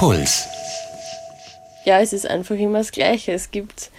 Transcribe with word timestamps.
Puls. 0.00 0.48
Ja, 1.84 2.00
es 2.00 2.14
ist 2.14 2.26
einfach 2.26 2.54
immer 2.54 2.78
das 2.78 2.90
Gleiche. 2.90 3.32
Es 3.32 3.50
gibt 3.50 3.90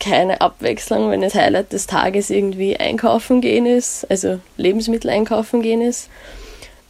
keine 0.00 0.40
Abwechslung, 0.40 1.12
wenn 1.12 1.20
das 1.20 1.36
Highlight 1.36 1.72
des 1.72 1.86
Tages 1.86 2.28
irgendwie 2.28 2.76
einkaufen 2.76 3.40
gehen 3.40 3.64
ist, 3.64 4.04
also 4.10 4.40
Lebensmittel 4.56 5.10
einkaufen 5.10 5.62
gehen 5.62 5.80
ist. 5.80 6.08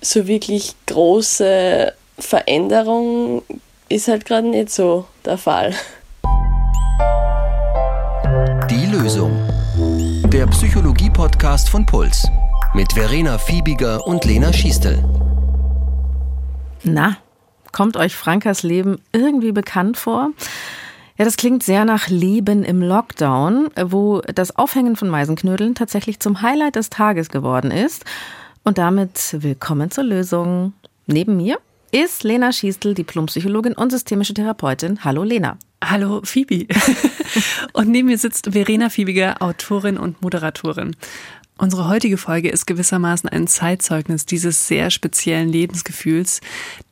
So 0.01 0.27
wirklich 0.27 0.75
große 0.87 1.93
Veränderung 2.19 3.43
ist 3.91 4.09
halt 4.09 4.25
gerade 4.25 4.49
nicht 4.49 4.71
so 4.71 5.05
der 5.27 5.37
Fall. 5.37 5.75
Die 8.71 8.87
Lösung. 8.87 9.47
Der 10.33 10.47
Psychologie-Podcast 10.47 11.69
von 11.69 11.85
Puls. 11.85 12.27
Mit 12.73 12.95
Verena 12.95 13.37
Fiebiger 13.37 14.07
und 14.07 14.25
Lena 14.25 14.55
Schiestel. 14.55 15.05
Na, 16.83 17.19
kommt 17.75 17.99
euch 17.99 18.17
Frankas 18.17 18.63
Leben 18.63 18.97
irgendwie 19.13 19.53
bekannt 19.53 19.99
vor? 19.99 20.31
Ja, 21.19 21.25
das 21.25 21.37
klingt 21.37 21.63
sehr 21.63 21.85
nach 21.85 22.09
Leben 22.09 22.65
im 22.65 22.81
Lockdown, 22.81 23.69
wo 23.85 24.21
das 24.21 24.57
Aufhängen 24.57 24.97
von 24.97 25.09
Meisenknödeln 25.09 25.75
tatsächlich 25.75 26.19
zum 26.21 26.41
Highlight 26.41 26.77
des 26.77 26.89
Tages 26.89 27.29
geworden 27.29 27.71
ist. 27.71 28.05
Und 28.65 28.79
damit 28.79 29.37
willkommen 29.41 29.91
zur 29.91 30.05
Lösung. 30.05 30.73
Neben 31.07 31.37
mir 31.37 31.59
ist 31.93 32.25
Lena 32.25 32.51
Schiestel, 32.51 32.95
Diplompsychologin 32.95 33.75
und 33.75 33.91
systemische 33.91 34.35
Therapeutin. 34.35 35.05
Hallo 35.05 35.23
Lena. 35.23 35.59
Hallo 35.85 36.23
Phoebe. 36.25 36.67
und 37.75 37.91
neben 37.91 38.09
mir 38.09 38.19
sitzt 38.19 38.53
Verena 38.53 38.89
Fiebiger, 38.89 39.43
Autorin 39.43 39.99
und 39.99 40.23
Moderatorin. 40.23 40.97
Unsere 41.59 41.89
heutige 41.89 42.17
Folge 42.17 42.49
ist 42.49 42.67
gewissermaßen 42.67 43.29
ein 43.29 43.47
Zeitzeugnis 43.47 44.27
dieses 44.27 44.67
sehr 44.67 44.91
speziellen 44.91 45.49
Lebensgefühls, 45.49 46.41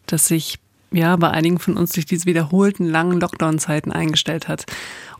das 0.07 0.29
sich 0.29 0.61
ja 0.97 1.17
bei 1.17 1.31
einigen 1.31 1.59
von 1.59 1.77
uns 1.77 1.93
durch 1.93 2.07
diese 2.07 2.27
wiederholten 2.27 2.85
langen 2.85 3.21
Lockdown-Zeiten 3.21 3.93
eingestellt 3.93 4.49
hat. 4.49 4.67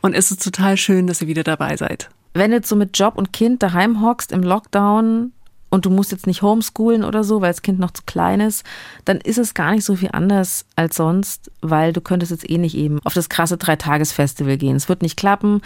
Und 0.01 0.13
es 0.13 0.31
ist 0.31 0.43
total 0.43 0.77
schön, 0.77 1.07
dass 1.07 1.21
ihr 1.21 1.27
wieder 1.27 1.43
dabei 1.43 1.77
seid. 1.77 2.09
Wenn 2.33 2.51
du 2.51 2.57
jetzt 2.57 2.69
so 2.69 2.75
mit 2.75 2.97
Job 2.97 3.17
und 3.17 3.33
Kind 3.33 3.61
daheim 3.61 4.01
hockst 4.01 4.31
im 4.31 4.41
Lockdown 4.41 5.31
und 5.69 5.85
du 5.85 5.89
musst 5.89 6.11
jetzt 6.11 6.27
nicht 6.27 6.41
homeschoolen 6.41 7.03
oder 7.03 7.23
so, 7.23 7.41
weil 7.41 7.51
das 7.51 7.61
Kind 7.61 7.79
noch 7.79 7.91
zu 7.91 8.03
klein 8.05 8.39
ist, 8.39 8.65
dann 9.05 9.17
ist 9.17 9.37
es 9.37 9.53
gar 9.53 9.71
nicht 9.71 9.85
so 9.85 9.95
viel 9.95 10.09
anders 10.11 10.65
als 10.75 10.95
sonst, 10.95 11.51
weil 11.61 11.93
du 11.93 12.01
könntest 12.01 12.31
jetzt 12.31 12.49
eh 12.49 12.57
nicht 12.57 12.75
eben 12.75 12.99
auf 13.03 13.13
das 13.13 13.29
krasse 13.29 13.57
Dreitagesfestival 13.57 14.57
gehen. 14.57 14.75
Es 14.75 14.89
wird 14.89 15.01
nicht 15.01 15.17
klappen 15.17 15.61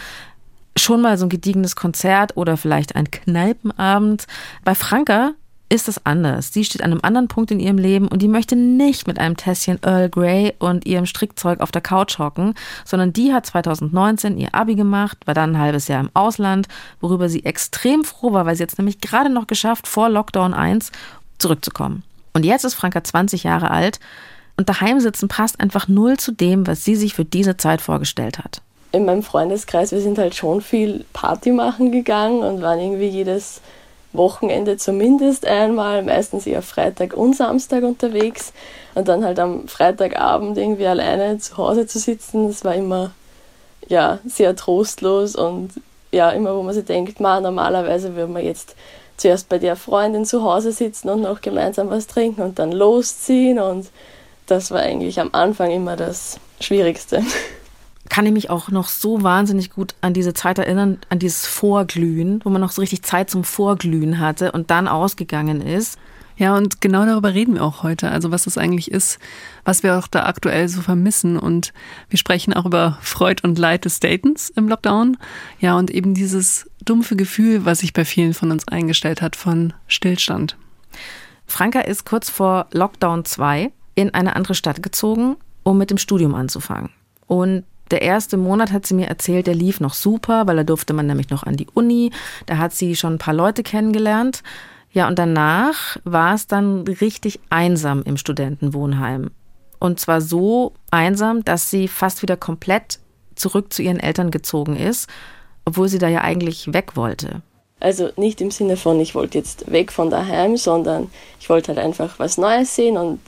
schon 0.77 1.01
mal 1.01 1.17
so 1.17 1.25
ein 1.25 1.29
gediegenes 1.29 1.75
Konzert 1.75 2.37
oder 2.37 2.57
vielleicht 2.57 2.95
ein 2.95 3.09
Kneipenabend. 3.09 4.27
Bei 4.63 4.75
Franka 4.75 5.33
ist 5.69 5.87
das 5.87 6.05
anders. 6.05 6.53
Sie 6.53 6.63
steht 6.63 6.81
an 6.81 6.91
einem 6.91 7.01
anderen 7.03 7.27
Punkt 7.27 7.51
in 7.51 7.59
ihrem 7.59 7.77
Leben 7.77 8.07
und 8.07 8.21
die 8.21 8.27
möchte 8.27 8.55
nicht 8.55 9.07
mit 9.07 9.19
einem 9.19 9.35
Tässchen 9.35 9.79
Earl 9.83 10.09
Grey 10.09 10.53
und 10.59 10.85
ihrem 10.85 11.05
Strickzeug 11.05 11.59
auf 11.59 11.71
der 11.71 11.81
Couch 11.81 12.19
hocken, 12.19 12.53
sondern 12.85 13.11
die 13.11 13.33
hat 13.33 13.45
2019 13.45 14.37
ihr 14.37 14.55
Abi 14.55 14.75
gemacht, 14.75 15.17
war 15.25 15.33
dann 15.33 15.55
ein 15.55 15.59
halbes 15.59 15.87
Jahr 15.87 15.99
im 15.99 16.09
Ausland, 16.13 16.67
worüber 17.01 17.27
sie 17.27 17.43
extrem 17.43 18.03
froh 18.03 18.31
war, 18.31 18.45
weil 18.45 18.55
sie 18.55 18.63
jetzt 18.63 18.77
nämlich 18.77 19.01
gerade 19.01 19.29
noch 19.29 19.47
geschafft, 19.47 19.87
vor 19.87 20.09
Lockdown 20.09 20.53
1 20.53 20.91
zurückzukommen. 21.37 22.03
Und 22.33 22.45
jetzt 22.45 22.63
ist 22.63 22.75
Franka 22.75 23.03
20 23.03 23.43
Jahre 23.43 23.71
alt 23.71 23.99
und 24.55 24.69
daheim 24.69 24.99
sitzen 24.99 25.27
passt 25.27 25.59
einfach 25.59 25.87
null 25.87 26.17
zu 26.17 26.31
dem, 26.31 26.65
was 26.65 26.85
sie 26.85 26.95
sich 26.95 27.13
für 27.13 27.25
diese 27.25 27.57
Zeit 27.57 27.81
vorgestellt 27.81 28.39
hat 28.39 28.61
in 28.91 29.05
meinem 29.05 29.23
Freundeskreis, 29.23 29.91
wir 29.91 30.01
sind 30.01 30.17
halt 30.17 30.35
schon 30.35 30.61
viel 30.61 31.05
Party 31.13 31.51
machen 31.51 31.91
gegangen 31.91 32.39
und 32.39 32.61
waren 32.61 32.79
irgendwie 32.79 33.07
jedes 33.07 33.61
Wochenende 34.17 34.77
zumindest 34.77 35.45
einmal, 35.45 36.03
meistens 36.03 36.45
eher 36.45 36.61
Freitag 36.61 37.13
und 37.13 37.35
Samstag 37.35 37.83
unterwegs 37.83 38.51
und 38.95 39.07
dann 39.07 39.23
halt 39.23 39.39
am 39.39 39.67
Freitagabend 39.67 40.57
irgendwie 40.57 40.87
alleine 40.87 41.37
zu 41.37 41.57
Hause 41.57 41.87
zu 41.87 41.99
sitzen, 41.99 42.47
das 42.47 42.65
war 42.65 42.75
immer 42.75 43.11
ja 43.87 44.19
sehr 44.25 44.55
trostlos 44.55 45.35
und 45.35 45.69
ja 46.11 46.31
immer, 46.31 46.55
wo 46.55 46.63
man 46.63 46.73
sich 46.73 46.85
denkt, 46.85 47.19
man 47.19 47.43
normalerweise 47.43 48.15
würde 48.15 48.31
man 48.31 48.43
jetzt 48.43 48.75
zuerst 49.17 49.49
bei 49.49 49.57
der 49.57 49.75
Freundin 49.75 50.25
zu 50.25 50.43
Hause 50.43 50.71
sitzen 50.71 51.09
und 51.09 51.21
noch 51.21 51.41
gemeinsam 51.41 51.89
was 51.89 52.07
trinken 52.07 52.41
und 52.41 52.59
dann 52.59 52.71
losziehen 52.71 53.59
und 53.59 53.87
das 54.45 54.71
war 54.71 54.79
eigentlich 54.79 55.19
am 55.19 55.29
Anfang 55.33 55.71
immer 55.71 55.95
das 55.95 56.39
Schwierigste. 56.59 57.23
Kann 58.09 58.25
ich 58.25 58.31
mich 58.31 58.49
auch 58.49 58.69
noch 58.69 58.87
so 58.87 59.23
wahnsinnig 59.23 59.71
gut 59.71 59.95
an 60.01 60.13
diese 60.13 60.33
Zeit 60.33 60.59
erinnern, 60.59 60.99
an 61.09 61.19
dieses 61.19 61.45
Vorglühen, 61.45 62.41
wo 62.43 62.49
man 62.49 62.61
noch 62.61 62.71
so 62.71 62.81
richtig 62.81 63.03
Zeit 63.03 63.29
zum 63.29 63.43
Vorglühen 63.43 64.19
hatte 64.19 64.51
und 64.51 64.71
dann 64.71 64.87
ausgegangen 64.87 65.61
ist. 65.61 65.97
Ja, 66.37 66.55
und 66.55 66.81
genau 66.81 67.03
darüber 67.05 67.33
reden 67.33 67.55
wir 67.55 67.63
auch 67.63 67.81
heute. 67.81 68.11
Also 68.11 68.31
was 68.31 68.43
das 68.43 68.59
eigentlich 68.59 68.91
ist, 68.91 69.17
was 69.65 69.81
wir 69.81 69.97
auch 69.97 70.07
da 70.07 70.25
aktuell 70.25 70.69
so 70.69 70.81
vermissen. 70.81 71.37
Und 71.37 71.73
wir 72.09 72.19
sprechen 72.19 72.53
auch 72.53 72.65
über 72.65 72.99
Freud 73.01 73.41
und 73.43 73.57
Leid 73.57 73.85
des 73.85 73.99
Datens 73.99 74.51
im 74.51 74.67
Lockdown. 74.67 75.17
Ja, 75.59 75.77
und 75.77 75.89
eben 75.89 76.13
dieses 76.13 76.69
dumpfe 76.85 77.15
Gefühl, 77.15 77.65
was 77.65 77.79
sich 77.79 77.91
bei 77.91 78.05
vielen 78.05 78.35
von 78.35 78.51
uns 78.51 78.67
eingestellt 78.67 79.23
hat 79.23 79.35
von 79.35 79.73
Stillstand. 79.87 80.57
Franka 81.47 81.79
ist 81.79 82.05
kurz 82.05 82.29
vor 82.29 82.67
Lockdown 82.71 83.25
2 83.25 83.71
in 83.95 84.13
eine 84.13 84.35
andere 84.35 84.53
Stadt 84.53 84.83
gezogen, 84.83 85.37
um 85.63 85.79
mit 85.79 85.89
dem 85.89 85.97
Studium 85.97 86.35
anzufangen. 86.35 86.91
Und 87.25 87.63
der 87.91 88.01
erste 88.01 88.37
Monat 88.37 88.71
hat 88.71 88.85
sie 88.85 88.93
mir 88.93 89.07
erzählt, 89.07 89.47
der 89.47 89.55
lief 89.55 89.79
noch 89.79 89.93
super, 89.93 90.47
weil 90.47 90.57
da 90.57 90.63
durfte 90.63 90.93
man 90.93 91.07
nämlich 91.07 91.29
noch 91.29 91.43
an 91.43 91.55
die 91.55 91.67
Uni. 91.73 92.11
Da 92.45 92.57
hat 92.57 92.73
sie 92.73 92.95
schon 92.95 93.13
ein 93.13 93.19
paar 93.19 93.33
Leute 93.33 93.63
kennengelernt. 93.63 94.43
Ja, 94.91 95.07
und 95.07 95.19
danach 95.19 95.97
war 96.03 96.33
es 96.33 96.47
dann 96.47 96.81
richtig 96.81 97.39
einsam 97.49 98.03
im 98.03 98.17
Studentenwohnheim. 98.17 99.31
Und 99.79 99.99
zwar 99.99 100.21
so 100.21 100.73
einsam, 100.91 101.43
dass 101.45 101.69
sie 101.69 101.87
fast 101.87 102.21
wieder 102.21 102.35
komplett 102.35 102.99
zurück 103.35 103.71
zu 103.71 103.83
ihren 103.83 103.99
Eltern 103.99 104.31
gezogen 104.31 104.75
ist, 104.75 105.07
obwohl 105.65 105.87
sie 105.87 105.99
da 105.99 106.07
ja 106.07 106.21
eigentlich 106.21 106.73
weg 106.73 106.95
wollte. 106.95 107.41
Also 107.79 108.09
nicht 108.15 108.41
im 108.41 108.49
Sinne 108.49 108.75
von, 108.75 108.99
ich 108.99 109.13
wollte 109.13 109.37
jetzt 109.37 109.71
weg 109.71 109.91
von 109.91 110.09
daheim, 110.09 110.57
sondern 110.57 111.11
ich 111.39 111.49
wollte 111.49 111.69
halt 111.69 111.79
einfach 111.79 112.17
was 112.17 112.39
Neues 112.39 112.75
sehen 112.75 112.97
und 112.97 113.19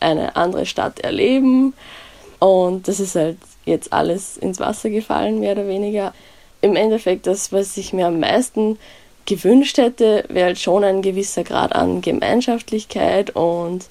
eine 0.00 0.36
andere 0.36 0.66
Stadt 0.66 1.00
erleben. 1.00 1.72
Und 2.38 2.86
das 2.86 3.00
ist 3.00 3.14
halt 3.14 3.38
jetzt 3.64 3.92
alles 3.92 4.36
ins 4.36 4.60
Wasser 4.60 4.90
gefallen, 4.90 5.40
mehr 5.40 5.52
oder 5.52 5.66
weniger. 5.66 6.12
Im 6.60 6.76
Endeffekt, 6.76 7.26
das, 7.26 7.52
was 7.52 7.76
ich 7.76 7.92
mir 7.92 8.06
am 8.06 8.20
meisten 8.20 8.78
gewünscht 9.26 9.78
hätte, 9.78 10.24
wäre 10.28 10.46
halt 10.46 10.58
schon 10.58 10.84
ein 10.84 11.02
gewisser 11.02 11.44
Grad 11.44 11.74
an 11.74 12.00
Gemeinschaftlichkeit 12.00 13.30
und 13.30 13.86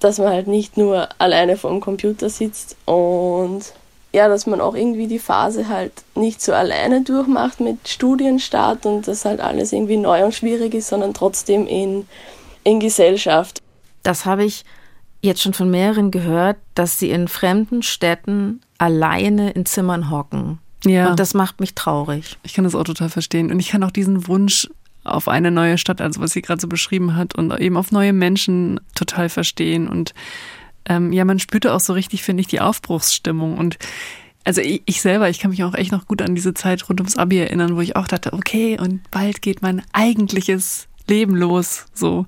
dass 0.00 0.18
man 0.18 0.28
halt 0.28 0.46
nicht 0.46 0.76
nur 0.76 1.08
alleine 1.18 1.56
vor 1.56 1.70
dem 1.70 1.80
Computer 1.80 2.30
sitzt 2.30 2.76
und 2.86 3.72
ja, 4.12 4.28
dass 4.28 4.46
man 4.46 4.60
auch 4.60 4.74
irgendwie 4.74 5.06
die 5.06 5.18
Phase 5.18 5.68
halt 5.68 5.92
nicht 6.14 6.42
so 6.42 6.52
alleine 6.52 7.02
durchmacht 7.02 7.60
mit 7.60 7.86
Studienstart 7.86 8.84
und 8.86 9.06
dass 9.06 9.24
halt 9.24 9.40
alles 9.40 9.72
irgendwie 9.72 9.98
neu 9.98 10.24
und 10.24 10.34
schwierig 10.34 10.74
ist, 10.74 10.88
sondern 10.88 11.14
trotzdem 11.14 11.66
in, 11.66 12.08
in 12.64 12.80
Gesellschaft. 12.80 13.60
Das 14.02 14.24
habe 14.24 14.44
ich 14.44 14.64
jetzt 15.20 15.42
schon 15.42 15.54
von 15.54 15.70
mehreren 15.70 16.10
gehört, 16.10 16.56
dass 16.74 16.98
sie 16.98 17.10
in 17.10 17.28
fremden 17.28 17.82
Städten 17.82 18.62
alleine 18.80 19.50
in 19.50 19.66
Zimmern 19.66 20.10
hocken. 20.10 20.58
Ja. 20.84 21.10
Und 21.10 21.20
das 21.20 21.34
macht 21.34 21.60
mich 21.60 21.74
traurig. 21.74 22.38
Ich 22.42 22.54
kann 22.54 22.64
das 22.64 22.74
auch 22.74 22.84
total 22.84 23.10
verstehen. 23.10 23.50
Und 23.50 23.60
ich 23.60 23.68
kann 23.68 23.84
auch 23.84 23.90
diesen 23.90 24.26
Wunsch 24.26 24.68
auf 25.04 25.28
eine 25.28 25.50
neue 25.50 25.76
Stadt, 25.76 26.00
also 26.00 26.20
was 26.20 26.32
sie 26.32 26.42
gerade 26.42 26.60
so 26.60 26.68
beschrieben 26.68 27.14
hat, 27.14 27.34
und 27.34 27.58
eben 27.60 27.76
auf 27.76 27.92
neue 27.92 28.14
Menschen 28.14 28.80
total 28.94 29.28
verstehen. 29.28 29.86
Und 29.86 30.14
ähm, 30.86 31.12
ja, 31.12 31.26
man 31.26 31.38
spürte 31.38 31.74
auch 31.74 31.80
so 31.80 31.92
richtig, 31.92 32.22
finde 32.22 32.40
ich, 32.40 32.46
die 32.46 32.60
Aufbruchsstimmung. 32.60 33.58
Und 33.58 33.76
also 34.44 34.62
ich, 34.62 34.82
ich, 34.86 35.02
selber, 35.02 35.28
ich 35.28 35.40
kann 35.40 35.50
mich 35.50 35.62
auch 35.62 35.74
echt 35.74 35.92
noch 35.92 36.06
gut 36.06 36.22
an 36.22 36.34
diese 36.34 36.54
Zeit 36.54 36.88
rund 36.88 37.00
ums 37.00 37.18
Abi 37.18 37.38
erinnern, 37.38 37.76
wo 37.76 37.82
ich 37.82 37.96
auch 37.96 38.08
dachte, 38.08 38.32
okay, 38.32 38.78
und 38.80 39.10
bald 39.10 39.42
geht 39.42 39.60
mein 39.60 39.82
eigentliches 39.92 40.88
Leben 41.06 41.36
los. 41.36 41.84
So. 41.92 42.24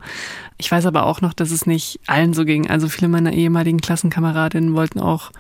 Ich 0.59 0.71
weiß 0.71 0.85
aber 0.85 1.07
auch 1.07 1.23
noch, 1.23 1.33
dass 1.33 1.51
es 1.51 1.65
nicht 1.65 2.01
allen 2.07 2.35
so 2.35 2.45
ging. 2.45 2.69
Also 2.69 2.91
viele 2.91 3.09
meiner 3.09 3.33
ehemaligen 3.33 3.81
Klassenkameradinnen 3.81 4.75
wollten 4.75 5.01
auch 5.01 5.31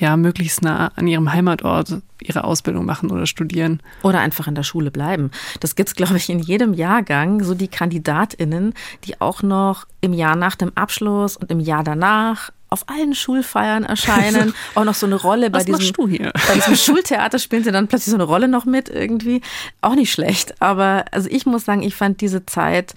ja 0.00 0.16
möglichst 0.16 0.62
nah 0.62 0.88
an 0.96 1.06
ihrem 1.06 1.32
Heimatort 1.32 1.98
ihre 2.22 2.44
Ausbildung 2.44 2.86
machen 2.86 3.10
oder 3.10 3.26
studieren. 3.26 3.82
Oder 4.02 4.20
einfach 4.20 4.46
in 4.46 4.54
der 4.54 4.62
Schule 4.62 4.90
bleiben. 4.90 5.30
Das 5.60 5.76
gibt's, 5.76 5.94
glaube 5.94 6.16
ich, 6.16 6.28
in 6.28 6.40
jedem 6.40 6.74
Jahrgang, 6.74 7.42
so 7.44 7.54
die 7.54 7.68
KandidatInnen, 7.68 8.74
die 9.04 9.20
auch 9.20 9.42
noch 9.42 9.86
im 10.00 10.12
Jahr 10.12 10.36
nach 10.36 10.56
dem 10.56 10.72
Abschluss 10.74 11.36
und 11.36 11.50
im 11.50 11.60
Jahr 11.60 11.84
danach 11.84 12.50
auf 12.70 12.88
allen 12.88 13.14
Schulfeiern 13.14 13.84
erscheinen, 13.84 14.54
auch 14.74 14.84
noch 14.84 14.94
so 14.94 15.06
eine 15.06 15.16
Rolle 15.16 15.50
bei 15.50 15.64
diesem, 15.64 15.92
bei 15.96 16.54
diesem 16.54 16.76
Schultheater 16.76 17.38
spielen 17.38 17.64
sie 17.64 17.72
dann 17.72 17.88
plötzlich 17.88 18.10
so 18.10 18.16
eine 18.16 18.24
Rolle 18.24 18.48
noch 18.48 18.64
mit 18.64 18.88
irgendwie. 18.88 19.42
Auch 19.80 19.96
nicht 19.96 20.12
schlecht. 20.12 20.62
Aber 20.62 21.04
also 21.10 21.28
ich 21.30 21.46
muss 21.46 21.64
sagen, 21.64 21.82
ich 21.82 21.94
fand 21.94 22.20
diese 22.20 22.46
Zeit 22.46 22.94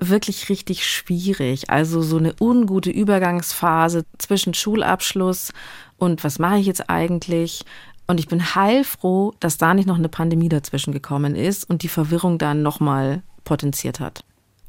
wirklich 0.00 0.48
richtig 0.48 0.86
schwierig. 0.86 1.70
Also 1.70 2.02
so 2.02 2.16
eine 2.16 2.34
ungute 2.40 2.90
Übergangsphase 2.90 4.04
zwischen 4.18 4.54
Schulabschluss 4.54 5.52
und 5.98 6.24
was 6.24 6.38
mache 6.38 6.58
ich 6.58 6.66
jetzt 6.66 6.88
eigentlich? 6.88 7.64
Und 8.06 8.18
ich 8.18 8.26
bin 8.26 8.54
heilfroh, 8.54 9.34
dass 9.38 9.58
da 9.58 9.74
nicht 9.74 9.86
noch 9.86 9.98
eine 9.98 10.08
Pandemie 10.08 10.48
dazwischen 10.48 10.92
gekommen 10.92 11.36
ist 11.36 11.68
und 11.68 11.82
die 11.82 11.88
Verwirrung 11.88 12.38
dann 12.38 12.62
nochmal 12.62 13.22
potenziert 13.44 14.00
hat. 14.00 14.24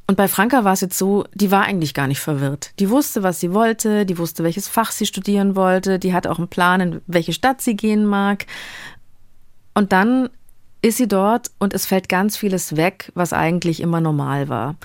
Und 0.06 0.16
bei 0.16 0.28
Franka 0.28 0.64
war 0.64 0.74
es 0.74 0.80
jetzt 0.80 0.98
so, 0.98 1.24
die 1.34 1.50
war 1.50 1.62
eigentlich 1.62 1.94
gar 1.94 2.06
nicht 2.06 2.20
verwirrt. 2.20 2.72
Die 2.78 2.90
wusste, 2.90 3.22
was 3.22 3.40
sie 3.40 3.54
wollte, 3.54 4.04
die 4.04 4.18
wusste, 4.18 4.44
welches 4.44 4.68
Fach 4.68 4.92
sie 4.92 5.06
studieren 5.06 5.56
wollte, 5.56 5.98
die 5.98 6.12
hatte 6.12 6.30
auch 6.30 6.38
einen 6.38 6.48
Plan, 6.48 6.80
in 6.80 7.00
welche 7.06 7.32
Stadt 7.32 7.62
sie 7.62 7.76
gehen 7.76 8.04
mag. 8.04 8.46
Und 9.74 9.92
dann 9.92 10.28
ist 10.82 10.98
sie 10.98 11.08
dort 11.08 11.50
und 11.58 11.72
es 11.72 11.86
fällt 11.86 12.08
ganz 12.08 12.36
vieles 12.36 12.76
weg, 12.76 13.10
was 13.14 13.32
eigentlich 13.32 13.80
immer 13.80 14.00
normal 14.00 14.48
war. 14.48 14.76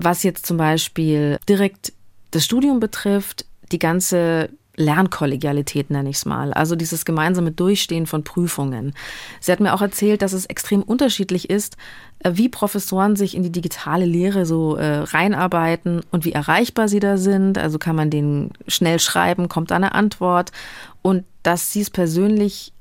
Was 0.00 0.22
jetzt 0.22 0.46
zum 0.46 0.58
Beispiel 0.58 1.38
direkt 1.48 1.92
das 2.30 2.44
Studium 2.44 2.78
betrifft, 2.78 3.46
die 3.72 3.80
ganze 3.80 4.50
Lernkollegialität 4.76 5.90
nenne 5.90 6.08
ich 6.08 6.18
es 6.18 6.24
mal, 6.24 6.52
also 6.52 6.76
dieses 6.76 7.04
gemeinsame 7.04 7.50
Durchstehen 7.50 8.06
von 8.06 8.22
Prüfungen. 8.22 8.94
Sie 9.40 9.50
hat 9.50 9.58
mir 9.58 9.74
auch 9.74 9.82
erzählt, 9.82 10.22
dass 10.22 10.32
es 10.32 10.46
extrem 10.46 10.84
unterschiedlich 10.84 11.50
ist, 11.50 11.76
äh, 12.20 12.30
wie 12.34 12.48
Professoren 12.48 13.16
sich 13.16 13.34
in 13.34 13.42
die 13.42 13.50
digitale 13.50 14.04
Lehre 14.04 14.46
so 14.46 14.76
äh, 14.76 14.98
reinarbeiten 14.98 16.02
und 16.12 16.24
wie 16.24 16.32
erreichbar 16.32 16.86
sie 16.86 17.00
da 17.00 17.16
sind. 17.16 17.58
Also 17.58 17.80
kann 17.80 17.96
man 17.96 18.08
denen 18.08 18.52
schnell 18.68 19.00
schreiben, 19.00 19.48
kommt 19.48 19.72
da 19.72 19.76
eine 19.76 19.96
Antwort 19.96 20.52
und 21.02 21.24
dass 21.42 21.72
sie 21.72 21.80
es 21.80 21.90
persönlich 21.90 22.72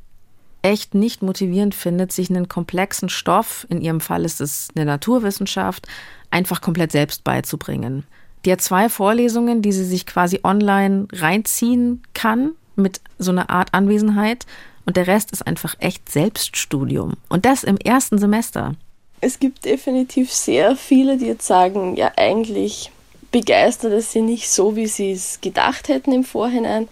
echt 0.62 0.94
nicht 0.94 1.24
motivierend 1.24 1.74
findet, 1.74 2.12
sich 2.12 2.30
einen 2.30 2.48
komplexen 2.48 3.10
Stoff, 3.10 3.66
in 3.70 3.82
ihrem 3.82 4.02
Fall 4.02 4.26
ist 4.26 4.42
es 4.42 4.68
eine 4.76 4.86
Naturwissenschaft, 4.86 5.88
einfach 6.32 6.62
komplett 6.62 6.92
selbst 6.92 7.24
beizubringen. 7.24 8.06
Die 8.46 8.52
hat 8.52 8.62
zwei 8.62 8.90
Vorlesungen, 8.90 9.62
die 9.62 9.72
sie 9.72 9.86
sich 9.86 10.06
quasi 10.06 10.40
online 10.44 11.08
reinziehen 11.12 12.04
kann 12.14 12.52
mit 12.76 13.02
so 13.18 13.32
einer 13.32 13.50
Art 13.50 13.74
Anwesenheit. 13.74 14.46
Und 14.86 14.96
der 14.96 15.08
Rest 15.08 15.32
ist 15.32 15.46
einfach 15.46 15.76
echt 15.80 16.10
Selbststudium. 16.10 17.14
Und 17.28 17.46
das 17.46 17.64
im 17.64 17.78
ersten 17.78 18.20
Semester. 18.20 18.76
Es 19.20 19.40
gibt 19.40 19.66
definitiv 19.66 20.32
sehr 20.32 20.76
viele, 20.76 21.18
die 21.18 21.26
jetzt 21.26 21.48
sagen, 21.48 21.96
ja, 21.96 22.12
eigentlich 22.16 22.92
begeistert 23.32 23.92
es 23.94 24.12
sie 24.12 24.22
nicht 24.22 24.50
so, 24.50 24.76
wie 24.76 24.88
sie 24.88 25.12
es 25.12 25.42
gedacht 25.42 25.90
hätten 25.90 26.14
im 26.14 26.24
Vorhinein. 26.24 26.88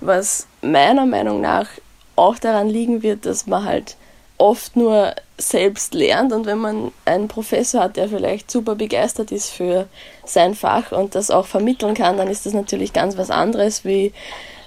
Was 0.00 0.46
meiner 0.62 1.06
Meinung 1.06 1.40
nach 1.40 1.68
auch 2.16 2.38
daran 2.38 2.68
liegen 2.68 3.02
wird, 3.02 3.26
dass 3.26 3.46
man 3.46 3.64
halt 3.64 3.96
oft 4.38 4.74
nur 4.74 5.14
selbst 5.38 5.94
lernt 5.94 6.32
und 6.32 6.46
wenn 6.46 6.58
man 6.58 6.92
einen 7.04 7.28
Professor 7.28 7.82
hat, 7.82 7.96
der 7.96 8.08
vielleicht 8.08 8.50
super 8.50 8.74
begeistert 8.74 9.32
ist 9.32 9.50
für 9.50 9.86
sein 10.24 10.54
Fach 10.54 10.92
und 10.92 11.14
das 11.14 11.30
auch 11.30 11.46
vermitteln 11.46 11.94
kann, 11.94 12.16
dann 12.16 12.28
ist 12.28 12.46
das 12.46 12.54
natürlich 12.54 12.92
ganz 12.92 13.18
was 13.18 13.30
anderes, 13.30 13.84
wie 13.84 14.12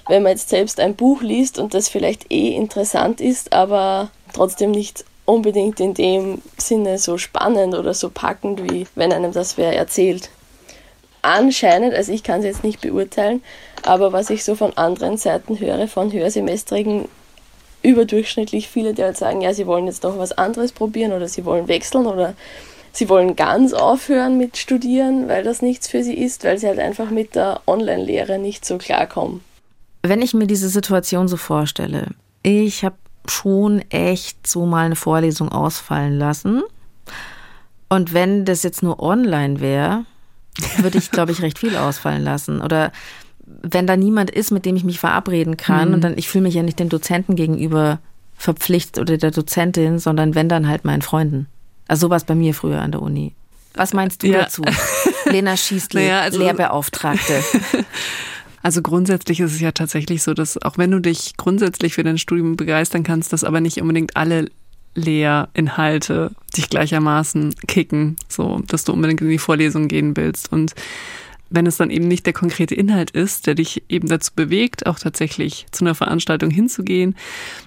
wenn 0.08 0.22
man 0.22 0.32
jetzt 0.32 0.48
selbst 0.48 0.80
ein 0.80 0.94
Buch 0.94 1.22
liest 1.22 1.58
und 1.58 1.74
das 1.74 1.88
vielleicht 1.88 2.32
eh 2.32 2.54
interessant 2.54 3.20
ist, 3.20 3.52
aber 3.52 4.10
trotzdem 4.32 4.70
nicht 4.70 5.04
unbedingt 5.24 5.80
in 5.80 5.94
dem 5.94 6.42
Sinne 6.56 6.98
so 6.98 7.18
spannend 7.18 7.74
oder 7.74 7.94
so 7.94 8.10
packend, 8.10 8.70
wie 8.70 8.86
wenn 8.94 9.12
einem 9.12 9.32
das 9.32 9.56
wer 9.56 9.76
erzählt. 9.76 10.30
Anscheinend, 11.22 11.94
also 11.94 12.12
ich 12.12 12.22
kann 12.22 12.40
es 12.40 12.46
jetzt 12.46 12.64
nicht 12.64 12.80
beurteilen, 12.80 13.42
aber 13.82 14.12
was 14.12 14.30
ich 14.30 14.42
so 14.42 14.54
von 14.54 14.76
anderen 14.76 15.16
Seiten 15.16 15.60
höre, 15.60 15.86
von 15.86 16.12
Hörsemestrigen, 16.12 17.08
überdurchschnittlich 17.82 18.68
viele, 18.68 18.94
die 18.94 19.02
halt 19.02 19.16
sagen, 19.16 19.40
ja, 19.40 19.54
sie 19.54 19.66
wollen 19.66 19.86
jetzt 19.86 20.02
noch 20.02 20.18
was 20.18 20.32
anderes 20.32 20.72
probieren 20.72 21.12
oder 21.12 21.28
sie 21.28 21.44
wollen 21.44 21.68
wechseln 21.68 22.06
oder 22.06 22.34
sie 22.92 23.08
wollen 23.08 23.36
ganz 23.36 23.72
aufhören 23.72 24.36
mit 24.36 24.56
Studieren, 24.56 25.28
weil 25.28 25.44
das 25.44 25.62
nichts 25.62 25.88
für 25.88 26.02
sie 26.02 26.14
ist, 26.14 26.44
weil 26.44 26.58
sie 26.58 26.66
halt 26.66 26.78
einfach 26.78 27.10
mit 27.10 27.34
der 27.34 27.60
Online-Lehre 27.66 28.38
nicht 28.38 28.64
so 28.64 28.78
klarkommen. 28.78 29.42
Wenn 30.02 30.22
ich 30.22 30.34
mir 30.34 30.46
diese 30.46 30.68
Situation 30.68 31.28
so 31.28 31.36
vorstelle, 31.36 32.08
ich 32.42 32.84
habe 32.84 32.96
schon 33.26 33.82
echt 33.90 34.46
so 34.46 34.66
mal 34.66 34.86
eine 34.86 34.96
Vorlesung 34.96 35.50
ausfallen 35.50 36.18
lassen. 36.18 36.62
Und 37.88 38.14
wenn 38.14 38.44
das 38.44 38.62
jetzt 38.62 38.82
nur 38.82 39.00
online 39.02 39.60
wäre, 39.60 40.04
würde 40.78 40.98
ich, 40.98 41.10
glaube 41.10 41.32
ich, 41.32 41.42
recht 41.42 41.58
viel 41.58 41.76
ausfallen 41.76 42.22
lassen. 42.22 42.60
Oder 42.60 42.92
wenn 43.62 43.86
da 43.86 43.96
niemand 43.96 44.30
ist, 44.30 44.50
mit 44.50 44.64
dem 44.64 44.76
ich 44.76 44.84
mich 44.84 45.00
verabreden 45.00 45.56
kann 45.56 45.88
mhm. 45.88 45.94
und 45.94 46.00
dann, 46.02 46.18
ich 46.18 46.28
fühle 46.28 46.42
mich 46.42 46.54
ja 46.54 46.62
nicht 46.62 46.78
dem 46.78 46.88
Dozenten 46.88 47.36
gegenüber 47.36 47.98
verpflichtet 48.36 48.98
oder 48.98 49.18
der 49.18 49.30
Dozentin, 49.30 49.98
sondern 49.98 50.34
wenn 50.34 50.48
dann 50.48 50.68
halt 50.68 50.84
meinen 50.84 51.02
Freunden. 51.02 51.46
Also 51.88 52.06
sowas 52.06 52.24
bei 52.24 52.34
mir 52.34 52.54
früher 52.54 52.80
an 52.80 52.92
der 52.92 53.02
Uni. 53.02 53.34
Was 53.74 53.92
meinst 53.92 54.22
du 54.22 54.28
ja. 54.28 54.42
dazu? 54.42 54.62
Lena 55.26 55.56
Schießle, 55.56 56.00
naja, 56.02 56.20
also, 56.20 56.38
Lehrbeauftragte. 56.38 57.42
Also 58.62 58.82
grundsätzlich 58.82 59.40
ist 59.40 59.54
es 59.54 59.60
ja 59.60 59.72
tatsächlich 59.72 60.22
so, 60.22 60.34
dass 60.34 60.60
auch 60.60 60.76
wenn 60.76 60.90
du 60.90 61.00
dich 61.00 61.36
grundsätzlich 61.36 61.94
für 61.94 62.02
dein 62.02 62.18
Studium 62.18 62.56
begeistern 62.56 63.02
kannst, 63.02 63.32
dass 63.32 63.44
aber 63.44 63.60
nicht 63.60 63.80
unbedingt 63.80 64.16
alle 64.16 64.50
Lehrinhalte 64.94 66.32
dich 66.56 66.68
gleichermaßen 66.68 67.54
kicken, 67.68 68.16
so 68.28 68.60
dass 68.66 68.84
du 68.84 68.92
unbedingt 68.92 69.22
in 69.22 69.30
die 69.30 69.38
Vorlesung 69.38 69.88
gehen 69.88 70.16
willst. 70.16 70.52
Und 70.52 70.74
wenn 71.50 71.66
es 71.66 71.76
dann 71.76 71.90
eben 71.90 72.08
nicht 72.08 72.26
der 72.26 72.32
konkrete 72.32 72.74
Inhalt 72.74 73.10
ist, 73.10 73.46
der 73.46 73.56
dich 73.56 73.82
eben 73.88 74.08
dazu 74.08 74.32
bewegt, 74.34 74.86
auch 74.86 74.98
tatsächlich 74.98 75.66
zu 75.72 75.84
einer 75.84 75.94
Veranstaltung 75.94 76.50
hinzugehen, 76.50 77.16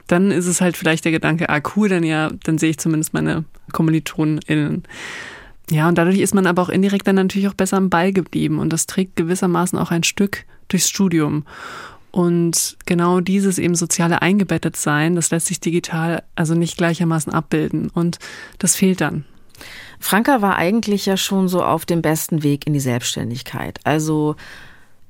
dann 0.07 0.31
ist 0.31 0.47
es 0.47 0.61
halt 0.61 0.77
vielleicht 0.77 1.05
der 1.05 1.11
Gedanke, 1.11 1.49
ah 1.49 1.61
cool, 1.75 1.89
dann 1.89 2.03
ja, 2.03 2.31
dann 2.43 2.57
sehe 2.57 2.71
ich 2.71 2.79
zumindest 2.79 3.13
meine 3.13 3.43
KommilitonInnen. 3.73 4.83
Ja, 5.69 5.87
und 5.87 5.97
dadurch 5.97 6.19
ist 6.19 6.33
man 6.33 6.47
aber 6.47 6.61
auch 6.61 6.69
indirekt 6.69 7.07
dann 7.07 7.15
natürlich 7.15 7.47
auch 7.47 7.53
besser 7.53 7.77
am 7.77 7.89
Ball 7.89 8.13
geblieben 8.13 8.59
und 8.59 8.71
das 8.71 8.85
trägt 8.85 9.15
gewissermaßen 9.15 9.77
auch 9.77 9.91
ein 9.91 10.03
Stück 10.03 10.45
durchs 10.67 10.89
Studium. 10.89 11.45
Und 12.11 12.77
genau 12.85 13.21
dieses 13.21 13.57
eben 13.57 13.73
soziale 13.73 14.21
eingebettet 14.21 14.75
sein, 14.75 15.15
das 15.15 15.31
lässt 15.31 15.47
sich 15.47 15.59
digital 15.59 16.23
also 16.35 16.53
nicht 16.53 16.77
gleichermaßen 16.77 17.33
abbilden 17.33 17.89
und 17.89 18.19
das 18.59 18.75
fehlt 18.75 19.01
dann. 19.01 19.25
Franka 20.03 20.41
war 20.41 20.57
eigentlich 20.57 21.05
ja 21.05 21.15
schon 21.15 21.47
so 21.47 21.63
auf 21.63 21.85
dem 21.85 22.01
besten 22.01 22.43
Weg 22.43 22.67
in 22.67 22.73
die 22.73 22.81
Selbstständigkeit. 22.81 23.79
Also 23.85 24.35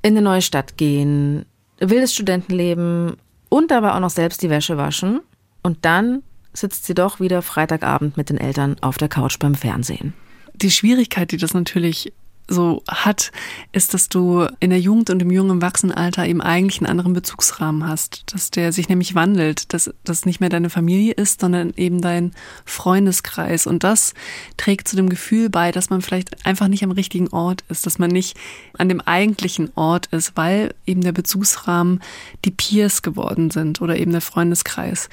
in 0.03 0.11
eine 0.11 0.21
neue 0.21 0.43
Stadt 0.43 0.77
gehen, 0.77 1.45
wildes 1.79 2.13
Studentenleben 2.13 3.17
und 3.49 3.71
dabei 3.71 3.93
auch 3.93 3.99
noch 3.99 4.11
selbst 4.11 4.43
die 4.43 4.51
Wäsche 4.51 4.77
waschen. 4.77 5.21
Und 5.63 5.83
dann 5.83 6.21
sitzt 6.53 6.85
sie 6.85 6.93
doch 6.93 7.19
wieder 7.19 7.41
Freitagabend 7.41 8.17
mit 8.17 8.29
den 8.29 8.37
Eltern 8.37 8.75
auf 8.81 8.99
der 8.99 9.09
Couch 9.09 9.39
beim 9.39 9.55
Fernsehen. 9.55 10.13
Die 10.53 10.69
Schwierigkeit, 10.69 11.31
die 11.31 11.37
das 11.37 11.55
natürlich 11.55 12.13
so 12.47 12.83
hat, 12.89 13.31
ist, 13.71 13.93
dass 13.93 14.09
du 14.09 14.47
in 14.59 14.69
der 14.69 14.79
Jugend 14.79 15.09
und 15.09 15.21
im 15.21 15.31
jungen 15.31 15.61
Erwachsenenalter 15.61 16.25
eben 16.25 16.41
eigentlich 16.41 16.79
einen 16.79 16.89
anderen 16.89 17.13
Bezugsrahmen 17.13 17.87
hast, 17.87 18.33
dass 18.33 18.51
der 18.51 18.71
sich 18.71 18.89
nämlich 18.89 19.15
wandelt, 19.15 19.73
dass 19.73 19.93
das 20.03 20.25
nicht 20.25 20.39
mehr 20.39 20.49
deine 20.49 20.69
Familie 20.69 21.13
ist, 21.13 21.41
sondern 21.41 21.73
eben 21.77 22.01
dein 22.01 22.33
Freundeskreis 22.65 23.65
und 23.65 23.83
das 23.83 24.13
trägt 24.57 24.87
zu 24.87 24.95
dem 24.95 25.09
Gefühl 25.09 25.49
bei, 25.49 25.71
dass 25.71 25.89
man 25.89 26.01
vielleicht 26.01 26.45
einfach 26.45 26.67
nicht 26.67 26.83
am 26.83 26.91
richtigen 26.91 27.29
Ort 27.29 27.63
ist, 27.69 27.85
dass 27.85 27.99
man 27.99 28.11
nicht 28.11 28.37
an 28.77 28.89
dem 28.89 29.01
eigentlichen 29.01 29.71
Ort 29.75 30.07
ist, 30.07 30.35
weil 30.35 30.73
eben 30.85 31.01
der 31.01 31.13
Bezugsrahmen 31.13 32.01
die 32.45 32.51
Peers 32.51 33.01
geworden 33.01 33.51
sind 33.51 33.81
oder 33.81 33.97
eben 33.97 34.11
der 34.11 34.21
Freundeskreis 34.21 35.09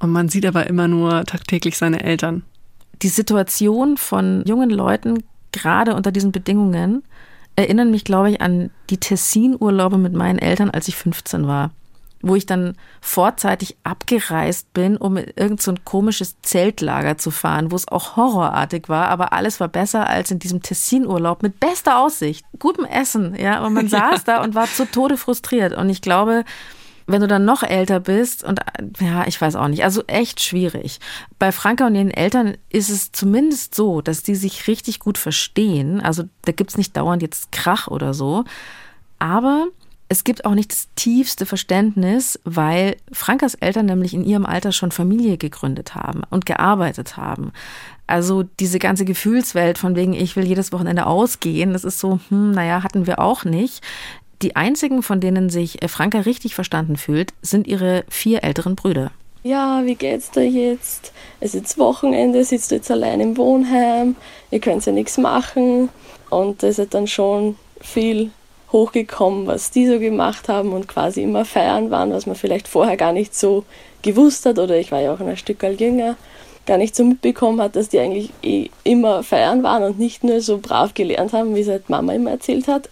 und 0.00 0.10
man 0.10 0.28
sieht 0.28 0.46
aber 0.46 0.66
immer 0.66 0.88
nur 0.88 1.24
tagtäglich 1.24 1.78
seine 1.78 2.02
Eltern. 2.02 2.44
Die 3.02 3.08
Situation 3.08 3.96
von 3.96 4.44
jungen 4.44 4.70
Leuten 4.70 5.24
gerade 5.54 5.94
unter 5.94 6.12
diesen 6.12 6.32
Bedingungen 6.32 7.02
erinnern 7.56 7.90
mich, 7.90 8.04
glaube 8.04 8.30
ich, 8.30 8.40
an 8.40 8.70
die 8.90 8.98
Tessin-Urlaube 8.98 9.96
mit 9.96 10.12
meinen 10.12 10.38
Eltern, 10.38 10.70
als 10.70 10.88
ich 10.88 10.96
15 10.96 11.46
war. 11.46 11.70
Wo 12.20 12.34
ich 12.34 12.46
dann 12.46 12.74
vorzeitig 13.00 13.76
abgereist 13.84 14.72
bin, 14.72 14.96
um 14.96 15.18
in 15.18 15.26
irgend 15.36 15.62
so 15.62 15.70
ein 15.70 15.84
komisches 15.84 16.40
Zeltlager 16.40 17.18
zu 17.18 17.30
fahren, 17.30 17.70
wo 17.70 17.76
es 17.76 17.86
auch 17.86 18.16
horrorartig 18.16 18.88
war, 18.88 19.08
aber 19.08 19.32
alles 19.34 19.60
war 19.60 19.68
besser 19.68 20.08
als 20.08 20.30
in 20.30 20.38
diesem 20.38 20.62
Tessin-Urlaub 20.62 21.42
mit 21.42 21.60
bester 21.60 21.98
Aussicht, 21.98 22.44
gutem 22.58 22.86
Essen, 22.86 23.36
ja. 23.38 23.64
Und 23.64 23.74
man 23.74 23.88
saß 23.90 24.24
ja. 24.26 24.38
da 24.38 24.42
und 24.42 24.54
war 24.54 24.66
zu 24.66 24.90
Tode 24.90 25.16
frustriert. 25.16 25.74
Und 25.76 25.90
ich 25.90 26.00
glaube, 26.00 26.44
wenn 27.06 27.20
du 27.20 27.26
dann 27.26 27.44
noch 27.44 27.62
älter 27.62 28.00
bist 28.00 28.44
und 28.44 28.60
ja, 29.00 29.26
ich 29.26 29.40
weiß 29.40 29.56
auch 29.56 29.68
nicht, 29.68 29.84
also 29.84 30.02
echt 30.06 30.40
schwierig. 30.40 31.00
Bei 31.38 31.52
Franka 31.52 31.86
und 31.86 31.94
ihren 31.94 32.10
Eltern 32.10 32.56
ist 32.70 32.90
es 32.90 33.12
zumindest 33.12 33.74
so, 33.74 34.00
dass 34.00 34.22
die 34.22 34.34
sich 34.34 34.66
richtig 34.68 35.00
gut 35.00 35.18
verstehen. 35.18 36.00
Also 36.00 36.24
da 36.42 36.52
gibt's 36.52 36.78
nicht 36.78 36.96
dauernd 36.96 37.22
jetzt 37.22 37.52
Krach 37.52 37.88
oder 37.88 38.14
so. 38.14 38.44
Aber 39.18 39.68
es 40.08 40.24
gibt 40.24 40.44
auch 40.44 40.54
nicht 40.54 40.70
das 40.70 40.88
tiefste 40.96 41.46
Verständnis, 41.46 42.38
weil 42.44 42.96
Frankas 43.10 43.54
Eltern 43.54 43.86
nämlich 43.86 44.14
in 44.14 44.24
ihrem 44.24 44.46
Alter 44.46 44.72
schon 44.72 44.90
Familie 44.90 45.38
gegründet 45.38 45.94
haben 45.94 46.22
und 46.30 46.46
gearbeitet 46.46 47.16
haben. 47.16 47.52
Also 48.06 48.42
diese 48.42 48.78
ganze 48.78 49.06
Gefühlswelt 49.06 49.78
von 49.78 49.96
wegen, 49.96 50.12
ich 50.12 50.36
will 50.36 50.46
jedes 50.46 50.72
Wochenende 50.72 51.06
ausgehen, 51.06 51.72
das 51.72 51.84
ist 51.84 52.00
so, 52.00 52.20
hm, 52.28 52.50
naja, 52.52 52.82
hatten 52.82 53.06
wir 53.06 53.18
auch 53.18 53.44
nicht. 53.44 53.82
Die 54.42 54.56
einzigen, 54.56 55.02
von 55.02 55.20
denen 55.20 55.50
sich 55.50 55.82
äh, 55.82 55.88
Franka 55.88 56.20
richtig 56.20 56.54
verstanden 56.54 56.96
fühlt, 56.96 57.32
sind 57.42 57.66
ihre 57.66 58.04
vier 58.08 58.44
älteren 58.44 58.76
Brüder. 58.76 59.10
Ja, 59.42 59.82
wie 59.84 59.94
geht's 59.94 60.30
dir 60.30 60.48
jetzt? 60.48 61.12
Es 61.40 61.54
ist 61.54 61.78
Wochenende, 61.78 62.42
sitzt 62.44 62.70
du 62.70 62.76
jetzt 62.76 62.90
allein 62.90 63.20
im 63.20 63.36
Wohnheim, 63.36 64.16
ihr 64.50 64.58
könnt 64.58 64.86
ja 64.86 64.92
nichts 64.92 65.18
machen. 65.18 65.90
Und 66.30 66.62
es 66.62 66.78
ist 66.78 66.94
dann 66.94 67.06
schon 67.06 67.56
viel 67.80 68.30
hochgekommen, 68.72 69.46
was 69.46 69.70
die 69.70 69.86
so 69.86 70.00
gemacht 70.00 70.48
haben 70.48 70.72
und 70.72 70.88
quasi 70.88 71.22
immer 71.22 71.44
feiern 71.44 71.90
waren, 71.90 72.10
was 72.10 72.26
man 72.26 72.36
vielleicht 72.36 72.68
vorher 72.68 72.96
gar 72.96 73.12
nicht 73.12 73.34
so 73.34 73.64
gewusst 74.02 74.46
hat. 74.46 74.58
Oder 74.58 74.78
ich 74.78 74.90
war 74.90 75.00
ja 75.00 75.14
auch 75.14 75.20
ein 75.20 75.36
Stück 75.36 75.62
jünger. 75.62 76.16
gar 76.66 76.78
nicht 76.78 76.96
so 76.96 77.04
mitbekommen 77.04 77.60
hat, 77.60 77.76
dass 77.76 77.90
die 77.90 77.98
eigentlich 77.98 78.30
eh 78.42 78.70
immer 78.82 79.22
feiern 79.22 79.62
waren 79.62 79.82
und 79.82 79.98
nicht 79.98 80.24
nur 80.24 80.40
so 80.40 80.58
brav 80.58 80.94
gelernt 80.94 81.34
haben, 81.34 81.54
wie 81.54 81.60
es 81.60 81.68
halt 81.68 81.90
Mama 81.90 82.14
immer 82.14 82.30
erzählt 82.30 82.66
hat. 82.66 82.88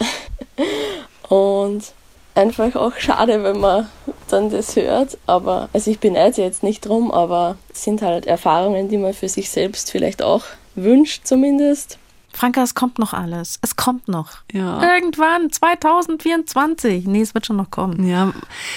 Und 1.29 1.93
einfach 2.35 2.75
auch 2.77 2.93
schade, 2.99 3.43
wenn 3.43 3.61
man 3.61 3.89
dann 4.29 4.51
das 4.51 4.77
hört. 4.77 5.19
Aber, 5.27 5.69
also 5.73 5.91
ich 5.91 6.01
beneide 6.01 6.43
jetzt 6.43 6.63
nicht 6.63 6.87
drum, 6.87 7.11
aber 7.11 7.57
es 7.73 7.85
sind 7.85 8.03
halt 8.03 8.27
Erfahrungen, 8.27 8.89
die 8.89 8.99
man 8.99 9.13
für 9.15 9.29
sich 9.29 9.51
selbst 9.51 9.91
vielleicht 9.91 10.23
auch 10.23 10.45
wünscht, 10.75 11.27
zumindest. 11.27 11.99
Franka, 12.35 12.63
es 12.63 12.75
kommt 12.75 12.99
noch 12.99 13.13
alles. 13.13 13.59
Es 13.61 13.77
kommt 13.77 14.09
noch. 14.09 14.31
Ja. 14.53 14.83
Irgendwann, 14.95 15.51
2024. 15.53 17.07
Nee, 17.07 17.21
es 17.21 17.35
wird 17.35 17.45
schon 17.45 17.57
noch 17.57 17.71
kommen. 17.71 18.09
Ja, 18.09 18.33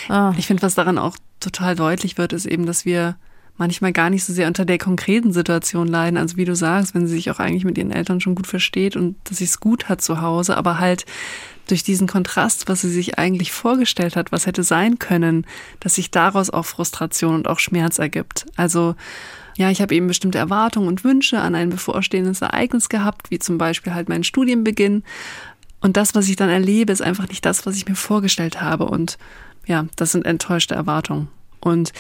Ah. 0.10 0.34
ich 0.38 0.48
finde, 0.48 0.62
was 0.64 0.76
daran 0.76 0.98
auch 0.98 1.16
total 1.40 1.76
deutlich 1.76 2.18
wird, 2.18 2.34
ist 2.34 2.46
eben, 2.46 2.66
dass 2.66 2.84
wir 2.84 3.16
manchmal 3.58 3.94
gar 3.94 4.10
nicht 4.10 4.24
so 4.24 4.34
sehr 4.34 4.48
unter 4.48 4.66
der 4.66 4.78
konkreten 4.78 5.32
Situation 5.32 5.88
leiden. 5.88 6.18
Also 6.18 6.38
wie 6.38 6.46
du 6.46 6.56
sagst, 6.56 6.94
wenn 6.94 7.08
sie 7.08 7.16
sich 7.16 7.32
auch 7.32 7.40
eigentlich 7.40 7.64
mit 7.64 7.78
ihren 7.78 7.92
Eltern 7.92 8.20
schon 8.20 8.36
gut 8.36 8.48
versteht 8.48 8.96
und 8.96 9.16
dass 9.26 9.38
sie 9.38 9.46
es 9.46 9.60
gut 9.60 9.90
hat 9.90 10.02
zu 10.02 10.22
Hause, 10.22 10.58
aber 10.58 10.80
halt 10.80 11.06
durch 11.68 11.84
diesen 11.84 12.08
Kontrast, 12.08 12.68
was 12.68 12.82
sie 12.82 12.90
sich 12.90 13.18
eigentlich 13.18 13.52
vorgestellt 13.52 14.16
hat, 14.16 14.32
was 14.32 14.46
hätte 14.46 14.64
sein 14.64 15.00
können, 15.00 15.46
dass 15.80 15.96
sich 15.96 16.12
daraus 16.12 16.50
auch 16.50 16.66
Frustration 16.66 17.36
und 17.36 17.48
auch 17.48 17.60
Schmerz 17.60 17.98
ergibt. 17.98 18.46
Also 18.56 18.96
ja, 19.58 19.72
ich 19.72 19.82
habe 19.82 19.96
eben 19.96 20.08
bestimmte 20.08 20.38
Erwartungen 20.38 20.88
und 20.88 21.04
Wünsche 21.04 21.40
an 21.40 21.56
ein 21.56 21.70
bevorstehendes 21.70 22.42
Ereignis 22.42 22.90
gehabt, 22.90 23.32
wie 23.32 23.40
zum 23.40 23.58
Beispiel 23.58 23.94
halt 23.94 24.10
meinen 24.10 24.26
Studienbeginn. 24.26 25.04
Und 25.80 25.98
das, 25.98 26.14
was 26.14 26.28
ich 26.28 26.36
dann 26.36 26.50
erlebe, 26.50 26.92
ist 26.92 27.02
einfach 27.02 27.30
nicht 27.30 27.46
das, 27.46 27.66
was 27.66 27.78
ich 27.78 27.88
mir 27.88 27.96
vorgestellt 27.96 28.62
habe. 28.62 28.86
Und 28.86 29.18
ja, 29.66 29.86
das 29.96 30.12
sind 30.12 30.26
enttäuschte 30.26 30.76
Erwartungen. 30.76 31.30
Und 31.66 31.94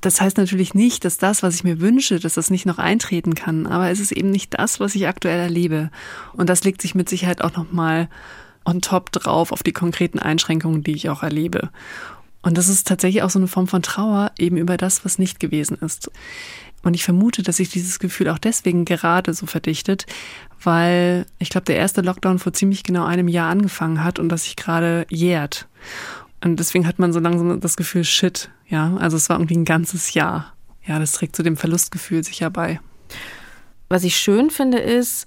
das 0.00 0.20
heißt 0.20 0.36
natürlich 0.36 0.72
nicht, 0.72 1.04
dass 1.04 1.18
das, 1.18 1.42
was 1.42 1.56
ich 1.56 1.64
mir 1.64 1.80
wünsche, 1.80 2.20
dass 2.20 2.34
das 2.34 2.48
nicht 2.48 2.64
noch 2.64 2.78
eintreten 2.78 3.34
kann. 3.34 3.66
Aber 3.66 3.90
es 3.90 3.98
ist 3.98 4.12
eben 4.12 4.30
nicht 4.30 4.56
das, 4.56 4.78
was 4.78 4.94
ich 4.94 5.08
aktuell 5.08 5.40
erlebe. 5.40 5.90
Und 6.32 6.48
das 6.48 6.62
legt 6.62 6.80
sich 6.80 6.94
mit 6.94 7.08
Sicherheit 7.08 7.42
auch 7.42 7.56
nochmal 7.56 8.08
on 8.64 8.80
top 8.80 9.10
drauf 9.10 9.50
auf 9.50 9.64
die 9.64 9.72
konkreten 9.72 10.20
Einschränkungen, 10.20 10.84
die 10.84 10.92
ich 10.92 11.10
auch 11.10 11.24
erlebe. 11.24 11.70
Und 12.40 12.56
das 12.56 12.68
ist 12.68 12.86
tatsächlich 12.86 13.24
auch 13.24 13.30
so 13.30 13.40
eine 13.40 13.48
Form 13.48 13.66
von 13.66 13.82
Trauer 13.82 14.30
eben 14.38 14.56
über 14.56 14.76
das, 14.76 15.04
was 15.04 15.18
nicht 15.18 15.40
gewesen 15.40 15.76
ist. 15.80 16.08
Und 16.84 16.94
ich 16.94 17.02
vermute, 17.02 17.42
dass 17.42 17.56
sich 17.56 17.68
dieses 17.68 17.98
Gefühl 17.98 18.28
auch 18.28 18.38
deswegen 18.38 18.84
gerade 18.84 19.34
so 19.34 19.46
verdichtet, 19.46 20.06
weil 20.62 21.26
ich 21.40 21.50
glaube, 21.50 21.64
der 21.64 21.76
erste 21.76 22.00
Lockdown 22.00 22.38
vor 22.38 22.52
ziemlich 22.52 22.84
genau 22.84 23.06
einem 23.06 23.26
Jahr 23.26 23.50
angefangen 23.50 24.04
hat 24.04 24.20
und 24.20 24.28
das 24.28 24.44
sich 24.44 24.54
gerade 24.54 25.04
jährt. 25.10 25.66
Und 26.42 26.56
deswegen 26.56 26.86
hat 26.86 26.98
man 26.98 27.12
so 27.12 27.20
langsam 27.20 27.60
das 27.60 27.76
Gefühl, 27.76 28.04
shit, 28.04 28.50
ja, 28.66 28.96
also 28.96 29.16
es 29.16 29.28
war 29.28 29.36
irgendwie 29.36 29.58
ein 29.58 29.64
ganzes 29.64 30.14
Jahr. 30.14 30.54
Ja, 30.86 30.98
das 30.98 31.12
trägt 31.12 31.36
zu 31.36 31.42
dem 31.42 31.56
Verlustgefühl 31.56 32.24
sicher 32.24 32.50
bei. 32.50 32.80
Was 33.88 34.04
ich 34.04 34.16
schön 34.16 34.50
finde, 34.50 34.78
ist, 34.78 35.26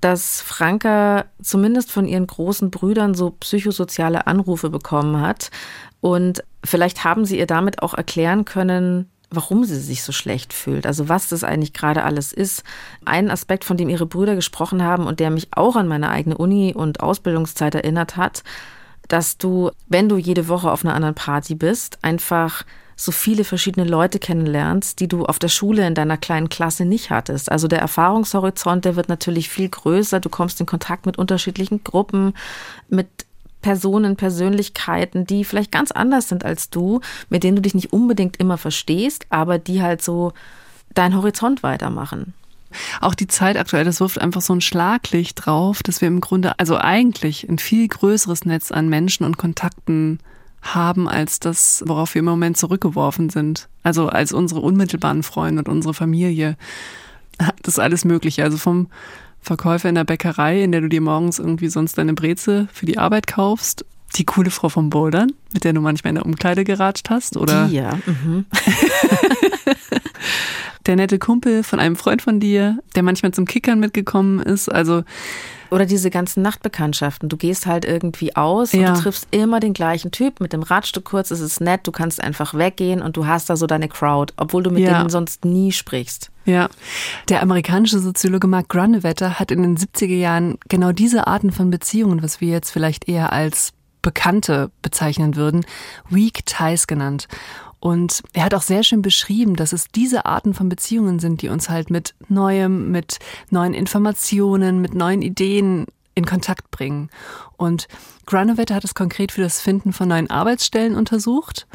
dass 0.00 0.40
Franka 0.40 1.26
zumindest 1.42 1.90
von 1.90 2.06
ihren 2.06 2.26
großen 2.26 2.70
Brüdern 2.70 3.14
so 3.14 3.30
psychosoziale 3.30 4.26
Anrufe 4.26 4.70
bekommen 4.70 5.20
hat. 5.20 5.50
Und 6.00 6.44
vielleicht 6.64 7.04
haben 7.04 7.24
sie 7.24 7.38
ihr 7.38 7.46
damit 7.46 7.82
auch 7.82 7.94
erklären 7.94 8.44
können, 8.44 9.10
warum 9.30 9.64
sie 9.64 9.78
sich 9.78 10.02
so 10.02 10.12
schlecht 10.12 10.52
fühlt, 10.52 10.86
also 10.86 11.08
was 11.08 11.28
das 11.28 11.44
eigentlich 11.44 11.74
gerade 11.74 12.04
alles 12.04 12.32
ist. 12.32 12.62
Ein 13.04 13.30
Aspekt, 13.30 13.64
von 13.64 13.76
dem 13.76 13.88
ihre 13.88 14.06
Brüder 14.06 14.34
gesprochen 14.34 14.82
haben 14.82 15.06
und 15.06 15.20
der 15.20 15.30
mich 15.30 15.48
auch 15.50 15.76
an 15.76 15.88
meine 15.88 16.08
eigene 16.08 16.38
Uni- 16.38 16.74
und 16.74 17.00
Ausbildungszeit 17.00 17.74
erinnert 17.74 18.16
hat, 18.16 18.42
dass 19.08 19.38
du, 19.38 19.70
wenn 19.88 20.08
du 20.08 20.16
jede 20.16 20.48
Woche 20.48 20.70
auf 20.70 20.84
einer 20.84 20.94
anderen 20.94 21.14
Party 21.14 21.54
bist, 21.54 21.98
einfach 22.02 22.64
so 22.94 23.12
viele 23.12 23.44
verschiedene 23.44 23.88
Leute 23.88 24.18
kennenlernst, 24.18 24.98
die 24.98 25.06
du 25.06 25.24
auf 25.24 25.38
der 25.38 25.48
Schule 25.48 25.86
in 25.86 25.94
deiner 25.94 26.16
kleinen 26.16 26.48
Klasse 26.48 26.84
nicht 26.84 27.10
hattest. 27.10 27.50
Also 27.50 27.68
der 27.68 27.78
Erfahrungshorizont, 27.78 28.84
der 28.84 28.96
wird 28.96 29.08
natürlich 29.08 29.48
viel 29.48 29.68
größer. 29.68 30.18
Du 30.18 30.28
kommst 30.28 30.58
in 30.60 30.66
Kontakt 30.66 31.06
mit 31.06 31.16
unterschiedlichen 31.16 31.84
Gruppen, 31.84 32.34
mit 32.88 33.06
Personen, 33.62 34.16
Persönlichkeiten, 34.16 35.26
die 35.26 35.44
vielleicht 35.44 35.70
ganz 35.70 35.92
anders 35.92 36.28
sind 36.28 36.44
als 36.44 36.70
du, 36.70 37.00
mit 37.28 37.44
denen 37.44 37.56
du 37.56 37.62
dich 37.62 37.74
nicht 37.74 37.92
unbedingt 37.92 38.36
immer 38.38 38.58
verstehst, 38.58 39.26
aber 39.30 39.58
die 39.58 39.80
halt 39.80 40.02
so 40.02 40.32
deinen 40.94 41.16
Horizont 41.16 41.62
weitermachen. 41.62 42.34
Auch 43.00 43.14
die 43.14 43.26
Zeit 43.26 43.56
aktuell, 43.56 43.84
das 43.84 44.00
wirft 44.00 44.20
einfach 44.20 44.40
so 44.40 44.54
ein 44.54 44.60
Schlaglicht 44.60 45.46
drauf, 45.46 45.82
dass 45.82 46.00
wir 46.00 46.08
im 46.08 46.20
Grunde, 46.20 46.58
also 46.58 46.76
eigentlich 46.76 47.48
ein 47.48 47.58
viel 47.58 47.88
größeres 47.88 48.44
Netz 48.44 48.70
an 48.70 48.88
Menschen 48.88 49.24
und 49.24 49.38
Kontakten 49.38 50.18
haben 50.60 51.08
als 51.08 51.40
das, 51.40 51.82
worauf 51.86 52.14
wir 52.14 52.20
im 52.20 52.26
Moment 52.26 52.56
zurückgeworfen 52.56 53.30
sind. 53.30 53.68
Also 53.82 54.08
als 54.08 54.32
unsere 54.32 54.60
unmittelbaren 54.60 55.22
Freunde 55.22 55.60
und 55.60 55.68
unsere 55.68 55.94
Familie. 55.94 56.56
Das 57.62 57.74
ist 57.74 57.78
alles 57.78 58.04
Mögliche. 58.04 58.42
Also 58.42 58.56
vom 58.56 58.88
Verkäufer 59.40 59.88
in 59.88 59.94
der 59.94 60.02
Bäckerei, 60.02 60.60
in 60.60 60.72
der 60.72 60.80
du 60.80 60.88
dir 60.88 61.00
morgens 61.00 61.38
irgendwie 61.38 61.68
sonst 61.68 61.96
deine 61.96 62.14
Breze 62.14 62.66
für 62.72 62.84
die 62.84 62.98
Arbeit 62.98 63.28
kaufst, 63.28 63.84
die 64.16 64.24
coole 64.24 64.50
Frau 64.50 64.68
vom 64.68 64.90
Bouldern, 64.90 65.32
mit 65.52 65.64
der 65.64 65.72
du 65.72 65.80
manchmal 65.80 66.10
in 66.10 66.14
der 66.16 66.26
Umkleide 66.26 66.64
geratscht 66.64 67.10
hast, 67.10 67.36
oder 67.36 67.66
Die, 67.68 67.74
ja. 67.76 67.98
Mhm. 68.06 68.46
der 70.86 70.96
nette 70.96 71.18
Kumpel 71.18 71.62
von 71.62 71.80
einem 71.80 71.96
Freund 71.96 72.22
von 72.22 72.40
dir, 72.40 72.78
der 72.94 73.02
manchmal 73.02 73.32
zum 73.32 73.44
Kickern 73.44 73.78
mitgekommen 73.78 74.40
ist. 74.40 74.70
Also 74.72 75.02
Oder 75.70 75.84
diese 75.84 76.08
ganzen 76.08 76.42
Nachtbekanntschaften. 76.42 77.28
Du 77.28 77.36
gehst 77.36 77.66
halt 77.66 77.84
irgendwie 77.84 78.34
aus 78.34 78.72
Ja. 78.72 78.88
und 78.88 78.96
du 78.96 79.02
triffst 79.02 79.28
immer 79.30 79.60
den 79.60 79.74
gleichen 79.74 80.10
Typ. 80.10 80.40
Mit 80.40 80.54
dem 80.54 80.62
Radstück 80.62 81.04
kurz 81.04 81.30
ist 81.30 81.40
es 81.40 81.60
nett, 81.60 81.82
du 81.86 81.92
kannst 81.92 82.22
einfach 82.22 82.54
weggehen 82.54 83.02
und 83.02 83.18
du 83.18 83.26
hast 83.26 83.50
da 83.50 83.56
so 83.56 83.66
deine 83.66 83.88
Crowd, 83.88 84.32
obwohl 84.38 84.62
du 84.62 84.70
mit 84.70 84.82
Ja. 84.84 84.96
denen 84.98 85.10
sonst 85.10 85.44
nie 85.44 85.72
sprichst. 85.72 86.30
Ja, 86.46 86.70
der 87.28 87.42
amerikanische 87.42 87.98
Soziologe 87.98 88.46
Mark 88.46 88.70
Grunewetter 88.70 89.38
hat 89.38 89.50
in 89.50 89.60
den 89.60 89.76
70er 89.76 90.16
Jahren 90.16 90.56
genau 90.70 90.92
diese 90.92 91.26
Arten 91.26 91.52
von 91.52 91.70
Beziehungen, 91.70 92.22
was 92.22 92.40
wir 92.40 92.48
jetzt 92.48 92.70
vielleicht 92.70 93.06
eher 93.06 93.34
als 93.34 93.74
Bekannte 94.02 94.70
bezeichnen 94.82 95.36
würden, 95.36 95.64
Weak 96.08 96.46
Ties 96.46 96.86
genannt. 96.86 97.28
Und 97.80 98.22
er 98.32 98.44
hat 98.44 98.54
auch 98.54 98.62
sehr 98.62 98.82
schön 98.82 99.02
beschrieben, 99.02 99.54
dass 99.54 99.72
es 99.72 99.88
diese 99.88 100.26
Arten 100.26 100.52
von 100.52 100.68
Beziehungen 100.68 101.20
sind, 101.20 101.42
die 101.42 101.48
uns 101.48 101.68
halt 101.68 101.90
mit 101.90 102.14
Neuem, 102.28 102.90
mit 102.90 103.18
neuen 103.50 103.74
Informationen, 103.74 104.80
mit 104.80 104.94
neuen 104.94 105.22
Ideen 105.22 105.86
in 106.14 106.26
Kontakt 106.26 106.70
bringen. 106.72 107.10
Und 107.56 107.86
Grunewetter 108.26 108.74
hat 108.74 108.84
es 108.84 108.94
konkret 108.94 109.30
für 109.30 109.42
das 109.42 109.60
Finden 109.60 109.92
von 109.92 110.08
neuen 110.08 110.28
Arbeitsstellen 110.28 110.96
untersucht 110.96 111.68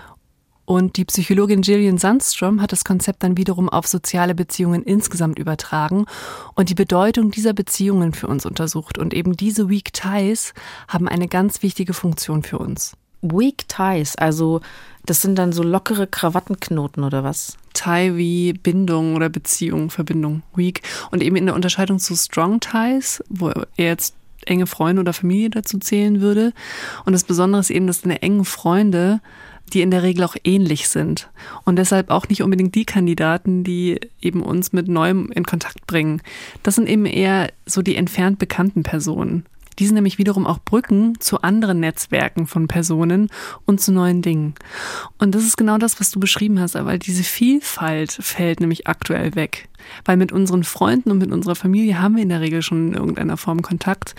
und 0.65 0.98
die 0.98 1.05
Psychologin 1.05 1.62
Gillian 1.62 1.98
Sandstrom 1.98 2.62
hat 2.62 2.72
das 2.72 2.86
Konzept 2.86 3.24
dann 3.24 3.38
wiederum 3.38 3.67
auf 3.67 3.86
soziale 3.86 4.34
Beziehungen 4.34 4.84
insgesamt 4.84 5.38
übertragen 5.38 6.05
und 6.55 6.70
die 6.70 6.75
Bedeutung 6.75 7.32
dieser 7.32 7.53
Beziehungen 7.53 8.13
für 8.13 8.27
uns 8.27 8.46
untersucht. 8.46 8.98
Und 8.98 9.13
eben 9.13 9.36
diese 9.36 9.70
Weak 9.70 9.91
Ties 9.93 10.53
haben 10.88 11.08
eine 11.08 11.27
ganz 11.27 11.63
wichtige 11.63 11.93
Funktion 11.93 12.43
für 12.43 12.60
uns. 12.60 12.96
Weak 13.22 13.67
Ties, 13.67 14.15
also 14.15 14.62
das 15.05 15.22
sind 15.22 15.38
dann 15.38 15.51
so 15.51 15.63
lockere 15.63 16.08
Krawattenknoten 16.08 17.03
oder 17.03 17.24
was? 17.24 17.58
Tie 17.74 18.15
wie 18.15 18.53
Bindung 18.53 19.15
oder 19.15 19.29
Beziehung, 19.29 19.89
Verbindung, 19.89 20.43
Weak. 20.55 20.82
Und 21.12 21.22
eben 21.24 21.36
in 21.36 21.46
der 21.46 21.55
Unterscheidung 21.55 22.00
zu 22.00 22.15
Strong 22.15 22.62
Ties, 22.62 23.22
wo 23.29 23.50
er 23.50 23.67
jetzt 23.75 24.15
enge 24.46 24.67
Freunde 24.67 25.01
oder 25.01 25.13
Familie 25.13 25.50
dazu 25.50 25.77
zählen 25.79 26.22
würde. 26.22 26.53
Und 27.05 27.13
das 27.13 27.24
Besondere 27.24 27.62
ist 27.62 27.70
eben, 27.70 27.88
dass 27.88 28.01
deine 28.01 28.22
engen 28.22 28.46
Freunde 28.46 29.22
die 29.74 29.82
in 29.82 29.92
der 29.92 30.03
Regel 30.03 30.24
auch 30.24 30.36
ähnlich 30.44 30.88
sind 30.88 31.30
und 31.65 31.77
deshalb 31.77 32.10
auch 32.10 32.27
nicht 32.30 32.44
unbedingt 32.44 32.75
die 32.75 32.86
Kandidaten, 32.86 33.63
die 33.63 34.00
eben 34.22 34.42
uns 34.42 34.74
mit 34.74 34.88
Neuem 34.88 35.32
in 35.32 35.44
Kontakt 35.44 35.88
bringen. 35.88 36.22
Das 36.62 36.75
sind 36.75 36.88
eben 36.88 37.06
eher 37.06 37.51
so 37.65 37.82
die 37.82 37.96
entfernt 37.96 38.39
bekannten 38.39 38.84
Personen. 38.84 39.46
Die 39.80 39.86
sind 39.86 39.96
nämlich 39.96 40.18
wiederum 40.18 40.46
auch 40.46 40.60
Brücken 40.60 41.20
zu 41.20 41.42
anderen 41.42 41.80
Netzwerken 41.80 42.48
von 42.48 42.68
Personen 42.68 43.30
und 43.65 43.82
zu 43.82 43.92
neuen 43.92 44.22
Dingen. 44.22 44.56
Und 45.18 45.36
das 45.36 45.44
ist 45.44 45.58
genau 45.58 45.77
das, 45.77 46.00
was 46.00 46.12
du 46.12 46.20
beschrieben 46.20 46.60
hast, 46.60 46.75
weil 46.75 47.00
diese 47.00 47.24
Vielfalt 47.24 48.12
fällt 48.12 48.60
nämlich 48.60 48.88
aktuell 48.88 49.36
weg. 49.36 49.70
Weil 50.06 50.18
mit 50.18 50.32
unseren 50.32 50.63
Freunden 50.63 51.12
und 51.12 51.18
mit 51.18 51.32
unserer 51.32 51.56
Familie 51.56 52.01
haben 52.01 52.15
wir 52.15 52.24
in 52.24 52.30
der 52.30 52.42
Regel 52.42 52.62
schon 52.62 52.89
in 52.89 52.94
irgendeiner 52.94 53.36
Form 53.36 53.62
Kontakt, 53.62 54.15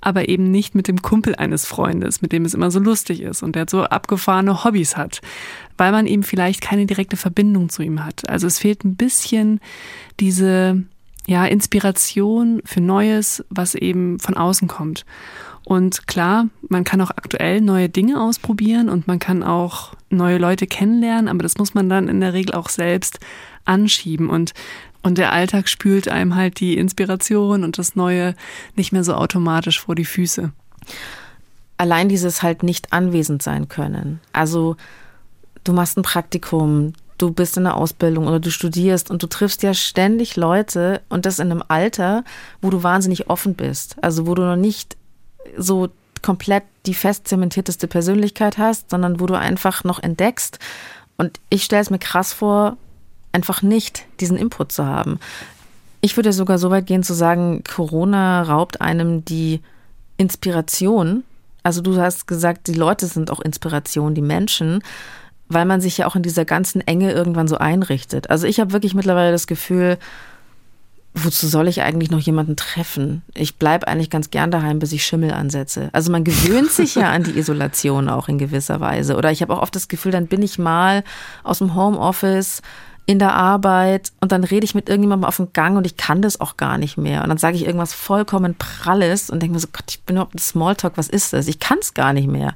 aber 0.00 0.28
eben 0.28 0.50
nicht 0.50 0.74
mit 0.74 0.86
dem 0.86 1.02
Kumpel 1.02 1.34
eines 1.34 1.66
Freundes, 1.66 2.22
mit 2.22 2.32
dem 2.32 2.44
es 2.44 2.54
immer 2.54 2.70
so 2.70 2.78
lustig 2.78 3.22
ist 3.22 3.42
und 3.42 3.56
der 3.56 3.66
so 3.68 3.82
abgefahrene 3.82 4.64
Hobbys 4.64 4.96
hat, 4.96 5.20
weil 5.76 5.92
man 5.92 6.06
eben 6.06 6.22
vielleicht 6.22 6.60
keine 6.60 6.86
direkte 6.86 7.16
Verbindung 7.16 7.68
zu 7.68 7.82
ihm 7.82 8.04
hat. 8.04 8.28
Also 8.28 8.46
es 8.46 8.58
fehlt 8.58 8.84
ein 8.84 8.96
bisschen 8.96 9.60
diese 10.20 10.84
ja, 11.28 11.44
Inspiration 11.44 12.62
für 12.64 12.80
Neues, 12.80 13.44
was 13.50 13.74
eben 13.74 14.18
von 14.18 14.34
außen 14.34 14.66
kommt. 14.66 15.04
Und 15.62 16.06
klar, 16.06 16.46
man 16.70 16.84
kann 16.84 17.02
auch 17.02 17.10
aktuell 17.10 17.60
neue 17.60 17.90
Dinge 17.90 18.18
ausprobieren 18.18 18.88
und 18.88 19.06
man 19.06 19.18
kann 19.18 19.42
auch 19.42 19.92
neue 20.08 20.38
Leute 20.38 20.66
kennenlernen, 20.66 21.28
aber 21.28 21.42
das 21.42 21.58
muss 21.58 21.74
man 21.74 21.90
dann 21.90 22.08
in 22.08 22.20
der 22.20 22.32
Regel 22.32 22.54
auch 22.54 22.70
selbst 22.70 23.20
anschieben 23.66 24.30
und 24.30 24.54
und 25.02 25.16
der 25.16 25.32
Alltag 25.32 25.68
spült 25.68 26.08
einem 26.08 26.34
halt 26.34 26.58
die 26.58 26.76
Inspiration 26.76 27.62
und 27.62 27.78
das 27.78 27.94
Neue 27.94 28.34
nicht 28.74 28.90
mehr 28.90 29.04
so 29.04 29.14
automatisch 29.14 29.80
vor 29.80 29.94
die 29.94 30.04
Füße. 30.04 30.50
Allein 31.76 32.08
dieses 32.08 32.42
halt 32.42 32.64
nicht 32.64 32.92
anwesend 32.92 33.42
sein 33.42 33.68
können. 33.68 34.20
Also 34.32 34.76
du 35.62 35.72
machst 35.72 35.96
ein 35.96 36.02
Praktikum, 36.02 36.94
du 37.18 37.32
bist 37.32 37.56
in 37.56 37.64
der 37.64 37.76
Ausbildung 37.76 38.26
oder 38.26 38.40
du 38.40 38.50
studierst 38.50 39.10
und 39.10 39.22
du 39.22 39.26
triffst 39.26 39.62
ja 39.62 39.74
ständig 39.74 40.36
Leute 40.36 41.02
und 41.08 41.26
das 41.26 41.38
in 41.38 41.50
einem 41.50 41.62
Alter, 41.66 42.24
wo 42.62 42.70
du 42.70 42.82
wahnsinnig 42.82 43.28
offen 43.28 43.54
bist. 43.54 43.96
Also 44.02 44.26
wo 44.26 44.34
du 44.34 44.42
noch 44.42 44.56
nicht 44.56 44.96
so 45.56 45.88
komplett 46.22 46.64
die 46.86 46.94
fest 46.94 47.28
zementierteste 47.28 47.86
Persönlichkeit 47.88 48.58
hast, 48.58 48.90
sondern 48.90 49.20
wo 49.20 49.26
du 49.26 49.34
einfach 49.34 49.84
noch 49.84 50.02
entdeckst. 50.02 50.58
Und 51.16 51.40
ich 51.50 51.64
stelle 51.64 51.82
es 51.82 51.90
mir 51.90 51.98
krass 51.98 52.32
vor, 52.32 52.76
einfach 53.32 53.62
nicht 53.62 54.06
diesen 54.20 54.36
Input 54.36 54.72
zu 54.72 54.86
haben. 54.86 55.18
Ich 56.00 56.16
würde 56.16 56.32
sogar 56.32 56.58
so 56.58 56.70
weit 56.70 56.86
gehen 56.86 57.02
zu 57.02 57.12
sagen, 57.14 57.62
Corona 57.64 58.42
raubt 58.42 58.80
einem 58.80 59.24
die 59.24 59.60
Inspiration. 60.16 61.24
Also 61.62 61.80
du 61.80 62.00
hast 62.00 62.26
gesagt, 62.26 62.68
die 62.68 62.74
Leute 62.74 63.06
sind 63.06 63.30
auch 63.30 63.40
Inspiration, 63.40 64.14
die 64.14 64.22
Menschen, 64.22 64.82
weil 65.48 65.64
man 65.64 65.80
sich 65.80 65.98
ja 65.98 66.06
auch 66.06 66.16
in 66.16 66.22
dieser 66.22 66.44
ganzen 66.44 66.80
Enge 66.86 67.12
irgendwann 67.12 67.48
so 67.48 67.58
einrichtet. 67.58 68.30
Also 68.30 68.46
ich 68.46 68.60
habe 68.60 68.72
wirklich 68.72 68.94
mittlerweile 68.94 69.32
das 69.32 69.46
Gefühl, 69.46 69.98
wozu 71.14 71.48
soll 71.48 71.68
ich 71.68 71.82
eigentlich 71.82 72.10
noch 72.10 72.20
jemanden 72.20 72.56
treffen? 72.56 73.22
Ich 73.34 73.56
bleibe 73.56 73.88
eigentlich 73.88 74.10
ganz 74.10 74.30
gern 74.30 74.50
daheim, 74.50 74.78
bis 74.78 74.92
ich 74.92 75.04
Schimmel 75.04 75.32
ansetze. 75.32 75.88
Also 75.92 76.12
man 76.12 76.24
gewöhnt 76.24 76.70
sich 76.70 76.94
ja 76.94 77.10
an 77.10 77.24
die 77.24 77.38
Isolation 77.38 78.08
auch 78.08 78.28
in 78.28 78.38
gewisser 78.38 78.80
Weise. 78.80 79.16
Oder 79.16 79.32
ich 79.32 79.42
habe 79.42 79.54
auch 79.54 79.62
oft 79.62 79.74
das 79.74 79.88
Gefühl, 79.88 80.12
dann 80.12 80.26
bin 80.26 80.42
ich 80.42 80.58
mal 80.58 81.02
aus 81.44 81.58
dem 81.58 81.74
Homeoffice 81.74 82.62
in 83.06 83.18
der 83.18 83.32
Arbeit 83.32 84.12
und 84.20 84.32
dann 84.32 84.44
rede 84.44 84.66
ich 84.66 84.74
mit 84.74 84.90
irgendjemandem 84.90 85.26
auf 85.26 85.36
dem 85.36 85.54
Gang 85.54 85.78
und 85.78 85.86
ich 85.86 85.96
kann 85.96 86.20
das 86.20 86.42
auch 86.42 86.58
gar 86.58 86.76
nicht 86.76 86.98
mehr. 86.98 87.22
Und 87.22 87.30
dann 87.30 87.38
sage 87.38 87.56
ich 87.56 87.64
irgendwas 87.64 87.94
vollkommen 87.94 88.54
Pralles 88.54 89.30
und 89.30 89.40
denke 89.40 89.54
mir 89.54 89.60
so, 89.60 89.68
Gott, 89.72 89.86
ich 89.88 90.02
bin 90.02 90.16
überhaupt 90.16 90.34
ein 90.34 90.38
Smalltalk, 90.38 90.98
was 90.98 91.08
ist 91.08 91.32
das? 91.32 91.48
Ich 91.48 91.58
kann 91.58 91.78
es 91.80 91.94
gar 91.94 92.12
nicht 92.12 92.28
mehr. 92.28 92.52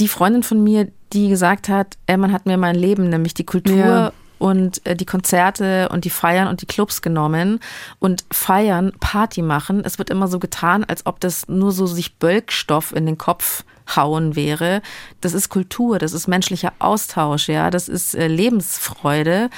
Die 0.00 0.08
Freundin 0.08 0.42
von 0.42 0.64
mir, 0.64 0.88
die 1.14 1.28
gesagt 1.28 1.68
hat, 1.68 1.96
ey, 2.06 2.16
man 2.16 2.32
hat 2.32 2.44
mir 2.44 2.58
mein 2.58 2.74
Leben, 2.74 3.08
nämlich 3.08 3.34
die 3.34 3.46
Kultur 3.46 3.76
ja. 3.76 4.12
und 4.38 4.84
äh, 4.84 4.96
die 4.96 5.06
Konzerte 5.06 5.88
und 5.90 6.04
die 6.04 6.10
Feiern 6.10 6.48
und 6.48 6.60
die 6.60 6.66
Clubs 6.66 7.02
genommen 7.02 7.60
und 8.00 8.24
feiern, 8.32 8.92
Party 8.98 9.40
machen. 9.40 9.82
Es 9.84 9.98
wird 9.98 10.10
immer 10.10 10.28
so 10.28 10.38
getan, 10.40 10.84
als 10.84 11.06
ob 11.06 11.20
das 11.20 11.48
nur 11.48 11.72
so 11.72 11.86
sich 11.86 12.18
Bölkstoff 12.18 12.94
in 12.94 13.06
den 13.06 13.16
Kopf 13.16 13.64
hauen 13.94 14.34
wäre. 14.34 14.82
Das 15.20 15.34
ist 15.34 15.50
Kultur, 15.50 15.98
das 15.98 16.12
ist 16.12 16.26
menschlicher 16.26 16.72
Austausch, 16.80 17.48
ja, 17.48 17.70
das 17.70 17.88
ist 17.88 18.14
äh, 18.14 18.26
Lebensfreude. 18.26 19.50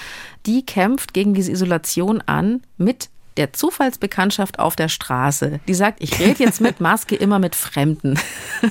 Die 0.44 0.66
kämpft 0.66 1.14
gegen 1.14 1.32
diese 1.32 1.52
Isolation 1.52 2.22
an 2.26 2.62
mit 2.76 3.08
der 3.36 3.52
Zufallsbekanntschaft 3.52 4.58
auf 4.58 4.76
der 4.76 4.88
Straße. 4.88 5.60
Die 5.68 5.74
sagt, 5.74 6.02
ich 6.02 6.18
rede 6.18 6.42
jetzt 6.42 6.60
mit 6.60 6.80
Maske 6.80 7.16
immer 7.16 7.38
mit 7.38 7.54
Fremden. 7.54 8.18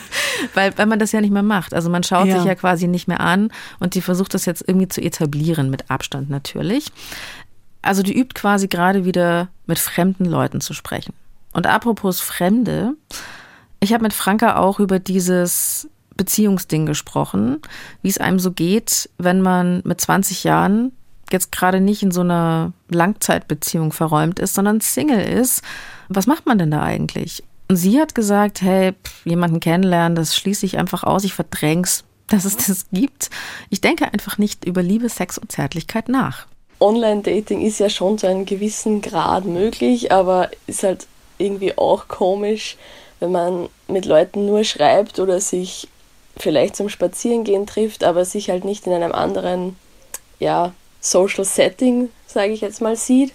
weil, 0.54 0.78
weil 0.78 0.86
man 0.86 1.00
das 1.00 1.12
ja 1.12 1.22
nicht 1.22 1.32
mehr 1.32 1.44
macht. 1.44 1.74
Also 1.74 1.90
man 1.90 2.04
schaut 2.04 2.28
ja. 2.28 2.38
sich 2.38 2.46
ja 2.46 2.56
quasi 2.56 2.88
nicht 2.88 3.08
mehr 3.08 3.20
an 3.20 3.52
und 3.80 3.96
die 3.96 4.02
versucht 4.02 4.34
das 4.34 4.46
jetzt 4.46 4.64
irgendwie 4.68 4.88
zu 4.88 5.02
etablieren, 5.02 5.70
mit 5.70 5.90
Abstand 5.90 6.30
natürlich. 6.30 6.92
Also 7.82 8.02
die 8.02 8.18
übt 8.18 8.34
quasi 8.34 8.68
gerade 8.68 9.06
wieder 9.06 9.50
mit 9.68 9.80
fremden 9.80 10.26
Leuten 10.26 10.62
zu 10.62 10.74
sprechen. 10.74 11.14
Und 11.54 11.68
apropos 11.68 12.20
Fremde, 12.20 12.94
ich 13.80 13.94
habe 13.94 14.04
mit 14.04 14.14
Franka 14.14 14.58
auch 14.58 14.80
über 14.80 15.00
dieses 15.00 15.88
Beziehungsding 16.18 16.86
gesprochen, 16.86 17.62
wie 18.02 18.10
es 18.10 18.18
einem 18.18 18.40
so 18.40 18.52
geht, 18.52 19.10
wenn 19.18 19.42
man 19.42 19.82
mit 19.86 20.02
20 20.02 20.44
Jahren 20.44 20.92
jetzt 21.32 21.52
gerade 21.52 21.82
nicht 21.82 22.04
in 22.04 22.12
so 22.12 22.22
einer 22.22 22.74
Langzeitbeziehung 22.90 23.92
verräumt 23.92 24.40
ist, 24.40 24.54
sondern 24.54 24.82
Single 24.82 25.22
ist. 25.22 25.62
Was 26.10 26.28
macht 26.28 26.46
man 26.46 26.58
denn 26.58 26.72
da 26.72 26.82
eigentlich? 26.82 27.44
Und 27.68 27.78
sie 27.78 28.00
hat 28.00 28.14
gesagt, 28.14 28.62
hey, 28.62 28.94
jemanden 29.24 29.60
kennenlernen, 29.60 30.16
das 30.16 30.36
schließe 30.36 30.66
ich 30.66 30.78
einfach 30.78 31.04
aus, 31.04 31.24
ich 31.24 31.34
verdräng's, 31.34 32.04
dass 32.28 32.46
es 32.46 32.58
das 32.58 32.88
gibt. 32.92 33.30
Ich 33.70 33.82
denke 33.82 34.12
einfach 34.12 34.38
nicht 34.38 34.66
über 34.66 34.82
Liebe, 34.82 35.10
Sex 35.10 35.38
und 35.38 35.52
Zärtlichkeit 35.52 36.10
nach. 36.10 36.48
Online-Dating 36.80 37.62
ist 37.62 37.80
ja 37.80 37.90
schon 37.90 38.18
zu 38.18 38.28
einem 38.28 38.46
gewissen 38.46 39.02
Grad 39.02 39.46
möglich, 39.46 40.12
aber 40.12 40.50
ist 40.68 40.84
halt 40.84 41.08
irgendwie 41.38 41.78
auch 41.78 42.08
komisch, 42.08 42.78
wenn 43.20 43.32
man 43.32 43.70
mit 43.88 44.06
Leuten 44.06 44.46
nur 44.46 44.64
schreibt 44.64 45.20
oder 45.20 45.40
sich 45.40 45.88
vielleicht 46.38 46.76
zum 46.76 46.90
Spazierengehen 46.90 47.66
trifft, 47.66 48.04
aber 48.04 48.26
sich 48.26 48.50
halt 48.50 48.66
nicht 48.66 48.88
in 48.88 48.94
einem 48.94 49.14
anderen 49.14 49.78
ja, 50.40 50.74
Social 51.06 51.46
Setting, 51.46 52.10
sage 52.26 52.54
ich 52.54 52.62
jetzt 52.62 52.82
mal, 52.82 52.96
sieht. 52.96 53.34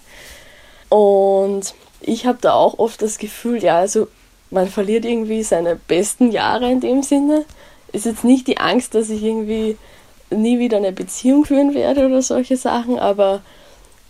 Und 0.89 1.73
ich 2.01 2.25
habe 2.25 2.39
da 2.41 2.53
auch 2.53 2.79
oft 2.79 3.01
das 3.01 3.17
Gefühl, 3.17 3.63
ja, 3.63 3.77
also 3.77 4.07
man 4.49 4.67
verliert 4.67 5.05
irgendwie 5.05 5.43
seine 5.43 5.75
besten 5.75 6.31
Jahre 6.31 6.69
in 6.69 6.81
dem 6.81 7.03
Sinne. 7.03 7.45
Ist 7.93 8.05
jetzt 8.05 8.23
nicht 8.23 8.47
die 8.47 8.57
Angst, 8.57 8.95
dass 8.95 9.09
ich 9.09 9.23
irgendwie 9.23 9.77
nie 10.29 10.59
wieder 10.59 10.77
eine 10.77 10.91
Beziehung 10.91 11.45
führen 11.45 11.73
werde 11.73 12.05
oder 12.05 12.21
solche 12.21 12.57
Sachen, 12.57 12.99
aber 12.99 13.41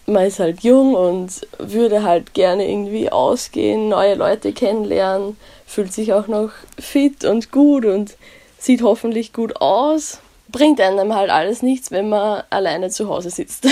man 0.05 0.25
ist 0.25 0.39
halt 0.39 0.61
jung 0.61 0.95
und 0.95 1.47
würde 1.59 2.03
halt 2.03 2.33
gerne 2.33 2.69
irgendwie 2.69 3.11
ausgehen, 3.11 3.89
neue 3.89 4.15
Leute 4.15 4.53
kennenlernen, 4.53 5.37
fühlt 5.65 5.93
sich 5.93 6.13
auch 6.13 6.27
noch 6.27 6.51
fit 6.79 7.25
und 7.25 7.51
gut 7.51 7.85
und 7.85 8.17
sieht 8.57 8.81
hoffentlich 8.81 9.33
gut 9.33 9.57
aus. 9.61 10.19
Bringt 10.51 10.81
einem 10.81 11.15
halt 11.15 11.29
alles 11.29 11.61
nichts, 11.61 11.91
wenn 11.91 12.09
man 12.09 12.43
alleine 12.49 12.89
zu 12.89 13.07
Hause 13.07 13.29
sitzt. 13.29 13.67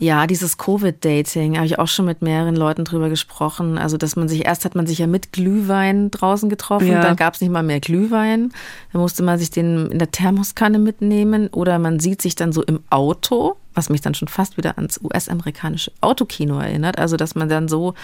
Ja, 0.00 0.26
dieses 0.26 0.58
Covid-Dating 0.58 1.56
habe 1.56 1.66
ich 1.66 1.78
auch 1.78 1.86
schon 1.86 2.04
mit 2.04 2.20
mehreren 2.20 2.56
Leuten 2.56 2.84
drüber 2.84 3.08
gesprochen. 3.08 3.78
Also, 3.78 3.96
dass 3.96 4.16
man 4.16 4.28
sich, 4.28 4.44
erst 4.44 4.64
hat 4.64 4.74
man 4.74 4.86
sich 4.86 4.98
ja 4.98 5.06
mit 5.06 5.32
Glühwein 5.32 6.10
draußen 6.10 6.48
getroffen, 6.50 6.88
ja. 6.88 7.00
dann 7.00 7.16
gab 7.16 7.34
es 7.34 7.40
nicht 7.40 7.50
mal 7.50 7.62
mehr 7.62 7.78
Glühwein. 7.78 8.52
Dann 8.92 9.00
musste 9.00 9.22
man 9.22 9.38
sich 9.38 9.50
den 9.50 9.86
in 9.90 9.98
der 10.00 10.10
Thermoskanne 10.10 10.80
mitnehmen 10.80 11.48
oder 11.48 11.78
man 11.78 12.00
sieht 12.00 12.22
sich 12.22 12.34
dann 12.34 12.52
so 12.52 12.62
im 12.62 12.80
Auto, 12.90 13.56
was 13.72 13.88
mich 13.88 14.00
dann 14.00 14.14
schon 14.14 14.28
fast 14.28 14.56
wieder 14.56 14.76
ans 14.76 15.00
US-amerikanische 15.02 15.92
Autokino 16.00 16.58
erinnert. 16.58 16.98
Also, 16.98 17.16
dass 17.16 17.36
man 17.36 17.48
dann 17.48 17.68
so, 17.68 17.94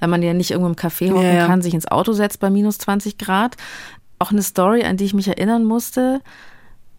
wenn 0.00 0.10
man 0.10 0.22
ja 0.22 0.32
nicht 0.32 0.50
irgendwo 0.50 0.70
im 0.70 0.76
Café 0.76 1.10
hocken 1.10 1.24
ja, 1.24 1.34
ja. 1.34 1.46
kann, 1.46 1.60
sich 1.60 1.74
ins 1.74 1.88
Auto 1.88 2.14
setzt 2.14 2.40
bei 2.40 2.48
minus 2.48 2.78
20 2.78 3.18
Grad. 3.18 3.56
Auch 4.18 4.30
eine 4.30 4.42
Story, 4.42 4.84
an 4.84 4.96
die 4.96 5.04
ich 5.04 5.14
mich 5.14 5.28
erinnern 5.28 5.64
musste 5.64 6.20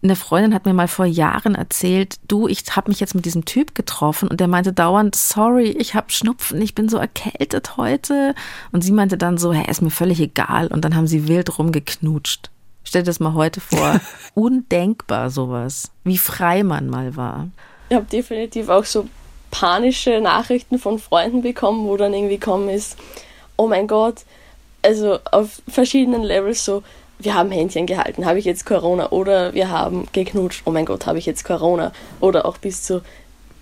eine 0.06 0.16
Freundin 0.16 0.54
hat 0.54 0.64
mir 0.64 0.74
mal 0.74 0.88
vor 0.88 1.04
Jahren 1.04 1.54
erzählt, 1.54 2.16
du, 2.28 2.48
ich 2.48 2.64
habe 2.74 2.90
mich 2.90 3.00
jetzt 3.00 3.14
mit 3.14 3.24
diesem 3.24 3.44
Typ 3.44 3.74
getroffen 3.74 4.28
und 4.28 4.40
der 4.40 4.48
meinte 4.48 4.72
dauernd, 4.72 5.14
sorry, 5.14 5.68
ich 5.70 5.94
habe 5.94 6.10
Schnupfen, 6.10 6.60
ich 6.62 6.74
bin 6.74 6.88
so 6.88 6.96
erkältet 6.96 7.76
heute. 7.76 8.34
Und 8.72 8.82
sie 8.82 8.92
meinte 8.92 9.18
dann 9.18 9.38
so, 9.38 9.52
hey, 9.52 9.70
ist 9.70 9.82
mir 9.82 9.90
völlig 9.90 10.20
egal. 10.20 10.68
Und 10.68 10.84
dann 10.84 10.96
haben 10.96 11.06
sie 11.06 11.28
wild 11.28 11.58
rumgeknutscht. 11.58 12.50
Stell 12.84 13.02
dir 13.02 13.06
das 13.06 13.20
mal 13.20 13.34
heute 13.34 13.60
vor. 13.60 14.00
Undenkbar 14.34 15.30
sowas, 15.30 15.90
wie 16.04 16.18
frei 16.18 16.62
man 16.62 16.88
mal 16.88 17.16
war. 17.16 17.48
Ich 17.88 17.96
habe 17.96 18.06
definitiv 18.06 18.68
auch 18.68 18.84
so 18.84 19.08
panische 19.50 20.20
Nachrichten 20.20 20.78
von 20.78 20.98
Freunden 20.98 21.42
bekommen, 21.42 21.86
wo 21.86 21.96
dann 21.96 22.14
irgendwie 22.14 22.38
kommen 22.38 22.68
ist, 22.68 22.96
oh 23.56 23.66
mein 23.66 23.86
Gott, 23.86 24.24
also 24.82 25.18
auf 25.30 25.62
verschiedenen 25.68 26.22
Levels 26.22 26.64
so, 26.64 26.82
wir 27.18 27.34
haben 27.34 27.50
Händchen 27.50 27.86
gehalten, 27.86 28.26
habe 28.26 28.38
ich 28.38 28.44
jetzt 28.44 28.66
Corona 28.66 29.10
oder 29.10 29.54
wir 29.54 29.70
haben 29.70 30.06
geknutscht, 30.12 30.62
oh 30.66 30.70
mein 30.70 30.84
Gott, 30.84 31.06
habe 31.06 31.18
ich 31.18 31.26
jetzt 31.26 31.44
Corona? 31.44 31.92
Oder 32.20 32.46
auch 32.46 32.58
bis 32.58 32.82
zu, 32.82 33.02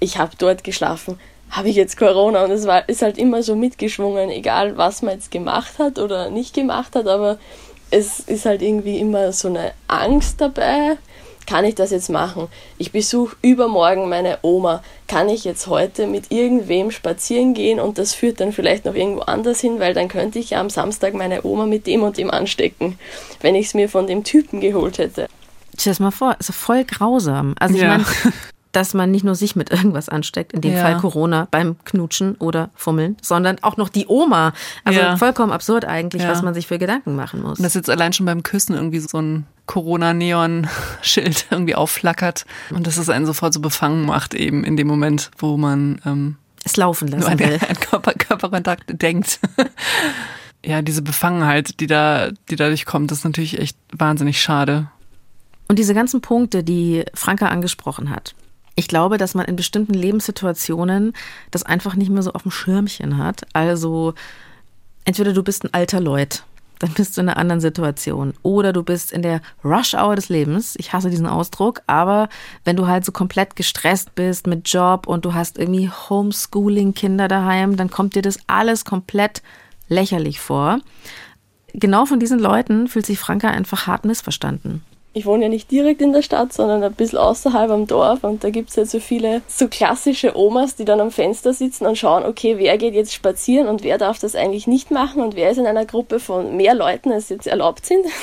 ich 0.00 0.18
habe 0.18 0.32
dort 0.38 0.64
geschlafen, 0.64 1.18
habe 1.50 1.68
ich 1.68 1.76
jetzt 1.76 1.96
Corona? 1.96 2.44
Und 2.44 2.50
es 2.50 2.66
war, 2.66 2.88
ist 2.88 3.02
halt 3.02 3.16
immer 3.16 3.42
so 3.42 3.54
mitgeschwungen, 3.54 4.30
egal 4.30 4.76
was 4.76 5.02
man 5.02 5.14
jetzt 5.14 5.30
gemacht 5.30 5.78
hat 5.78 5.98
oder 5.98 6.30
nicht 6.30 6.54
gemacht 6.54 6.96
hat, 6.96 7.06
aber 7.06 7.38
es 7.90 8.18
ist 8.18 8.44
halt 8.44 8.60
irgendwie 8.60 8.98
immer 8.98 9.32
so 9.32 9.48
eine 9.48 9.72
Angst 9.86 10.40
dabei, 10.40 10.96
kann 11.46 11.64
ich 11.64 11.74
das 11.74 11.90
jetzt 11.90 12.10
machen? 12.10 12.48
Ich 12.78 12.92
besuche 12.92 13.36
übermorgen 13.42 14.08
meine 14.08 14.38
Oma. 14.42 14.82
Kann 15.06 15.28
ich 15.28 15.44
jetzt 15.44 15.66
heute 15.66 16.06
mit 16.06 16.30
irgendwem 16.30 16.90
spazieren 16.90 17.54
gehen 17.54 17.78
und 17.78 17.98
das 17.98 18.14
führt 18.14 18.40
dann 18.40 18.52
vielleicht 18.52 18.84
noch 18.84 18.94
irgendwo 18.94 19.22
anders 19.22 19.60
hin, 19.60 19.78
weil 19.78 19.94
dann 19.94 20.08
könnte 20.08 20.38
ich 20.38 20.50
ja 20.50 20.60
am 20.60 20.70
Samstag 20.70 21.14
meine 21.14 21.44
Oma 21.44 21.66
mit 21.66 21.86
dem 21.86 22.02
und 22.02 22.16
dem 22.16 22.30
anstecken, 22.30 22.98
wenn 23.40 23.54
ich 23.54 23.66
es 23.66 23.74
mir 23.74 23.88
von 23.88 24.06
dem 24.06 24.24
Typen 24.24 24.60
geholt 24.60 24.98
hätte. 24.98 25.28
Stell 25.76 25.84
dir 25.84 25.90
das 25.90 26.00
mal 26.00 26.10
vor, 26.10 26.36
ist 26.38 26.54
voll 26.54 26.84
grausam. 26.84 27.54
Also 27.58 27.74
ich 27.74 27.82
ja. 27.82 27.88
meine, 27.88 28.04
dass 28.76 28.94
man 28.94 29.10
nicht 29.10 29.24
nur 29.24 29.34
sich 29.34 29.56
mit 29.56 29.70
irgendwas 29.70 30.08
ansteckt, 30.08 30.52
in 30.52 30.60
dem 30.60 30.74
ja. 30.74 30.80
Fall 30.80 30.98
Corona 30.98 31.48
beim 31.50 31.76
Knutschen 31.84 32.34
oder 32.36 32.70
Fummeln, 32.74 33.16
sondern 33.22 33.58
auch 33.62 33.76
noch 33.76 33.88
die 33.88 34.06
Oma. 34.06 34.52
Also 34.84 35.00
ja. 35.00 35.16
vollkommen 35.16 35.52
absurd 35.52 35.84
eigentlich, 35.84 36.22
ja. 36.22 36.28
was 36.28 36.42
man 36.42 36.54
sich 36.54 36.66
für 36.66 36.78
Gedanken 36.78 37.14
machen 37.16 37.42
muss. 37.42 37.58
Und 37.58 37.64
dass 37.64 37.74
jetzt 37.74 37.90
allein 37.90 38.12
schon 38.12 38.26
beim 38.26 38.42
Küssen 38.42 38.74
irgendwie 38.74 38.98
so 38.98 39.18
ein 39.18 39.46
Corona-Neon-Schild 39.66 41.46
irgendwie 41.50 41.74
aufflackert 41.74 42.44
und 42.70 42.86
dass 42.86 42.96
es 42.96 43.08
einen 43.08 43.26
sofort 43.26 43.54
so 43.54 43.60
befangen 43.60 44.04
macht 44.04 44.34
eben 44.34 44.64
in 44.64 44.76
dem 44.76 44.86
Moment, 44.86 45.30
wo 45.38 45.56
man 45.56 46.00
ähm, 46.04 46.36
es 46.64 46.76
laufen 46.76 47.08
lassen 47.08 47.30
nur 47.30 47.38
will. 47.38 47.58
An 47.68 47.76
Körper, 47.80 48.12
Körperkontakt 48.14 48.84
denkt. 49.00 49.38
ja, 50.64 50.82
diese 50.82 51.02
Befangenheit, 51.02 51.80
die 51.80 51.86
da, 51.86 52.30
die 52.50 52.56
dadurch 52.56 52.86
kommt, 52.86 53.12
ist 53.12 53.24
natürlich 53.24 53.58
echt 53.58 53.76
wahnsinnig 53.92 54.40
schade. 54.40 54.88
Und 55.68 55.78
diese 55.78 55.94
ganzen 55.94 56.20
Punkte, 56.20 56.62
die 56.62 57.04
Franka 57.14 57.48
angesprochen 57.48 58.10
hat, 58.10 58.34
ich 58.74 58.88
glaube, 58.88 59.18
dass 59.18 59.34
man 59.34 59.46
in 59.46 59.56
bestimmten 59.56 59.94
Lebenssituationen 59.94 61.12
das 61.50 61.62
einfach 61.62 61.94
nicht 61.94 62.10
mehr 62.10 62.22
so 62.22 62.32
auf 62.32 62.42
dem 62.42 62.50
Schirmchen 62.50 63.18
hat. 63.18 63.42
Also 63.52 64.14
entweder 65.04 65.32
du 65.32 65.42
bist 65.42 65.64
ein 65.64 65.72
alter 65.72 66.00
Leut 66.00 66.44
dann 66.80 66.92
bist 66.92 67.16
du 67.16 67.22
in 67.22 67.28
einer 67.28 67.38
anderen 67.38 67.60
Situation. 67.60 68.34
Oder 68.42 68.72
du 68.72 68.82
bist 68.82 69.12
in 69.12 69.22
der 69.22 69.40
Rush-Hour 69.64 70.16
des 70.16 70.28
Lebens. 70.28 70.74
Ich 70.76 70.92
hasse 70.92 71.08
diesen 71.08 71.26
Ausdruck, 71.26 71.80
aber 71.86 72.28
wenn 72.64 72.76
du 72.76 72.86
halt 72.86 73.04
so 73.04 73.12
komplett 73.12 73.56
gestresst 73.56 74.14
bist 74.14 74.46
mit 74.46 74.68
Job 74.68 75.06
und 75.06 75.24
du 75.24 75.32
hast 75.34 75.56
irgendwie 75.58 75.88
Homeschooling-Kinder 75.88 77.28
daheim, 77.28 77.76
dann 77.76 77.90
kommt 77.90 78.16
dir 78.16 78.22
das 78.22 78.38
alles 78.48 78.84
komplett 78.84 79.42
lächerlich 79.88 80.40
vor. 80.40 80.80
Genau 81.72 82.06
von 82.06 82.20
diesen 82.20 82.38
Leuten 82.38 82.88
fühlt 82.88 83.06
sich 83.06 83.18
Franka 83.18 83.48
einfach 83.48 83.86
hart 83.86 84.04
missverstanden 84.04 84.84
ich 85.14 85.26
wohne 85.26 85.44
ja 85.44 85.48
nicht 85.48 85.70
direkt 85.70 86.02
in 86.02 86.12
der 86.12 86.22
Stadt, 86.22 86.52
sondern 86.52 86.82
ein 86.82 86.92
bisschen 86.92 87.18
außerhalb 87.18 87.70
am 87.70 87.86
Dorf 87.86 88.24
und 88.24 88.42
da 88.42 88.50
gibt 88.50 88.70
es 88.70 88.76
ja 88.76 88.84
so 88.84 88.98
viele 88.98 89.42
so 89.46 89.68
klassische 89.68 90.36
Omas, 90.36 90.74
die 90.74 90.84
dann 90.84 91.00
am 91.00 91.12
Fenster 91.12 91.54
sitzen 91.54 91.86
und 91.86 91.96
schauen, 91.96 92.24
okay, 92.24 92.58
wer 92.58 92.76
geht 92.78 92.94
jetzt 92.94 93.14
spazieren 93.14 93.68
und 93.68 93.84
wer 93.84 93.96
darf 93.96 94.18
das 94.18 94.34
eigentlich 94.34 94.66
nicht 94.66 94.90
machen 94.90 95.22
und 95.22 95.36
wer 95.36 95.50
ist 95.50 95.58
in 95.58 95.66
einer 95.66 95.86
Gruppe 95.86 96.18
von 96.18 96.56
mehr 96.56 96.74
Leuten, 96.74 97.12
als 97.12 97.28
jetzt 97.28 97.46
erlaubt 97.46 97.86
sind. 97.86 98.04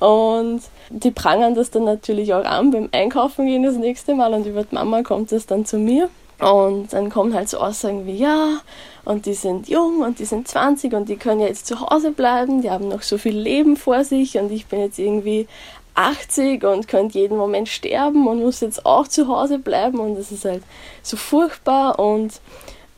Und 0.00 0.62
die 0.90 1.12
prangern 1.12 1.54
das 1.54 1.70
dann 1.70 1.84
natürlich 1.84 2.34
auch 2.34 2.44
an 2.44 2.72
beim 2.72 2.88
Einkaufen 2.90 3.46
gehen 3.46 3.62
das 3.62 3.76
nächste 3.76 4.16
Mal 4.16 4.34
und 4.34 4.44
über 4.46 4.64
die 4.64 4.74
Mama 4.74 5.04
kommt 5.04 5.30
das 5.30 5.46
dann 5.46 5.64
zu 5.64 5.78
mir. 5.78 6.08
Und 6.40 6.92
dann 6.92 7.08
kommen 7.08 7.34
halt 7.34 7.48
so 7.48 7.58
Aussagen 7.58 8.04
wie, 8.04 8.16
ja, 8.16 8.58
und 9.04 9.26
die 9.26 9.34
sind 9.34 9.68
jung 9.68 10.00
und 10.00 10.18
die 10.18 10.24
sind 10.24 10.46
20 10.48 10.92
und 10.94 11.08
die 11.08 11.16
können 11.16 11.40
ja 11.40 11.48
jetzt 11.48 11.66
zu 11.66 11.80
Hause 11.80 12.12
bleiben, 12.12 12.62
die 12.62 12.70
haben 12.70 12.88
noch 12.88 13.02
so 13.02 13.18
viel 13.18 13.36
Leben 13.36 13.76
vor 13.76 14.04
sich 14.04 14.38
und 14.38 14.52
ich 14.52 14.66
bin 14.66 14.80
jetzt 14.80 14.98
irgendwie 14.98 15.46
80 15.94 16.64
und 16.64 16.88
könnte 16.88 17.18
jeden 17.18 17.36
Moment 17.36 17.68
sterben 17.68 18.26
und 18.26 18.40
muss 18.40 18.60
jetzt 18.60 18.86
auch 18.86 19.08
zu 19.08 19.28
Hause 19.28 19.58
bleiben 19.58 19.98
und 19.98 20.16
das 20.16 20.32
ist 20.32 20.44
halt 20.44 20.62
so 21.02 21.16
furchtbar 21.16 21.98
und 21.98 22.40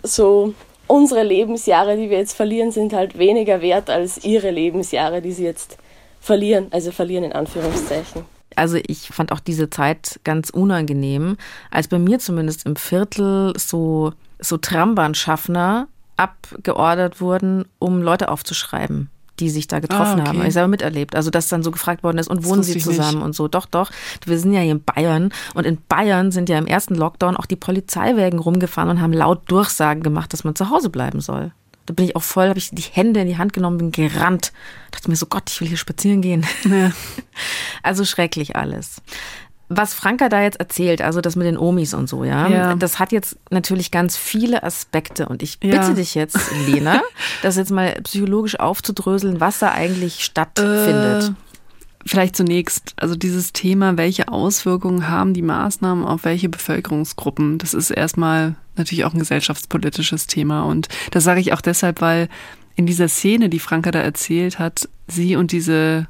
so 0.03 0.55
unsere 0.87 1.23
Lebensjahre, 1.23 1.97
die 1.97 2.11
wir 2.11 2.19
jetzt 2.19 2.37
verlieren, 2.37 2.71
sind 2.71 2.93
halt 2.93 3.19
weniger 3.19 3.61
wert 3.61 3.91
als 3.91 4.25
ihre 4.25 4.51
Lebensjahre, 4.51 5.23
die 5.23 5.33
sie 5.33 5.45
jetzt 5.45 5.79
verlieren, 6.21 6.69
also 6.71 6.93
verlieren 6.93 7.25
in 7.25 7.33
Anführungszeichen. 7.33 8.25
Also 8.57 8.79
ich 8.87 9.09
fand 9.09 9.33
auch 9.33 9.41
diese 9.41 9.69
Zeit 9.71 10.21
ganz 10.23 10.51
unangenehm, 10.51 11.37
als 11.71 11.89
bei 11.89 11.99
mir 11.99 12.19
zumindest 12.19 12.67
im 12.67 12.77
Viertel 12.77 13.53
so, 13.57 14.13
so 14.39 14.59
Trambahnschaffner 14.59 15.89
abgeordert 16.17 17.21
wurden, 17.21 17.65
um 17.79 18.03
Leute 18.03 18.29
aufzuschreiben 18.29 19.11
die 19.41 19.51
sich 19.51 19.67
da 19.67 19.81
getroffen 19.81 20.21
ah, 20.21 20.23
okay. 20.23 20.39
haben. 20.39 20.47
Ich 20.47 20.53
selber 20.53 20.69
miterlebt. 20.69 21.17
Also, 21.17 21.31
dass 21.31 21.49
dann 21.49 21.63
so 21.63 21.71
gefragt 21.71 22.03
worden 22.03 22.19
ist, 22.19 22.29
und 22.29 22.45
wohnen 22.45 22.63
sie 22.63 22.79
zusammen 22.79 23.23
und 23.23 23.35
so. 23.35 23.49
Doch, 23.49 23.67
doch. 23.67 23.91
Wir 24.25 24.39
sind 24.39 24.53
ja 24.53 24.61
hier 24.61 24.73
in 24.73 24.85
Bayern. 24.85 25.33
Und 25.55 25.67
in 25.67 25.79
Bayern 25.89 26.31
sind 26.31 26.49
ja 26.49 26.59
im 26.59 26.67
ersten 26.67 26.95
Lockdown 26.95 27.37
auch 27.37 27.47
die 27.47 27.57
Polizeiwägen 27.57 28.39
rumgefahren 28.39 28.91
und 28.91 29.01
haben 29.01 29.13
laut 29.13 29.43
Durchsagen 29.51 30.03
gemacht, 30.03 30.33
dass 30.33 30.45
man 30.45 30.55
zu 30.55 30.71
Hause 30.71 30.89
bleiben 30.89 31.21
soll. 31.21 31.53
Da 31.87 31.93
bin 31.93 32.07
ich 32.07 32.17
auch 32.17 32.23
voll, 32.23 32.49
habe 32.49 32.59
ich 32.59 32.71
die 32.71 32.83
Hände 32.83 33.21
in 33.21 33.27
die 33.27 33.37
Hand 33.37 33.53
genommen, 33.53 33.77
bin 33.77 33.93
gerannt. 33.93 34.53
Dachte 34.91 35.11
mir 35.11 35.17
so, 35.17 35.27
Gott, 35.27 35.51
ich 35.51 35.61
will 35.61 35.69
hier 35.69 35.77
spazieren 35.77 36.23
gehen. 36.23 36.47
Ja. 36.65 36.93
Also 37.83 38.07
schrecklich 38.07 38.57
alles. 38.57 39.03
Was 39.69 39.95
Franka 39.95 40.29
da 40.29 40.43
jetzt 40.43 40.61
erzählt, 40.61 41.01
also 41.01 41.21
das 41.21 41.37
mit 41.37 41.47
den 41.47 41.57
Omis 41.57 41.95
und 41.95 42.09
so, 42.09 42.23
ja, 42.23 42.49
ja. 42.49 42.75
das 42.75 42.99
hat 42.99 43.13
jetzt 43.13 43.39
natürlich 43.51 43.91
ganz 43.91 44.17
viele 44.17 44.63
Aspekte. 44.63 45.27
Und 45.27 45.43
ich 45.43 45.59
bitte 45.59 45.77
ja. 45.77 45.91
dich 45.91 46.15
jetzt, 46.15 46.39
Lena, 46.67 47.01
das 47.43 47.57
jetzt 47.57 47.71
mal 47.71 47.95
psychologisch 48.03 48.61
aufzudröseln, 48.61 49.41
was 49.41 49.61
da 49.61 49.73
eigentlich 49.73 50.25
stattfindet. 50.25 51.31
Äh, 51.31 51.35
Vielleicht 52.07 52.37
zunächst, 52.37 52.93
also 52.97 53.17
dieses 53.17 53.55
Thema, 53.55 53.97
welche 53.97 54.29
Auswirkungen 54.29 55.09
haben 55.09 55.33
die 55.33 55.41
Maßnahmen 55.41 56.05
auf 56.05 56.25
welche 56.25 56.51
Bevölkerungsgruppen? 56.51 57.57
Das 57.57 57.73
ist 57.73 57.91
erstmal 57.91 58.57
natürlich 58.77 59.07
auch 59.07 59.15
ein 59.15 59.21
gesellschaftspolitisches 59.21 60.27
Thema. 60.27 60.65
Und 60.65 60.89
das 61.13 61.25
sage 61.25 61.41
ich 61.41 61.55
auch 61.55 61.63
deshalb, 61.63 62.03
weil 62.03 62.29
in 62.77 62.85
dieser 62.85 63.09
Szene, 63.09 63.49
die 63.49 63.59
Franka 63.59 63.91
da 63.91 64.01
erzählt 64.01 64.59
hat, 64.59 64.87
sie 65.07 65.37
und 65.37 65.51
diese 65.53 66.07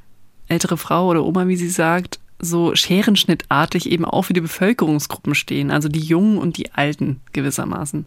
ältere 0.48 0.76
Frau 0.76 1.08
oder 1.08 1.24
Oma, 1.24 1.46
wie 1.46 1.56
sie 1.56 1.68
sagt, 1.68 2.18
so 2.44 2.74
scherenschnittartig 2.74 3.90
eben 3.90 4.04
auch 4.04 4.22
für 4.22 4.32
die 4.32 4.40
Bevölkerungsgruppen 4.40 5.34
stehen, 5.34 5.70
also 5.70 5.88
die 5.88 6.00
Jungen 6.00 6.38
und 6.38 6.56
die 6.56 6.72
Alten 6.72 7.20
gewissermaßen. 7.32 8.06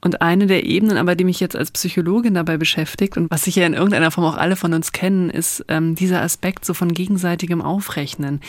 Und 0.00 0.22
eine 0.22 0.46
der 0.46 0.64
Ebenen, 0.64 0.96
aber 0.96 1.16
die 1.16 1.24
mich 1.24 1.40
jetzt 1.40 1.56
als 1.56 1.72
Psychologin 1.72 2.34
dabei 2.34 2.56
beschäftigt 2.56 3.16
und 3.16 3.30
was 3.30 3.42
sicher 3.42 3.66
in 3.66 3.74
irgendeiner 3.74 4.12
Form 4.12 4.26
auch 4.26 4.36
alle 4.36 4.54
von 4.54 4.72
uns 4.72 4.92
kennen, 4.92 5.28
ist 5.28 5.64
ähm, 5.66 5.96
dieser 5.96 6.22
Aspekt 6.22 6.64
so 6.64 6.72
von 6.72 6.92
gegenseitigem 6.92 7.60
Aufrechnen. 7.60 8.40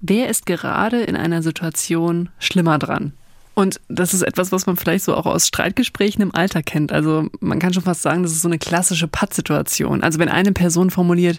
Wer 0.00 0.28
ist 0.28 0.46
gerade 0.46 1.02
in 1.02 1.16
einer 1.16 1.42
Situation 1.42 2.30
schlimmer 2.38 2.78
dran? 2.78 3.12
Und 3.54 3.80
das 3.88 4.14
ist 4.14 4.22
etwas, 4.22 4.50
was 4.50 4.66
man 4.66 4.76
vielleicht 4.76 5.04
so 5.04 5.14
auch 5.14 5.26
aus 5.26 5.46
Streitgesprächen 5.46 6.22
im 6.22 6.34
Alter 6.34 6.62
kennt. 6.62 6.90
Also 6.90 7.28
man 7.40 7.58
kann 7.60 7.72
schon 7.72 7.84
fast 7.84 8.02
sagen, 8.02 8.22
das 8.22 8.32
ist 8.32 8.42
so 8.42 8.48
eine 8.48 8.58
klassische 8.58 9.06
Pattsituation. 9.06 10.02
Also 10.02 10.18
wenn 10.18 10.28
eine 10.28 10.52
Person 10.52 10.90
formuliert, 10.90 11.38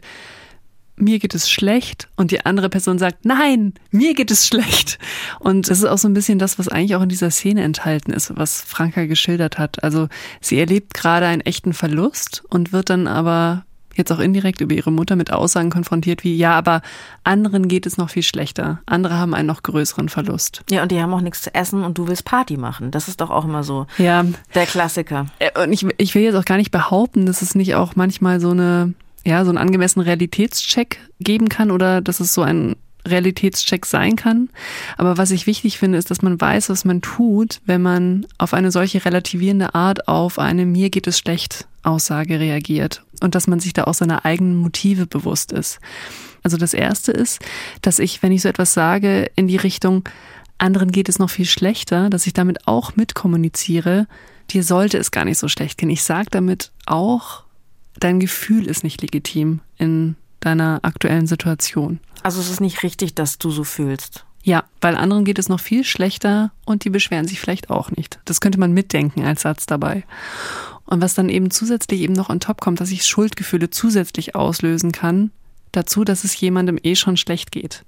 mir 0.98 1.20
geht 1.20 1.36
es 1.36 1.50
schlecht 1.50 2.08
und 2.16 2.32
die 2.32 2.46
andere 2.46 2.70
Person 2.70 2.98
sagt, 2.98 3.26
nein, 3.26 3.74
mir 3.92 4.14
geht 4.14 4.32
es 4.32 4.48
schlecht. 4.48 4.98
Und 5.40 5.70
das 5.70 5.80
ist 5.80 5.86
auch 5.86 5.98
so 5.98 6.08
ein 6.08 6.14
bisschen 6.14 6.40
das, 6.40 6.58
was 6.58 6.68
eigentlich 6.68 6.96
auch 6.96 7.02
in 7.02 7.10
dieser 7.10 7.32
Szene 7.32 7.64
enthalten 7.64 8.12
ist, 8.12 8.36
was 8.36 8.62
Franka 8.62 9.06
geschildert 9.06 9.58
hat. 9.58 9.84
Also 9.84 10.08
sie 10.42 10.60
erlebt 10.60 10.94
gerade 10.94 11.26
einen 11.26 11.42
echten 11.42 11.74
Verlust 11.74 12.44
und 12.50 12.72
wird 12.72 12.90
dann 12.90 13.08
aber 13.08 13.66
jetzt 13.96 14.12
auch 14.12 14.20
indirekt 14.20 14.62
über 14.62 14.76
ihre 14.76 14.92
Mutter 14.92 15.16
mit 15.16 15.32
Aussagen 15.32 15.70
konfrontiert 15.70 16.24
wie, 16.24 16.36
ja, 16.36 16.52
aber 16.54 16.82
anderen 17.24 17.68
geht 17.68 17.86
es 17.86 17.98
noch 17.98 18.10
viel 18.10 18.24
schlechter. 18.24 18.82
Andere 18.86 19.16
haben 19.16 19.34
einen 19.34 19.48
noch 19.48 19.64
größeren 19.64 20.10
Verlust. 20.10 20.64
Ja, 20.70 20.84
und 20.84 20.92
die 20.92 21.02
haben 21.02 21.14
auch 21.14 21.22
nichts 21.22 21.42
zu 21.42 21.56
essen 21.56 21.84
und 21.84 21.98
du 21.98 22.08
willst 22.08 22.26
Party 22.26 22.58
machen. 22.58 22.92
Das 22.92 23.08
ist 23.08 23.22
doch 23.22 23.30
auch 23.30 23.46
immer 23.46 23.64
so 23.64 23.88
ja. 23.98 24.26
der 24.54 24.66
Klassiker. 24.66 25.28
Äh, 25.40 25.64
und 25.64 25.72
ich, 25.72 25.86
ich 25.98 26.14
will 26.14 26.24
jetzt 26.24 26.36
auch 26.36 26.46
gar 26.46 26.58
nicht 26.58 26.72
behaupten, 26.72 27.26
dass 27.26 27.42
es 27.42 27.56
nicht 27.56 27.76
auch 27.76 27.96
manchmal 27.96 28.40
so 28.40 28.52
eine 28.52 28.94
ja, 29.26 29.44
so 29.44 29.50
einen 29.50 29.58
angemessenen 29.58 30.06
Realitätscheck 30.06 31.00
geben 31.20 31.50
kann 31.50 31.72
oder 31.72 32.02
dass 32.02 32.20
es 32.20 32.34
so 32.34 32.44
ein 32.44 32.76
Realitätscheck 33.08 33.86
sein 33.86 34.16
kann. 34.16 34.50
Aber 34.98 35.18
was 35.18 35.32
ich 35.32 35.48
wichtig 35.48 35.78
finde, 35.78 35.98
ist, 35.98 36.10
dass 36.12 36.22
man 36.22 36.40
weiß, 36.40 36.70
was 36.70 36.86
man 36.86 37.02
tut, 37.02 37.62
wenn 37.66 37.82
man 37.82 38.26
auf 38.38 38.54
eine 38.54 38.72
solche 38.72 39.04
relativierende 39.06 39.76
Art 39.76 40.08
auf 40.08 40.40
eine 40.40 40.66
mir 40.66 40.90
geht 40.90 41.08
es 41.08 41.20
schlecht 41.20 41.68
Aussage 41.84 42.40
reagiert 42.40 43.04
und 43.22 43.36
dass 43.36 43.48
man 43.48 43.60
sich 43.60 43.74
da 43.74 43.84
auch 43.84 43.94
seiner 43.94 44.26
eigenen 44.26 44.56
Motive 44.56 45.06
bewusst 45.06 45.52
ist. 45.52 45.80
Also 46.44 46.58
das 46.58 46.74
erste 46.74 47.12
ist, 47.12 47.40
dass 47.82 48.00
ich, 48.00 48.24
wenn 48.24 48.32
ich 48.32 48.42
so 48.42 48.50
etwas 48.50 48.74
sage, 48.74 49.30
in 49.36 49.48
die 49.48 49.58
Richtung 49.58 50.08
anderen 50.58 50.92
geht 50.92 51.10
es 51.10 51.20
noch 51.20 51.30
viel 51.30 51.46
schlechter, 51.46 52.10
dass 52.10 52.28
ich 52.28 52.34
damit 52.34 52.68
auch 52.68 52.96
mitkommuniziere, 52.96 54.08
dir 54.52 54.64
sollte 54.64 54.98
es 54.98 55.12
gar 55.12 55.26
nicht 55.26 55.38
so 55.38 55.48
schlecht 55.48 55.78
gehen. 55.78 55.90
Ich 55.90 56.04
sage 56.04 56.28
damit 56.32 56.72
auch, 56.86 57.45
dein 58.00 58.20
Gefühl 58.20 58.68
ist 58.68 58.84
nicht 58.84 59.02
legitim 59.02 59.62
in 59.78 60.16
deiner 60.40 60.80
aktuellen 60.84 61.28
Situation. 61.28 62.00
Also 62.24 62.40
es 62.40 62.50
ist 62.50 62.62
nicht 62.62 62.84
richtig, 62.84 63.16
dass 63.16 63.38
du 63.38 63.52
so 63.52 63.64
fühlst. 63.64 64.26
Ja, 64.44 64.64
weil 64.80 64.96
anderen 64.96 65.26
geht 65.26 65.40
es 65.40 65.50
noch 65.50 65.60
viel 65.60 65.84
schlechter 65.84 66.52
und 66.66 66.86
die 66.86 66.92
beschweren 66.92 67.28
sich 67.28 67.40
vielleicht 67.40 67.72
auch 67.72 67.90
nicht. 67.90 68.20
Das 68.26 68.42
könnte 68.42 68.60
man 68.60 68.74
mitdenken 68.74 69.24
als 69.24 69.42
Satz 69.42 69.66
dabei. 69.66 70.04
Und 70.86 71.02
was 71.02 71.16
dann 71.16 71.30
eben 71.30 71.50
zusätzlich 71.50 72.02
eben 72.02 72.14
noch 72.14 72.30
on 72.30 72.40
top 72.40 72.62
kommt, 72.62 72.80
dass 72.80 72.92
ich 72.92 73.06
Schuldgefühle 73.06 73.72
zusätzlich 73.72 74.36
auslösen 74.36 74.92
kann, 74.92 75.32
dazu, 75.72 76.04
dass 76.04 76.24
es 76.24 76.40
jemandem 76.40 76.78
eh 76.84 76.96
schon 76.96 77.18
schlecht 77.18 77.52
geht. 77.52 77.84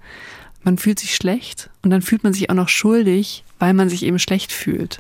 Man 0.64 0.80
fühlt 0.80 1.00
sich 1.00 1.16
schlecht 1.16 1.70
und 1.84 1.92
dann 1.92 2.02
fühlt 2.02 2.24
man 2.24 2.34
sich 2.34 2.50
auch 2.50 2.56
noch 2.56 2.70
schuldig, 2.70 3.44
weil 3.60 3.76
man 3.76 3.90
sich 3.90 4.02
eben 4.02 4.18
schlecht 4.18 4.52
fühlt. 4.52 4.98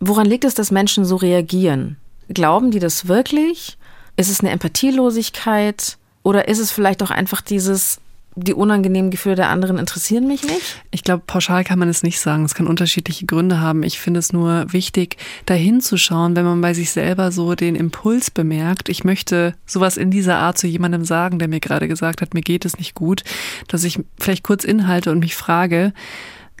Woran 0.00 0.26
liegt 0.26 0.44
es, 0.44 0.54
dass 0.54 0.70
Menschen 0.70 1.06
so 1.06 1.16
reagieren? 1.16 1.96
Glauben 2.28 2.70
die 2.70 2.80
das 2.80 3.08
wirklich? 3.08 3.77
Ist 4.18 4.30
es 4.30 4.40
eine 4.40 4.50
Empathielosigkeit 4.50 5.96
oder 6.24 6.48
ist 6.48 6.58
es 6.58 6.72
vielleicht 6.72 7.04
auch 7.04 7.12
einfach 7.12 7.40
dieses, 7.40 8.00
die 8.34 8.52
unangenehmen 8.52 9.12
Gefühle 9.12 9.36
der 9.36 9.48
anderen 9.48 9.78
interessieren 9.78 10.26
mich 10.26 10.42
nicht? 10.42 10.82
Ich 10.90 11.04
glaube, 11.04 11.22
pauschal 11.24 11.62
kann 11.62 11.78
man 11.78 11.88
es 11.88 12.02
nicht 12.02 12.18
sagen. 12.18 12.44
Es 12.44 12.56
kann 12.56 12.66
unterschiedliche 12.66 13.26
Gründe 13.26 13.60
haben. 13.60 13.84
Ich 13.84 14.00
finde 14.00 14.18
es 14.18 14.32
nur 14.32 14.72
wichtig, 14.72 15.18
dahin 15.46 15.80
zu 15.80 15.96
schauen, 15.96 16.34
wenn 16.34 16.44
man 16.44 16.60
bei 16.60 16.74
sich 16.74 16.90
selber 16.90 17.30
so 17.30 17.54
den 17.54 17.76
Impuls 17.76 18.32
bemerkt, 18.32 18.88
ich 18.88 19.04
möchte 19.04 19.54
sowas 19.66 19.96
in 19.96 20.10
dieser 20.10 20.38
Art 20.38 20.58
zu 20.58 20.66
jemandem 20.66 21.04
sagen, 21.04 21.38
der 21.38 21.46
mir 21.46 21.60
gerade 21.60 21.86
gesagt 21.86 22.20
hat, 22.20 22.34
mir 22.34 22.42
geht 22.42 22.64
es 22.64 22.76
nicht 22.76 22.96
gut, 22.96 23.22
dass 23.68 23.84
ich 23.84 24.00
vielleicht 24.18 24.42
kurz 24.42 24.64
inhalte 24.64 25.12
und 25.12 25.20
mich 25.20 25.36
frage, 25.36 25.92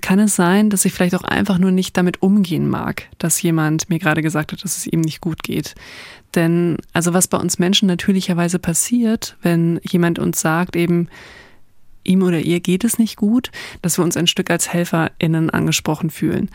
kann 0.00 0.18
es 0.18 0.36
sein, 0.36 0.70
dass 0.70 0.84
ich 0.84 0.92
vielleicht 0.92 1.14
auch 1.14 1.24
einfach 1.24 1.58
nur 1.58 1.70
nicht 1.70 1.96
damit 1.96 2.22
umgehen 2.22 2.68
mag, 2.68 3.08
dass 3.18 3.42
jemand 3.42 3.90
mir 3.90 3.98
gerade 3.98 4.22
gesagt 4.22 4.52
hat, 4.52 4.62
dass 4.62 4.76
es 4.76 4.86
ihm 4.86 5.00
nicht 5.00 5.20
gut 5.20 5.42
geht. 5.42 5.74
Denn 6.34 6.76
also 6.92 7.14
was 7.14 7.28
bei 7.28 7.38
uns 7.38 7.58
Menschen 7.58 7.86
natürlicherweise 7.88 8.58
passiert, 8.58 9.36
wenn 9.42 9.80
jemand 9.82 10.18
uns 10.18 10.40
sagt, 10.40 10.76
eben 10.76 11.08
ihm 12.04 12.22
oder 12.22 12.40
ihr 12.40 12.60
geht 12.60 12.84
es 12.84 12.98
nicht 12.98 13.16
gut, 13.16 13.50
dass 13.82 13.98
wir 13.98 14.04
uns 14.04 14.16
ein 14.16 14.26
Stück 14.26 14.50
als 14.50 14.72
HelferInnen 14.72 15.50
angesprochen 15.50 16.10
fühlen. 16.10 16.50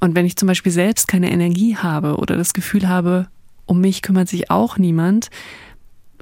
Und 0.00 0.14
wenn 0.14 0.26
ich 0.26 0.36
zum 0.36 0.48
Beispiel 0.48 0.72
selbst 0.72 1.08
keine 1.08 1.30
Energie 1.30 1.76
habe 1.76 2.16
oder 2.16 2.36
das 2.36 2.52
Gefühl 2.52 2.88
habe, 2.88 3.28
um 3.66 3.80
mich 3.80 4.02
kümmert 4.02 4.28
sich 4.28 4.50
auch 4.50 4.78
niemand, 4.78 5.30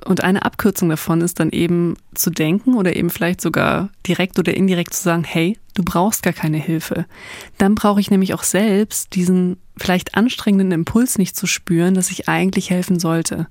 und 0.05 0.23
eine 0.23 0.45
Abkürzung 0.45 0.89
davon 0.89 1.21
ist 1.21 1.41
dann 1.41 1.51
eben 1.51 1.97
zu 2.15 2.31
denken 2.31 2.75
oder 2.75 2.97
eben 2.97 3.11
vielleicht 3.11 3.41
sogar 3.41 3.91
direkt 4.07 4.39
oder 4.39 4.55
indirekt 4.55 4.95
zu 4.95 5.03
sagen, 5.03 5.25
hey, 5.25 5.59
du 5.75 5.83
brauchst 5.83 6.23
gar 6.23 6.33
keine 6.33 6.59
Hilfe. 6.59 7.07
Dann 7.59 7.75
brauche 7.75 8.01
ich 8.01 8.11
nämlich 8.11 8.35
auch 8.35 8.43
selbst 8.43 9.15
diesen 9.15 9.57
vielleicht 9.77 10.15
anstrengenden 10.15 10.73
Impuls 10.73 11.19
nicht 11.19 11.37
zu 11.37 11.47
spüren, 11.47 11.95
dass 11.95 12.11
ich 12.11 12.29
eigentlich 12.29 12.71
helfen 12.71 12.99
sollte. 12.99 13.47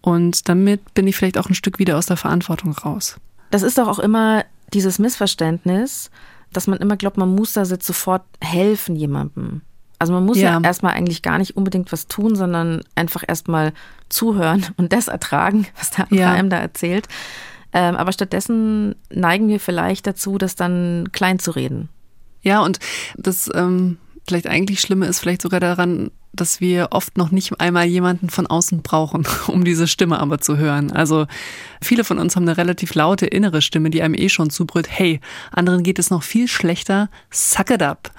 Und 0.00 0.48
damit 0.48 0.94
bin 0.94 1.06
ich 1.06 1.16
vielleicht 1.16 1.38
auch 1.38 1.48
ein 1.48 1.54
Stück 1.54 1.78
wieder 1.78 1.96
aus 1.96 2.06
der 2.06 2.16
Verantwortung 2.16 2.72
raus. 2.72 3.16
Das 3.50 3.62
ist 3.62 3.78
doch 3.78 3.88
auch 3.88 3.98
immer 3.98 4.44
dieses 4.72 4.98
Missverständnis, 4.98 6.10
dass 6.52 6.66
man 6.66 6.78
immer 6.78 6.96
glaubt, 6.96 7.16
man 7.16 7.34
muss 7.34 7.52
da 7.52 7.64
sofort 7.64 8.22
helfen 8.40 8.96
jemandem. 8.96 9.62
Also 9.98 10.12
man 10.12 10.24
muss 10.24 10.38
ja, 10.38 10.52
ja 10.52 10.60
erstmal 10.62 10.94
eigentlich 10.94 11.22
gar 11.22 11.38
nicht 11.38 11.56
unbedingt 11.56 11.90
was 11.92 12.06
tun, 12.06 12.36
sondern 12.36 12.82
einfach 12.94 13.24
erstmal 13.26 13.72
zuhören 14.08 14.66
und 14.76 14.92
das 14.92 15.08
ertragen, 15.08 15.66
was 15.76 15.90
der 15.90 16.04
andere 16.04 16.20
ja. 16.20 16.32
einem 16.32 16.50
da 16.50 16.58
erzählt. 16.58 17.08
Ähm, 17.72 17.96
aber 17.96 18.12
stattdessen 18.12 18.94
neigen 19.10 19.48
wir 19.48 19.60
vielleicht 19.60 20.06
dazu, 20.06 20.38
das 20.38 20.54
dann 20.54 21.08
klein 21.12 21.38
zu 21.38 21.50
reden. 21.50 21.88
Ja, 22.40 22.62
und 22.62 22.78
das 23.16 23.50
ähm, 23.54 23.98
vielleicht 24.26 24.46
eigentlich 24.46 24.80
Schlimme 24.80 25.06
ist 25.06 25.20
vielleicht 25.20 25.42
sogar 25.42 25.60
daran, 25.60 26.10
dass 26.32 26.60
wir 26.60 26.88
oft 26.92 27.16
noch 27.16 27.30
nicht 27.30 27.60
einmal 27.60 27.86
jemanden 27.86 28.30
von 28.30 28.46
außen 28.46 28.82
brauchen, 28.82 29.26
um 29.48 29.64
diese 29.64 29.88
Stimme 29.88 30.20
aber 30.20 30.38
zu 30.38 30.56
hören. 30.56 30.92
Also 30.92 31.26
viele 31.82 32.04
von 32.04 32.18
uns 32.18 32.36
haben 32.36 32.44
eine 32.44 32.56
relativ 32.56 32.94
laute 32.94 33.26
innere 33.26 33.62
Stimme, 33.62 33.90
die 33.90 34.02
einem 34.02 34.14
eh 34.14 34.28
schon 34.28 34.50
zubrüllt, 34.50 34.88
hey, 34.88 35.20
anderen 35.50 35.82
geht 35.82 35.98
es 35.98 36.10
noch 36.10 36.22
viel 36.22 36.48
schlechter, 36.48 37.10
suck 37.30 37.70
it 37.70 37.82
up. 37.82 38.12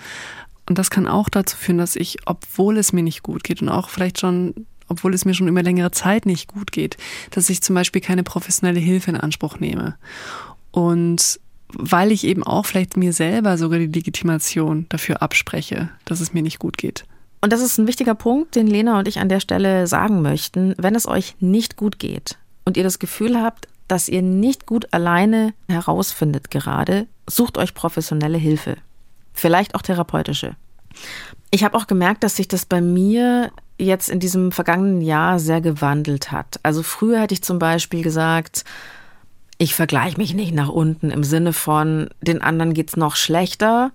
Und 0.69 0.77
das 0.77 0.91
kann 0.91 1.07
auch 1.07 1.29
dazu 1.29 1.57
führen, 1.57 1.79
dass 1.79 1.95
ich, 1.95 2.19
obwohl 2.25 2.77
es 2.77 2.93
mir 2.93 3.01
nicht 3.01 3.23
gut 3.23 3.43
geht 3.43 3.61
und 3.61 3.69
auch 3.69 3.89
vielleicht 3.89 4.19
schon, 4.19 4.67
obwohl 4.87 5.15
es 5.15 5.25
mir 5.25 5.33
schon 5.33 5.47
über 5.47 5.63
längere 5.63 5.89
Zeit 5.89 6.27
nicht 6.27 6.47
gut 6.47 6.71
geht, 6.71 6.95
dass 7.31 7.49
ich 7.49 7.61
zum 7.61 7.73
Beispiel 7.73 8.01
keine 8.01 8.23
professionelle 8.23 8.79
Hilfe 8.79 9.09
in 9.09 9.17
Anspruch 9.17 9.59
nehme. 9.59 9.95
Und 10.69 11.39
weil 11.73 12.11
ich 12.11 12.23
eben 12.23 12.43
auch 12.43 12.67
vielleicht 12.67 12.97
mir 12.97 13.13
selber 13.13 13.57
sogar 13.57 13.79
die 13.79 13.87
Legitimation 13.87 14.85
dafür 14.89 15.23
abspreche, 15.23 15.89
dass 16.05 16.19
es 16.19 16.33
mir 16.33 16.43
nicht 16.43 16.59
gut 16.59 16.77
geht. 16.77 17.03
Und 17.41 17.51
das 17.51 17.61
ist 17.61 17.79
ein 17.79 17.87
wichtiger 17.87 18.15
Punkt, 18.15 18.55
den 18.55 18.67
Lena 18.67 18.99
und 18.99 19.07
ich 19.07 19.19
an 19.19 19.29
der 19.29 19.39
Stelle 19.39 19.87
sagen 19.87 20.21
möchten. 20.21 20.75
Wenn 20.77 20.93
es 20.93 21.07
euch 21.07 21.35
nicht 21.39 21.77
gut 21.77 21.97
geht 21.97 22.37
und 22.63 22.77
ihr 22.77 22.83
das 22.83 22.99
Gefühl 22.99 23.41
habt, 23.41 23.67
dass 23.87 24.07
ihr 24.07 24.21
nicht 24.21 24.67
gut 24.67 24.93
alleine 24.93 25.55
herausfindet 25.67 26.51
gerade, 26.51 27.07
sucht 27.27 27.57
euch 27.57 27.73
professionelle 27.73 28.37
Hilfe 28.37 28.77
vielleicht 29.33 29.75
auch 29.75 29.81
therapeutische. 29.81 30.55
Ich 31.51 31.63
habe 31.63 31.77
auch 31.77 31.87
gemerkt, 31.87 32.23
dass 32.23 32.35
sich 32.35 32.47
das 32.47 32.65
bei 32.65 32.81
mir 32.81 33.51
jetzt 33.79 34.09
in 34.09 34.19
diesem 34.19 34.51
vergangenen 34.51 35.01
Jahr 35.01 35.39
sehr 35.39 35.61
gewandelt 35.61 36.31
hat. 36.31 36.59
Also 36.63 36.83
früher 36.83 37.21
hätte 37.21 37.33
ich 37.33 37.41
zum 37.41 37.59
Beispiel 37.59 38.03
gesagt, 38.03 38.65
ich 39.57 39.73
vergleiche 39.73 40.17
mich 40.17 40.33
nicht 40.33 40.53
nach 40.53 40.69
unten 40.69 41.11
im 41.11 41.23
Sinne 41.23 41.53
von, 41.53 42.09
den 42.21 42.41
anderen 42.41 42.73
geht's 42.73 42.97
noch 42.97 43.15
schlechter, 43.15 43.91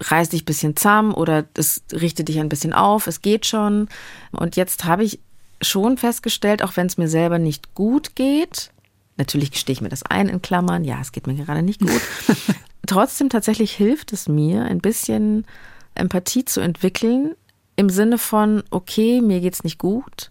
reiß 0.00 0.30
dich 0.30 0.42
ein 0.42 0.46
bisschen 0.46 0.76
zusammen 0.76 1.12
oder 1.12 1.44
es 1.56 1.82
richte 1.92 2.24
dich 2.24 2.40
ein 2.40 2.48
bisschen 2.48 2.72
auf, 2.72 3.06
es 3.06 3.22
geht 3.22 3.46
schon. 3.46 3.88
Und 4.32 4.56
jetzt 4.56 4.84
habe 4.84 5.04
ich 5.04 5.20
schon 5.60 5.98
festgestellt, 5.98 6.62
auch 6.62 6.76
wenn 6.76 6.86
es 6.86 6.98
mir 6.98 7.08
selber 7.08 7.38
nicht 7.38 7.74
gut 7.74 8.16
geht, 8.16 8.70
natürlich 9.16 9.52
gestehe 9.52 9.74
ich 9.74 9.80
mir 9.80 9.88
das 9.88 10.02
ein 10.02 10.28
in 10.28 10.42
Klammern, 10.42 10.84
ja, 10.84 11.00
es 11.00 11.12
geht 11.12 11.26
mir 11.26 11.34
gerade 11.34 11.62
nicht 11.62 11.80
gut, 11.80 12.00
Trotzdem 12.86 13.28
tatsächlich 13.28 13.72
hilft 13.72 14.12
es 14.12 14.28
mir, 14.28 14.64
ein 14.64 14.80
bisschen 14.80 15.46
Empathie 15.94 16.44
zu 16.44 16.60
entwickeln, 16.60 17.34
im 17.76 17.88
Sinne 17.90 18.18
von, 18.18 18.62
okay, 18.70 19.20
mir 19.20 19.40
geht's 19.40 19.64
nicht 19.64 19.78
gut, 19.78 20.30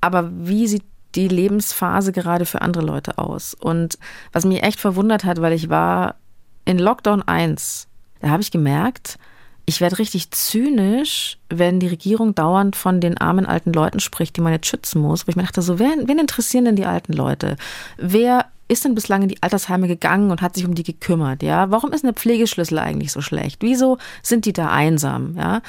aber 0.00 0.30
wie 0.32 0.66
sieht 0.66 0.84
die 1.14 1.28
Lebensphase 1.28 2.12
gerade 2.12 2.46
für 2.46 2.62
andere 2.62 2.84
Leute 2.84 3.18
aus? 3.18 3.54
Und 3.54 3.98
was 4.32 4.44
mich 4.44 4.62
echt 4.62 4.80
verwundert 4.80 5.24
hat, 5.24 5.40
weil 5.40 5.52
ich 5.52 5.68
war 5.68 6.16
in 6.64 6.78
Lockdown 6.78 7.22
1, 7.22 7.88
da 8.20 8.30
habe 8.30 8.42
ich 8.42 8.50
gemerkt, 8.50 9.18
ich 9.66 9.80
werde 9.80 9.98
richtig 9.98 10.30
zynisch, 10.30 11.38
wenn 11.48 11.80
die 11.80 11.88
Regierung 11.88 12.34
dauernd 12.34 12.76
von 12.76 13.00
den 13.00 13.16
armen 13.18 13.46
alten 13.46 13.72
Leuten 13.72 14.00
spricht, 14.00 14.36
die 14.36 14.42
man 14.42 14.52
jetzt 14.52 14.66
schützen 14.66 15.00
muss. 15.00 15.26
Wo 15.26 15.30
ich 15.30 15.36
mir 15.36 15.42
dachte, 15.42 15.62
so, 15.62 15.78
wen, 15.78 16.06
wen 16.06 16.18
interessieren 16.18 16.66
denn 16.66 16.76
die 16.76 16.84
alten 16.84 17.14
Leute? 17.14 17.56
Wer 17.96 18.46
ist 18.68 18.84
denn 18.84 18.94
bislang 18.94 19.22
in 19.22 19.28
die 19.28 19.42
Altersheime 19.42 19.88
gegangen 19.88 20.30
und 20.30 20.42
hat 20.42 20.54
sich 20.54 20.66
um 20.66 20.74
die 20.74 20.82
gekümmert, 20.82 21.42
ja? 21.42 21.70
Warum 21.70 21.92
ist 21.92 22.04
eine 22.04 22.14
Pflegeschlüssel 22.14 22.78
eigentlich 22.78 23.12
so 23.12 23.20
schlecht? 23.20 23.62
Wieso 23.62 23.98
sind 24.22 24.46
die 24.46 24.52
da 24.52 24.70
einsam, 24.70 25.36
ja? 25.36 25.60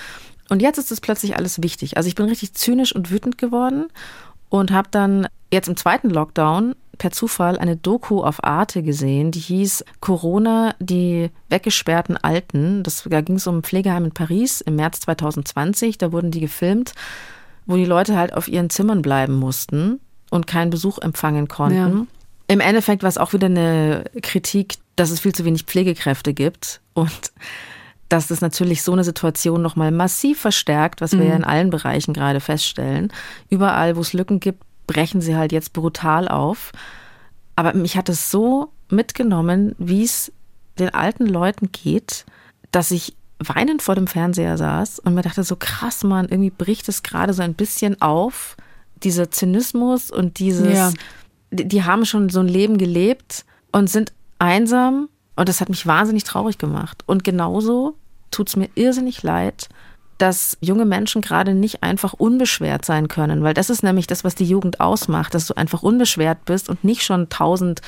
Und 0.49 0.61
jetzt 0.61 0.77
ist 0.77 0.91
es 0.91 1.01
plötzlich 1.01 1.35
alles 1.35 1.61
wichtig. 1.61 1.97
Also 1.97 2.07
ich 2.07 2.15
bin 2.15 2.27
richtig 2.27 2.53
zynisch 2.53 2.95
und 2.95 3.11
wütend 3.11 3.37
geworden 3.37 3.87
und 4.49 4.71
habe 4.71 4.87
dann 4.91 5.27
jetzt 5.51 5.67
im 5.67 5.75
zweiten 5.75 6.09
Lockdown 6.09 6.75
per 6.97 7.11
Zufall 7.11 7.57
eine 7.57 7.75
Doku 7.75 8.23
auf 8.23 8.43
Arte 8.43 8.83
gesehen, 8.83 9.31
die 9.31 9.39
hieß 9.39 9.83
Corona, 9.99 10.75
die 10.79 11.29
weggesperrten 11.49 12.17
Alten. 12.17 12.83
Das, 12.83 13.03
da 13.09 13.21
ging 13.21 13.35
es 13.35 13.47
um 13.47 13.57
ein 13.57 13.63
Pflegeheim 13.63 14.05
in 14.05 14.11
Paris 14.11 14.61
im 14.61 14.75
März 14.75 15.01
2020. 15.01 15.97
Da 15.97 16.11
wurden 16.11 16.31
die 16.31 16.39
gefilmt, 16.39 16.93
wo 17.65 17.75
die 17.75 17.85
Leute 17.85 18.15
halt 18.15 18.33
auf 18.33 18.47
ihren 18.47 18.69
Zimmern 18.69 19.01
bleiben 19.01 19.33
mussten 19.33 19.99
und 20.29 20.47
keinen 20.47 20.69
Besuch 20.69 20.99
empfangen 20.99 21.47
konnten. 21.47 21.97
Ja. 21.97 22.07
Im 22.47 22.59
Endeffekt 22.59 23.03
war 23.03 23.09
es 23.09 23.17
auch 23.17 23.33
wieder 23.33 23.47
eine 23.47 24.05
Kritik, 24.21 24.75
dass 24.95 25.09
es 25.09 25.19
viel 25.19 25.33
zu 25.33 25.45
wenig 25.45 25.63
Pflegekräfte 25.63 26.33
gibt 26.33 26.81
und 26.93 27.31
dass 28.09 28.27
das 28.27 28.41
natürlich 28.41 28.83
so 28.83 28.93
eine 28.93 29.03
Situation 29.03 29.61
nochmal 29.61 29.91
massiv 29.91 30.39
verstärkt, 30.39 31.01
was 31.01 31.13
wir 31.13 31.21
mhm. 31.21 31.29
ja 31.29 31.35
in 31.35 31.43
allen 31.43 31.69
Bereichen 31.71 32.13
gerade 32.13 32.39
feststellen. 32.39 33.11
Überall, 33.49 33.95
wo 33.95 34.01
es 34.01 34.13
Lücken 34.13 34.39
gibt, 34.39 34.63
brechen 34.85 35.21
sie 35.21 35.35
halt 35.35 35.51
jetzt 35.51 35.73
brutal 35.73 36.27
auf. 36.27 36.71
Aber 37.55 37.73
mich 37.73 37.97
hat 37.97 38.09
es 38.09 38.29
so 38.29 38.71
mitgenommen, 38.89 39.75
wie 39.79 40.03
es 40.03 40.31
den 40.77 40.93
alten 40.93 41.25
Leuten 41.25 41.71
geht, 41.71 42.25
dass 42.69 42.91
ich 42.91 43.15
weinend 43.39 43.81
vor 43.81 43.95
dem 43.95 44.07
Fernseher 44.07 44.57
saß 44.57 44.99
und 44.99 45.15
mir 45.15 45.23
dachte, 45.23 45.43
so 45.43 45.55
krass, 45.55 46.03
man, 46.03 46.29
irgendwie 46.29 46.51
bricht 46.51 46.87
es 46.89 47.01
gerade 47.01 47.33
so 47.33 47.41
ein 47.41 47.55
bisschen 47.55 48.01
auf, 48.01 48.55
dieser 49.03 49.31
Zynismus 49.31 50.11
und 50.11 50.39
dieses, 50.39 50.77
ja 50.77 50.91
die 51.55 51.83
haben 51.83 52.05
schon 52.05 52.29
so 52.29 52.39
ein 52.39 52.47
Leben 52.47 52.77
gelebt 52.77 53.45
und 53.71 53.89
sind 53.89 54.13
einsam 54.39 55.09
und 55.35 55.49
das 55.49 55.61
hat 55.61 55.69
mich 55.69 55.85
wahnsinnig 55.85 56.23
traurig 56.23 56.57
gemacht. 56.57 57.03
Und 57.05 57.23
genauso 57.23 57.95
tut 58.31 58.49
es 58.49 58.55
mir 58.55 58.69
irrsinnig 58.75 59.23
leid, 59.23 59.69
dass 60.17 60.57
junge 60.61 60.85
Menschen 60.85 61.21
gerade 61.21 61.53
nicht 61.53 61.83
einfach 61.83 62.13
unbeschwert 62.13 62.85
sein 62.85 63.07
können, 63.07 63.43
weil 63.43 63.53
das 63.53 63.69
ist 63.69 63.83
nämlich 63.83 64.07
das, 64.07 64.23
was 64.23 64.35
die 64.35 64.45
Jugend 64.45 64.79
ausmacht, 64.79 65.33
dass 65.33 65.47
du 65.47 65.55
einfach 65.55 65.83
unbeschwert 65.83 66.45
bist 66.45 66.69
und 66.69 66.83
nicht 66.83 67.03
schon 67.03 67.27
tausend 67.29 67.81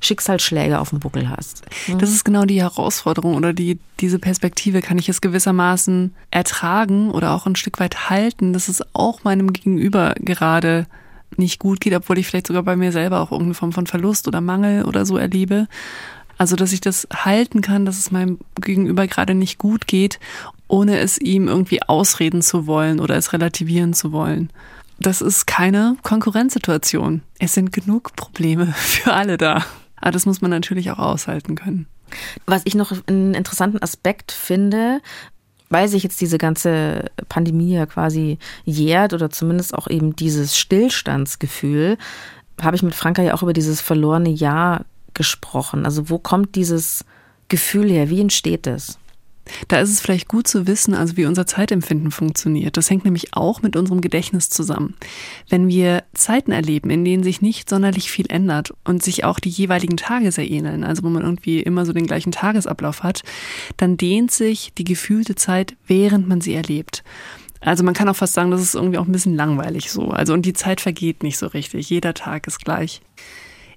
Schicksalsschläge 0.00 0.80
auf 0.80 0.90
dem 0.90 1.00
Buckel 1.00 1.28
hast. 1.28 1.64
Mhm. 1.88 1.98
Das 1.98 2.10
ist 2.10 2.24
genau 2.24 2.44
die 2.44 2.60
Herausforderung 2.60 3.34
oder 3.34 3.52
die, 3.52 3.78
diese 4.00 4.18
Perspektive 4.18 4.80
kann 4.80 4.98
ich 4.98 5.08
es 5.08 5.20
gewissermaßen 5.20 6.14
ertragen 6.30 7.10
oder 7.10 7.32
auch 7.32 7.46
ein 7.46 7.56
Stück 7.56 7.80
weit 7.80 8.10
halten, 8.10 8.52
dass 8.52 8.68
es 8.68 8.82
auch 8.94 9.24
meinem 9.24 9.52
Gegenüber 9.52 10.14
gerade 10.18 10.86
nicht 11.38 11.58
gut 11.58 11.80
geht, 11.80 11.94
obwohl 11.94 12.18
ich 12.18 12.26
vielleicht 12.26 12.46
sogar 12.46 12.62
bei 12.62 12.76
mir 12.76 12.92
selber 12.92 13.20
auch 13.20 13.32
irgendeine 13.32 13.54
Form 13.54 13.72
von 13.72 13.86
Verlust 13.86 14.28
oder 14.28 14.40
Mangel 14.40 14.84
oder 14.84 15.06
so 15.06 15.16
erlebe. 15.16 15.68
Also, 16.38 16.56
dass 16.56 16.72
ich 16.72 16.80
das 16.80 17.06
halten 17.14 17.60
kann, 17.60 17.84
dass 17.84 17.98
es 17.98 18.10
meinem 18.10 18.38
Gegenüber 18.60 19.06
gerade 19.06 19.34
nicht 19.34 19.58
gut 19.58 19.86
geht, 19.86 20.18
ohne 20.66 20.98
es 20.98 21.18
ihm 21.18 21.48
irgendwie 21.48 21.82
ausreden 21.82 22.42
zu 22.42 22.66
wollen 22.66 22.98
oder 22.98 23.16
es 23.16 23.32
relativieren 23.32 23.92
zu 23.94 24.12
wollen. 24.12 24.50
Das 24.98 25.20
ist 25.20 25.46
keine 25.46 25.96
Konkurrenzsituation. 26.02 27.22
Es 27.38 27.54
sind 27.54 27.72
genug 27.72 28.16
Probleme 28.16 28.66
für 28.76 29.12
alle 29.12 29.36
da. 29.36 29.64
Aber 29.96 30.10
das 30.10 30.26
muss 30.26 30.40
man 30.40 30.50
natürlich 30.50 30.90
auch 30.90 30.98
aushalten 30.98 31.54
können. 31.54 31.86
Was 32.46 32.62
ich 32.64 32.74
noch 32.74 32.92
einen 33.06 33.34
interessanten 33.34 33.82
Aspekt 33.82 34.32
finde, 34.32 35.00
weil 35.72 35.88
sich 35.88 36.02
jetzt 36.02 36.20
diese 36.20 36.36
ganze 36.36 37.06
Pandemie 37.30 37.74
ja 37.74 37.86
quasi 37.86 38.38
jährt 38.64 39.14
oder 39.14 39.30
zumindest 39.30 39.72
auch 39.74 39.88
eben 39.88 40.14
dieses 40.14 40.58
Stillstandsgefühl, 40.58 41.96
habe 42.60 42.76
ich 42.76 42.82
mit 42.82 42.94
Franka 42.94 43.22
ja 43.22 43.32
auch 43.32 43.42
über 43.42 43.54
dieses 43.54 43.80
verlorene 43.80 44.28
Jahr 44.28 44.84
gesprochen. 45.14 45.86
Also 45.86 46.10
wo 46.10 46.18
kommt 46.18 46.56
dieses 46.56 47.06
Gefühl 47.48 47.90
her? 47.90 48.10
Wie 48.10 48.20
entsteht 48.20 48.66
es? 48.66 48.98
Da 49.68 49.80
ist 49.80 49.90
es 49.90 50.00
vielleicht 50.00 50.28
gut 50.28 50.46
zu 50.46 50.66
wissen, 50.66 50.94
also 50.94 51.16
wie 51.16 51.26
unser 51.26 51.46
Zeitempfinden 51.46 52.10
funktioniert. 52.10 52.76
Das 52.76 52.88
hängt 52.90 53.04
nämlich 53.04 53.34
auch 53.34 53.62
mit 53.62 53.76
unserem 53.76 54.00
Gedächtnis 54.00 54.50
zusammen. 54.50 54.94
Wenn 55.48 55.68
wir 55.68 56.04
Zeiten 56.14 56.52
erleben, 56.52 56.90
in 56.90 57.04
denen 57.04 57.22
sich 57.22 57.42
nicht 57.42 57.68
sonderlich 57.68 58.10
viel 58.10 58.26
ändert 58.28 58.72
und 58.84 59.02
sich 59.02 59.24
auch 59.24 59.40
die 59.40 59.50
jeweiligen 59.50 59.96
Tage 59.96 60.30
sehr 60.30 60.48
ähneln, 60.48 60.84
also 60.84 61.02
wo 61.02 61.08
man 61.08 61.22
irgendwie 61.22 61.60
immer 61.60 61.84
so 61.84 61.92
den 61.92 62.06
gleichen 62.06 62.32
Tagesablauf 62.32 63.02
hat, 63.02 63.22
dann 63.76 63.96
dehnt 63.96 64.30
sich 64.30 64.72
die 64.74 64.84
gefühlte 64.84 65.34
Zeit, 65.34 65.76
während 65.86 66.28
man 66.28 66.40
sie 66.40 66.54
erlebt. 66.54 67.02
Also 67.60 67.84
man 67.84 67.94
kann 67.94 68.08
auch 68.08 68.16
fast 68.16 68.34
sagen, 68.34 68.50
das 68.50 68.60
ist 68.60 68.74
irgendwie 68.74 68.98
auch 68.98 69.06
ein 69.06 69.12
bisschen 69.12 69.36
langweilig 69.36 69.90
so. 69.90 70.08
Also 70.08 70.34
und 70.34 70.44
die 70.44 70.52
Zeit 70.52 70.80
vergeht 70.80 71.22
nicht 71.22 71.38
so 71.38 71.46
richtig. 71.46 71.90
Jeder 71.90 72.14
Tag 72.14 72.46
ist 72.46 72.64
gleich. 72.64 73.00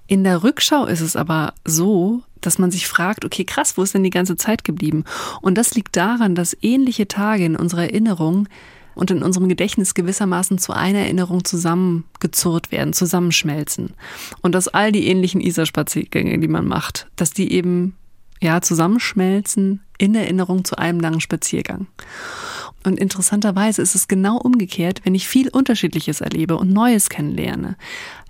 In 0.08 0.22
der 0.22 0.42
Rückschau 0.42 0.86
ist 0.86 1.00
es 1.00 1.16
aber 1.16 1.54
so, 1.64 2.22
dass 2.46 2.58
man 2.58 2.70
sich 2.70 2.86
fragt, 2.86 3.24
okay, 3.24 3.44
krass, 3.44 3.76
wo 3.76 3.82
ist 3.82 3.94
denn 3.94 4.04
die 4.04 4.10
ganze 4.10 4.36
Zeit 4.36 4.64
geblieben? 4.64 5.04
Und 5.42 5.56
das 5.56 5.74
liegt 5.74 5.96
daran, 5.96 6.34
dass 6.34 6.56
ähnliche 6.62 7.08
Tage 7.08 7.44
in 7.44 7.56
unserer 7.56 7.82
Erinnerung 7.82 8.48
und 8.94 9.10
in 9.10 9.22
unserem 9.22 9.48
Gedächtnis 9.48 9.94
gewissermaßen 9.94 10.58
zu 10.58 10.72
einer 10.72 11.00
Erinnerung 11.00 11.44
zusammengezurrt 11.44 12.72
werden, 12.72 12.94
zusammenschmelzen. 12.94 13.94
Und 14.40 14.54
dass 14.54 14.68
all 14.68 14.92
die 14.92 15.06
ähnlichen 15.06 15.40
Isar-Spaziergänge, 15.40 16.38
die 16.38 16.48
man 16.48 16.66
macht, 16.66 17.08
dass 17.16 17.32
die 17.32 17.52
eben 17.52 17.94
ja 18.40 18.60
zusammenschmelzen 18.60 19.80
in 19.98 20.14
Erinnerung 20.14 20.64
zu 20.64 20.76
einem 20.78 21.00
langen 21.00 21.20
Spaziergang. 21.20 21.86
Und 22.84 22.98
interessanterweise 22.98 23.82
ist 23.82 23.94
es 23.94 24.08
genau 24.08 24.38
umgekehrt, 24.38 25.00
wenn 25.04 25.14
ich 25.14 25.28
viel 25.28 25.48
Unterschiedliches 25.48 26.20
erlebe 26.20 26.56
und 26.56 26.72
Neues 26.72 27.08
kennenlerne 27.08 27.76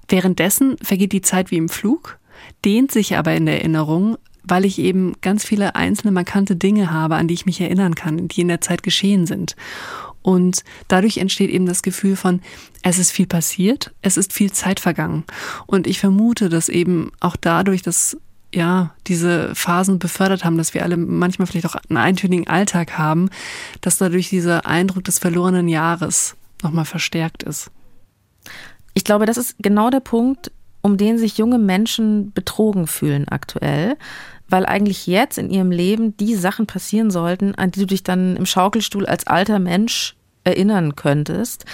Währenddessen 0.09 0.77
vergeht 0.79 1.13
die 1.13 1.21
Zeit 1.21 1.51
wie 1.51 1.57
im 1.57 1.69
Flug, 1.69 2.19
dehnt 2.65 2.91
sich 2.91 3.17
aber 3.17 3.35
in 3.35 3.47
der 3.47 3.59
Erinnerung, 3.59 4.17
weil 4.43 4.65
ich 4.65 4.79
eben 4.79 5.15
ganz 5.23 5.45
viele 5.45 5.75
einzelne 5.75 6.13
markante 6.13 6.57
Dinge 6.57 6.93
habe, 6.93 7.17
an 7.17 7.29
die 7.29 7.35
ich 7.35 7.47
mich 7.47 7.61
erinnern 7.61 7.95
kann, 7.95 8.29
die 8.29 8.41
in 8.41 8.49
der 8.49 8.61
Zeit 8.61 8.83
geschehen 8.83 9.27
sind. 9.27 9.57
Und 10.23 10.65
dadurch 10.89 11.19
entsteht 11.19 11.51
eben 11.51 11.67
das 11.67 11.83
Gefühl 11.83 12.17
von, 12.17 12.41
es 12.83 12.99
ist 12.99 13.13
viel 13.13 13.27
passiert, 13.27 13.95
es 14.03 14.17
ist 14.17 14.33
viel 14.33 14.53
Zeit 14.53 14.81
vergangen. 14.81 15.25
Und 15.67 15.87
ich 15.87 16.01
vermute, 16.01 16.49
dass 16.49 16.69
eben 16.69 17.13
auch 17.21 17.37
dadurch, 17.37 17.83
dass 17.83 18.17
ja, 18.55 18.95
diese 19.07 19.55
Phasen 19.55 19.99
befördert 19.99 20.45
haben, 20.45 20.57
dass 20.57 20.75
wir 20.75 20.83
alle 20.83 20.97
manchmal 20.97 21.47
vielleicht 21.47 21.67
auch 21.67 21.77
einen 21.89 21.99
eintönigen 21.99 22.47
Alltag 22.47 22.97
haben, 22.97 23.29
dass 23.83 23.99
dadurch 23.99 24.29
dieser 24.29 24.67
Eindruck 24.67 25.05
des 25.05 25.19
verlorenen 25.19 25.69
Jahres 25.69 26.37
nochmal 26.63 26.87
verstärkt 26.87 27.43
ist. 27.43 27.71
Ich 28.95 29.05
glaube, 29.05 29.27
das 29.27 29.37
ist 29.37 29.57
genau 29.59 29.91
der 29.91 30.01
Punkt, 30.01 30.51
um 30.87 30.97
den 30.97 31.19
sich 31.19 31.37
junge 31.37 31.59
Menschen 31.59 32.31
betrogen 32.33 32.87
fühlen 32.87 33.27
aktuell, 33.27 33.97
weil 34.49 34.65
eigentlich 34.65 35.09
jetzt 35.09 35.37
in 35.37 35.51
ihrem 35.51 35.73
Leben 35.73 36.17
die 36.17 36.37
Sachen 36.37 36.69
passieren 36.69 37.11
sollten, 37.11 37.57
an 37.57 37.73
die 37.73 37.81
du 37.81 37.87
dich 37.87 38.05
dann 38.05 38.37
im 38.37 38.47
Schaukelstuhl 38.47 39.05
als 39.05 39.27
alter 39.27 39.59
Mensch 39.59 40.15
erinnern 40.45 40.95
könntest. 40.95 41.65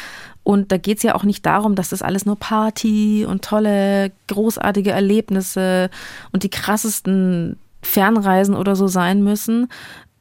Und 0.44 0.72
da 0.72 0.78
geht 0.78 0.96
es 0.96 1.02
ja 1.02 1.14
auch 1.14 1.24
nicht 1.24 1.44
darum, 1.44 1.74
dass 1.74 1.90
das 1.90 2.00
alles 2.00 2.24
nur 2.24 2.36
Party 2.36 3.26
und 3.28 3.44
tolle, 3.44 4.12
großartige 4.28 4.92
Erlebnisse 4.92 5.90
und 6.32 6.42
die 6.42 6.50
krassesten 6.50 7.58
Fernreisen 7.82 8.54
oder 8.54 8.76
so 8.76 8.88
sein 8.88 9.22
müssen, 9.22 9.68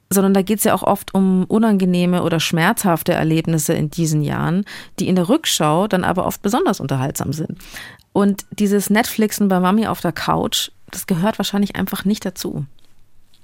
sondern 0.10 0.34
da 0.34 0.42
geht 0.42 0.58
es 0.58 0.66
ja 0.66 0.74
auch 0.74 0.84
oft 0.84 1.14
um 1.16 1.46
unangenehme 1.46 2.24
oder 2.24 2.42
schmerzhafte 2.42 3.14
Erlebnisse 3.14 3.74
in 3.74 3.90
diesen 3.90 4.22
Jahren, 4.22 4.66
die 5.00 5.08
in 5.08 5.16
der 5.16 5.30
Rückschau 5.30 5.88
dann 5.88 6.04
aber 6.04 6.26
oft 6.26 6.42
besonders 6.42 6.82
unterhaltsam 6.82 7.32
sind. 7.32 7.58
Und 8.14 8.46
dieses 8.52 8.90
Netflixen 8.90 9.48
bei 9.48 9.60
Mami 9.60 9.88
auf 9.88 10.02
der 10.02 10.12
Couch, 10.12 10.72
das 10.90 11.08
gehört 11.08 11.40
wahrscheinlich 11.40 11.76
einfach 11.76 12.06
nicht 12.06 12.26
dazu. 12.26 12.66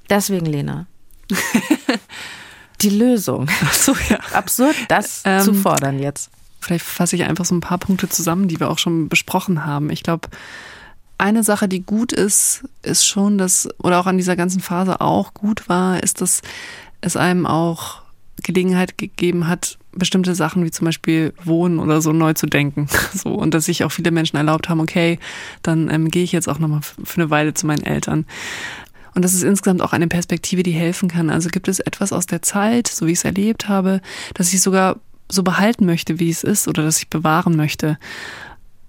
Deswegen, 0.09 0.45
Lena. 0.45 0.87
die 2.81 2.89
Lösung. 2.89 3.47
Ach 3.63 3.73
so, 3.73 3.95
ja. 4.09 4.19
Absurd, 4.33 4.75
das 4.89 5.21
ähm, 5.25 5.41
zu 5.41 5.53
fordern 5.53 5.99
jetzt. 5.99 6.29
Vielleicht 6.59 6.85
fasse 6.85 7.15
ich 7.15 7.23
einfach 7.23 7.45
so 7.45 7.55
ein 7.55 7.61
paar 7.61 7.77
Punkte 7.77 8.09
zusammen, 8.09 8.47
die 8.47 8.59
wir 8.59 8.69
auch 8.69 8.79
schon 8.79 9.09
besprochen 9.09 9.65
haben. 9.65 9.89
Ich 9.89 10.03
glaube, 10.03 10.27
eine 11.17 11.43
Sache, 11.43 11.67
die 11.67 11.81
gut 11.81 12.11
ist, 12.11 12.65
ist 12.83 13.05
schon, 13.05 13.37
dass, 13.37 13.69
oder 13.79 13.99
auch 13.99 14.05
an 14.05 14.17
dieser 14.17 14.35
ganzen 14.35 14.59
Phase 14.59 15.01
auch 15.01 15.33
gut 15.33 15.69
war, 15.69 16.03
ist, 16.03 16.21
dass 16.21 16.41
es 17.01 17.15
einem 17.15 17.45
auch 17.45 18.01
Gelegenheit 18.47 18.97
gegeben 18.97 19.47
hat, 19.47 19.77
bestimmte 19.91 20.33
Sachen 20.33 20.63
wie 20.65 20.71
zum 20.71 20.85
Beispiel 20.85 21.33
Wohnen 21.43 21.79
oder 21.79 22.01
so 22.01 22.13
neu 22.13 22.33
zu 22.33 22.47
denken. 22.47 22.87
So, 23.13 23.29
und 23.29 23.53
dass 23.53 23.65
sich 23.65 23.83
auch 23.83 23.91
viele 23.91 24.11
Menschen 24.11 24.37
erlaubt 24.37 24.69
haben, 24.69 24.79
okay, 24.79 25.17
dann 25.63 25.89
ähm, 25.89 26.09
gehe 26.09 26.23
ich 26.23 26.31
jetzt 26.31 26.47
auch 26.47 26.59
nochmal 26.59 26.81
für 26.81 27.21
eine 27.21 27.29
Weile 27.29 27.53
zu 27.53 27.65
meinen 27.65 27.83
Eltern. 27.83 28.25
Und 29.15 29.25
das 29.25 29.33
ist 29.33 29.43
insgesamt 29.43 29.81
auch 29.81 29.93
eine 29.93 30.07
Perspektive, 30.07 30.61
die 30.61 30.71
helfen 30.71 31.09
kann. 31.09 31.31
Also 31.31 31.49
gibt 31.49 31.67
es 31.67 31.79
etwas 31.79 32.13
aus 32.13 32.27
der 32.27 32.43
Zeit, 32.43 32.87
so 32.87 33.07
wie 33.07 33.13
ich 33.13 33.19
es 33.19 33.25
erlebt 33.25 33.67
habe, 33.67 34.01
dass 34.35 34.53
ich 34.53 34.61
sogar 34.61 34.97
so 35.29 35.41
behalten 35.41 35.85
möchte, 35.85 36.19
wie 36.19 36.29
es 36.29 36.43
ist 36.43 36.67
oder 36.67 36.83
dass 36.83 36.99
ich 36.99 37.09
bewahren 37.09 37.55
möchte. 37.55 37.97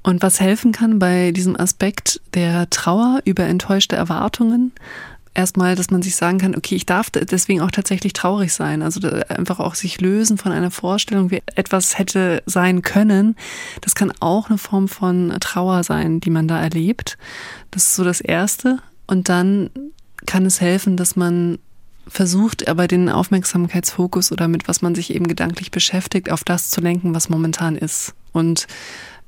Und 0.03 0.23
was 0.23 0.40
helfen 0.40 0.73
kann 0.73 0.99
bei 0.99 1.33
diesem 1.33 1.59
Aspekt 1.59 2.21
der 2.35 2.68
Trauer 2.71 3.21
über 3.25 3.44
enttäuschte 3.44 3.97
Erwartungen, 3.97 4.73
erstmal, 5.38 5.77
dass 5.77 5.90
man 5.90 6.03
sich 6.03 6.16
sagen 6.16 6.38
kann, 6.38 6.57
okay, 6.57 6.74
ich 6.74 6.85
darf 6.85 7.11
deswegen 7.11 7.61
auch 7.61 7.70
tatsächlich 7.70 8.12
traurig 8.12 8.53
sein. 8.53 8.83
Also 8.83 9.09
einfach 9.29 9.61
auch 9.61 9.77
sich 9.77 10.01
lösen 10.01 10.37
von 10.37 10.51
einer 10.51 10.72
Vorstellung, 10.72 11.31
wie 11.31 11.42
etwas 11.55 11.96
hätte 11.96 12.42
sein 12.44 12.83
können. 12.83 13.37
Das 13.81 13.94
kann 13.94 14.12
auch 14.18 14.48
eine 14.48 14.59
Form 14.59 14.88
von 14.88 15.35
Trauer 15.40 15.85
sein, 15.85 16.18
die 16.18 16.31
man 16.31 16.48
da 16.48 16.61
erlebt. 16.61 17.16
Das 17.70 17.85
ist 17.85 17.94
so 17.94 18.03
das 18.03 18.20
Erste. 18.20 18.81
Und 19.07 19.29
dann 19.29 19.70
kann 20.27 20.44
es 20.44 20.61
helfen, 20.61 20.96
dass 20.96 21.14
man 21.14 21.59
versucht, 22.09 22.66
aber 22.66 22.88
den 22.88 23.09
Aufmerksamkeitsfokus 23.09 24.33
oder 24.33 24.48
mit 24.48 24.66
was 24.66 24.83
man 24.83 24.96
sich 24.96 25.14
eben 25.14 25.29
gedanklich 25.29 25.70
beschäftigt, 25.70 26.33
auf 26.33 26.42
das 26.42 26.68
zu 26.68 26.81
lenken, 26.81 27.14
was 27.14 27.29
momentan 27.29 27.77
ist. 27.77 28.12
Und 28.33 28.66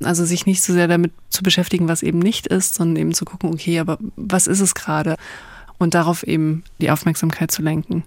also 0.03 0.25
sich 0.25 0.45
nicht 0.45 0.63
so 0.63 0.73
sehr 0.73 0.89
damit 0.89 1.13
zu 1.29 1.45
beschäftigen, 1.45 1.87
was 1.87 2.03
eben 2.03 2.19
nicht 2.19 2.49
ist, 2.49 2.75
sondern 2.75 2.97
eben 2.97 3.15
zu 3.15 3.25
gucken, 3.25 3.51
okay, 3.53 3.79
aber 3.79 3.99
was 4.17 4.49
ist 4.49 4.61
es 4.61 4.75
gerade? 4.75 5.17
Und 5.81 5.95
darauf 5.95 6.23
eben 6.23 6.63
die 6.81 6.91
Aufmerksamkeit 6.91 7.51
zu 7.51 7.63
lenken. 7.63 8.05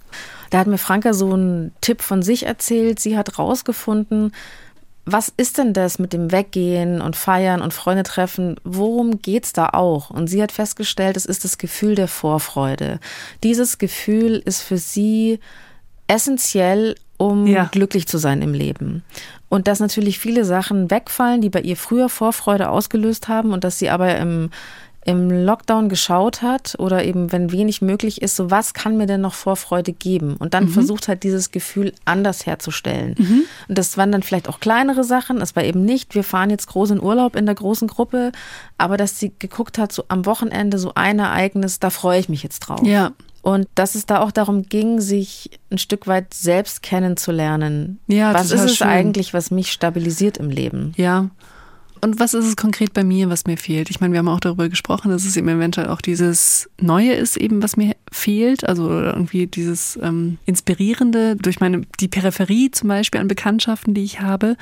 Da 0.51 0.59
hat 0.59 0.67
mir 0.67 0.77
Franka 0.77 1.13
so 1.13 1.33
einen 1.33 1.71
Tipp 1.81 2.03
von 2.03 2.21
sich 2.21 2.45
erzählt. 2.45 2.99
Sie 2.99 3.17
hat 3.17 3.39
rausgefunden, 3.39 4.31
was 5.05 5.33
ist 5.35 5.57
denn 5.57 5.73
das 5.73 5.99
mit 5.99 6.13
dem 6.13 6.31
Weggehen 6.31 7.01
und 7.01 7.15
Feiern 7.15 7.61
und 7.61 7.73
Freunde 7.73 8.03
treffen? 8.03 8.55
Worum 8.63 9.21
geht's 9.21 9.51
da 9.51 9.69
auch? 9.69 10.11
Und 10.11 10.27
sie 10.27 10.41
hat 10.41 10.51
festgestellt, 10.51 11.17
es 11.17 11.25
ist 11.25 11.43
das 11.43 11.57
Gefühl 11.57 11.95
der 11.95 12.07
Vorfreude. 12.07 12.99
Dieses 13.43 13.79
Gefühl 13.79 14.41
ist 14.45 14.61
für 14.61 14.77
sie 14.77 15.39
essentiell, 16.07 16.95
um 17.17 17.47
ja. 17.47 17.65
glücklich 17.65 18.07
zu 18.07 18.17
sein 18.17 18.41
im 18.41 18.53
Leben. 18.53 19.03
Und 19.49 19.67
dass 19.67 19.79
natürlich 19.79 20.19
viele 20.19 20.45
Sachen 20.45 20.89
wegfallen, 20.89 21.41
die 21.41 21.49
bei 21.49 21.61
ihr 21.61 21.75
früher 21.77 22.07
Vorfreude 22.07 22.69
ausgelöst 22.69 23.27
haben 23.27 23.51
und 23.51 23.63
dass 23.63 23.79
sie 23.79 23.89
aber 23.89 24.15
im 24.17 24.51
im 25.05 25.29
Lockdown 25.29 25.89
geschaut 25.89 26.41
hat 26.41 26.75
oder 26.79 27.03
eben 27.03 27.31
wenn 27.31 27.51
wenig 27.51 27.81
möglich 27.81 28.21
ist, 28.21 28.35
so 28.35 28.49
was 28.49 28.73
kann 28.73 28.97
mir 28.97 29.05
denn 29.05 29.21
noch 29.21 29.33
Vorfreude 29.33 29.91
geben? 29.91 30.35
Und 30.37 30.53
dann 30.53 30.65
mhm. 30.65 30.69
versucht 30.69 31.07
halt 31.07 31.23
dieses 31.23 31.51
Gefühl 31.51 31.93
anders 32.05 32.45
herzustellen. 32.45 33.15
Mhm. 33.17 33.43
Und 33.67 33.77
das 33.77 33.97
waren 33.97 34.11
dann 34.11 34.23
vielleicht 34.23 34.47
auch 34.47 34.59
kleinere 34.59 35.03
Sachen. 35.03 35.41
Es 35.41 35.55
war 35.55 35.63
eben 35.63 35.83
nicht, 35.83 36.15
wir 36.15 36.23
fahren 36.23 36.49
jetzt 36.49 36.67
groß 36.67 36.91
in 36.91 37.01
Urlaub 37.01 37.35
in 37.35 37.45
der 37.45 37.55
großen 37.55 37.87
Gruppe, 37.87 38.31
aber 38.77 38.97
dass 38.97 39.19
sie 39.19 39.33
geguckt 39.39 39.77
hat, 39.77 39.91
so 39.91 40.05
am 40.07 40.25
Wochenende 40.25 40.79
so 40.79 40.93
ein 40.95 41.19
Ereignis, 41.19 41.79
da 41.79 41.89
freue 41.89 42.19
ich 42.19 42.29
mich 42.29 42.43
jetzt 42.43 42.59
drauf. 42.59 42.85
Ja. 42.85 43.11
Und 43.41 43.67
dass 43.75 43.95
es 43.95 44.05
da 44.05 44.21
auch 44.21 44.31
darum 44.31 44.63
ging, 44.63 45.01
sich 45.01 45.59
ein 45.69 45.77
Stück 45.77 46.07
weit 46.07 46.33
selbst 46.33 46.81
kennenzulernen. 46.81 47.99
Ja, 48.07 48.33
was 48.33 48.51
ist 48.51 48.61
es 48.61 48.77
schön. 48.77 48.87
eigentlich, 48.87 49.33
was 49.33 49.51
mich 49.51 49.73
stabilisiert 49.73 50.37
im 50.37 50.49
Leben? 50.49 50.93
Ja. 50.95 51.29
Und 52.03 52.19
was 52.19 52.33
ist 52.33 52.45
es 52.45 52.57
konkret 52.57 52.91
bei 52.91 53.05
mir, 53.05 53.29
was 53.29 53.45
mir 53.45 53.55
fehlt? 53.55 53.89
Ich 53.89 54.01
meine, 54.01 54.11
wir 54.11 54.19
haben 54.19 54.27
auch 54.27 54.41
darüber 54.41 54.67
gesprochen, 54.67 55.09
dass 55.09 55.23
es 55.23 55.37
eben 55.37 55.47
eventuell 55.47 55.87
auch 55.87 56.01
dieses 56.01 56.69
Neue 56.81 57.13
ist, 57.13 57.37
eben 57.37 57.63
was 57.63 57.77
mir 57.77 57.95
fehlt. 58.11 58.67
Also 58.67 58.89
irgendwie 58.89 59.47
dieses 59.47 59.97
ähm, 60.03 60.37
Inspirierende 60.45 61.37
durch 61.37 61.61
meine 61.61 61.83
die 62.01 62.09
Peripherie 62.09 62.71
zum 62.71 62.89
Beispiel 62.89 63.21
an 63.21 63.29
Bekanntschaften, 63.29 63.93
die 63.93 64.03
ich 64.03 64.19
habe. 64.19 64.57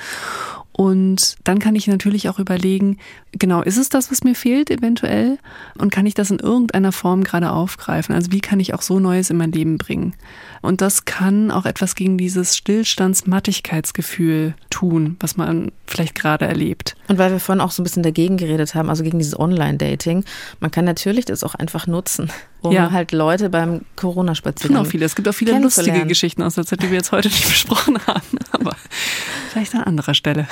Und 0.72 1.36
dann 1.44 1.58
kann 1.58 1.74
ich 1.74 1.86
natürlich 1.86 2.28
auch 2.28 2.38
überlegen, 2.38 2.96
genau, 3.32 3.62
ist 3.62 3.76
es 3.76 3.90
das, 3.90 4.10
was 4.10 4.24
mir 4.24 4.34
fehlt 4.34 4.70
eventuell? 4.70 5.38
Und 5.78 5.92
kann 5.92 6.06
ich 6.06 6.14
das 6.14 6.30
in 6.30 6.38
irgendeiner 6.38 6.92
Form 6.92 7.24
gerade 7.24 7.52
aufgreifen? 7.52 8.14
Also 8.14 8.32
wie 8.32 8.40
kann 8.40 8.58
ich 8.58 8.72
auch 8.72 8.82
so 8.82 8.98
Neues 8.98 9.28
in 9.28 9.36
mein 9.36 9.52
Leben 9.52 9.76
bringen? 9.76 10.14
Und 10.62 10.80
das 10.80 11.04
kann 11.04 11.50
auch 11.50 11.66
etwas 11.66 11.94
gegen 11.94 12.16
dieses 12.16 12.56
Stillstandsmattigkeitsgefühl 12.56 14.54
tun, 14.70 15.16
was 15.20 15.36
man 15.36 15.72
vielleicht 15.86 16.14
gerade 16.14 16.46
erlebt. 16.46 16.96
Und 17.08 17.18
weil 17.18 17.32
wir 17.32 17.40
vorhin 17.40 17.60
auch 17.60 17.70
so 17.70 17.82
ein 17.82 17.84
bisschen 17.84 18.02
dagegen 18.02 18.38
geredet 18.38 18.74
haben, 18.74 18.88
also 18.88 19.04
gegen 19.04 19.18
dieses 19.18 19.38
Online-Dating, 19.38 20.24
man 20.60 20.70
kann 20.70 20.86
natürlich 20.86 21.26
das 21.26 21.44
auch 21.44 21.54
einfach 21.54 21.86
nutzen, 21.86 22.30
um 22.62 22.72
ja. 22.72 22.90
halt 22.92 23.12
Leute 23.12 23.50
beim 23.50 23.82
Corona-Spaziergang 23.96 24.82
auch 24.82 24.86
viele. 24.86 25.04
Es 25.04 25.16
gibt 25.16 25.28
auch 25.28 25.34
viele 25.34 25.58
lustige 25.58 26.06
Geschichten 26.06 26.42
aus 26.42 26.54
der 26.54 26.64
Zeit, 26.64 26.82
die 26.82 26.90
wir 26.90 26.96
jetzt 26.96 27.12
heute 27.12 27.28
nicht 27.28 27.48
besprochen 27.48 27.98
haben, 28.06 28.38
aber 28.52 28.76
vielleicht 29.50 29.74
an 29.74 29.82
anderer 29.82 30.14
Stelle. 30.14 30.46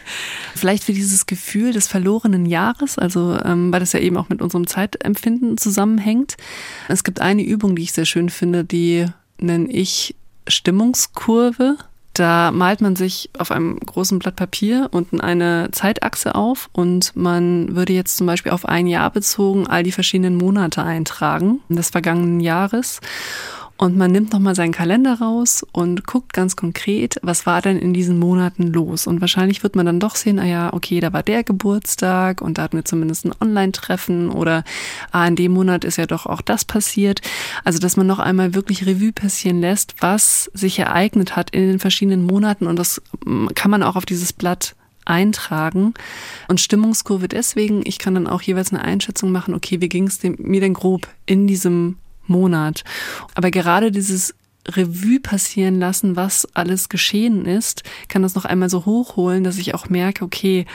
vielleicht 0.54 0.84
für 0.84 0.92
dieses 0.92 1.26
Gefühl 1.26 1.72
des 1.72 1.88
verlorenen 1.88 2.46
Jahres, 2.46 2.98
also 2.98 3.38
ähm, 3.44 3.72
weil 3.72 3.80
das 3.80 3.92
ja 3.92 4.00
eben 4.00 4.16
auch 4.16 4.28
mit 4.28 4.42
unserem 4.42 4.66
Zeitempfinden 4.66 5.56
zusammenhängt. 5.56 6.36
Es 6.88 7.02
gibt 7.02 7.20
eine 7.20 7.42
Übung, 7.42 7.76
die 7.76 7.82
ich 7.82 7.92
sehr 7.92 8.04
schön 8.04 8.28
finde, 8.28 8.64
die 8.64 9.06
nenne 9.38 9.70
ich 9.70 10.14
Stimmungskurve. 10.46 11.78
Da 12.14 12.52
malt 12.52 12.80
man 12.80 12.94
sich 12.94 13.28
auf 13.36 13.50
einem 13.50 13.78
großen 13.80 14.20
Blatt 14.20 14.36
Papier 14.36 14.88
unten 14.92 15.20
eine 15.20 15.70
Zeitachse 15.72 16.36
auf 16.36 16.70
und 16.72 17.14
man 17.16 17.74
würde 17.74 17.92
jetzt 17.92 18.16
zum 18.16 18.28
Beispiel 18.28 18.52
auf 18.52 18.66
ein 18.66 18.86
Jahr 18.86 19.10
bezogen 19.10 19.66
all 19.66 19.82
die 19.82 19.90
verschiedenen 19.90 20.36
Monate 20.36 20.84
eintragen 20.84 21.60
des 21.68 21.90
vergangenen 21.90 22.38
Jahres. 22.38 23.00
Und 23.76 23.96
man 23.96 24.12
nimmt 24.12 24.32
nochmal 24.32 24.54
seinen 24.54 24.72
Kalender 24.72 25.18
raus 25.18 25.66
und 25.72 26.06
guckt 26.06 26.32
ganz 26.32 26.54
konkret, 26.54 27.18
was 27.22 27.44
war 27.44 27.60
denn 27.60 27.76
in 27.76 27.92
diesen 27.92 28.20
Monaten 28.20 28.68
los. 28.68 29.08
Und 29.08 29.20
wahrscheinlich 29.20 29.64
wird 29.64 29.74
man 29.74 29.84
dann 29.84 29.98
doch 29.98 30.14
sehen, 30.14 30.38
ah 30.38 30.44
ja, 30.44 30.72
okay, 30.72 31.00
da 31.00 31.12
war 31.12 31.24
der 31.24 31.42
Geburtstag 31.42 32.40
und 32.40 32.56
da 32.56 32.62
hatten 32.62 32.76
wir 32.76 32.84
zumindest 32.84 33.24
ein 33.24 33.34
Online-Treffen 33.40 34.30
oder 34.30 34.62
ah, 35.10 35.26
in 35.26 35.34
dem 35.34 35.52
Monat 35.52 35.84
ist 35.84 35.96
ja 35.96 36.06
doch 36.06 36.26
auch 36.26 36.40
das 36.40 36.64
passiert. 36.64 37.20
Also, 37.64 37.80
dass 37.80 37.96
man 37.96 38.06
noch 38.06 38.20
einmal 38.20 38.54
wirklich 38.54 38.86
Revue 38.86 39.12
passieren 39.12 39.60
lässt, 39.60 39.96
was 40.00 40.50
sich 40.54 40.78
ereignet 40.78 41.34
hat 41.34 41.50
in 41.50 41.66
den 41.66 41.78
verschiedenen 41.80 42.24
Monaten. 42.24 42.68
Und 42.68 42.78
das 42.78 43.02
mm, 43.24 43.48
kann 43.56 43.72
man 43.72 43.82
auch 43.82 43.96
auf 43.96 44.06
dieses 44.06 44.32
Blatt 44.32 44.76
eintragen. 45.04 45.94
Und 46.46 46.60
Stimmungskurve 46.60 47.26
deswegen, 47.26 47.82
ich 47.84 47.98
kann 47.98 48.14
dann 48.14 48.28
auch 48.28 48.40
jeweils 48.40 48.72
eine 48.72 48.84
Einschätzung 48.84 49.32
machen, 49.32 49.52
okay, 49.52 49.80
wie 49.80 49.88
ging 49.88 50.06
es 50.06 50.20
mir 50.22 50.60
denn 50.60 50.74
grob 50.74 51.08
in 51.26 51.46
diesem 51.48 51.96
Monat. 52.26 52.84
Aber 53.34 53.50
gerade 53.50 53.90
dieses 53.90 54.34
Revue 54.68 55.20
passieren 55.20 55.78
lassen, 55.78 56.16
was 56.16 56.48
alles 56.54 56.88
geschehen 56.88 57.44
ist, 57.44 57.82
kann 58.08 58.22
das 58.22 58.34
noch 58.34 58.44
einmal 58.44 58.70
so 58.70 58.84
hochholen, 58.86 59.44
dass 59.44 59.58
ich 59.58 59.74
auch 59.74 59.88
merke, 59.88 60.24
okay, 60.24 60.66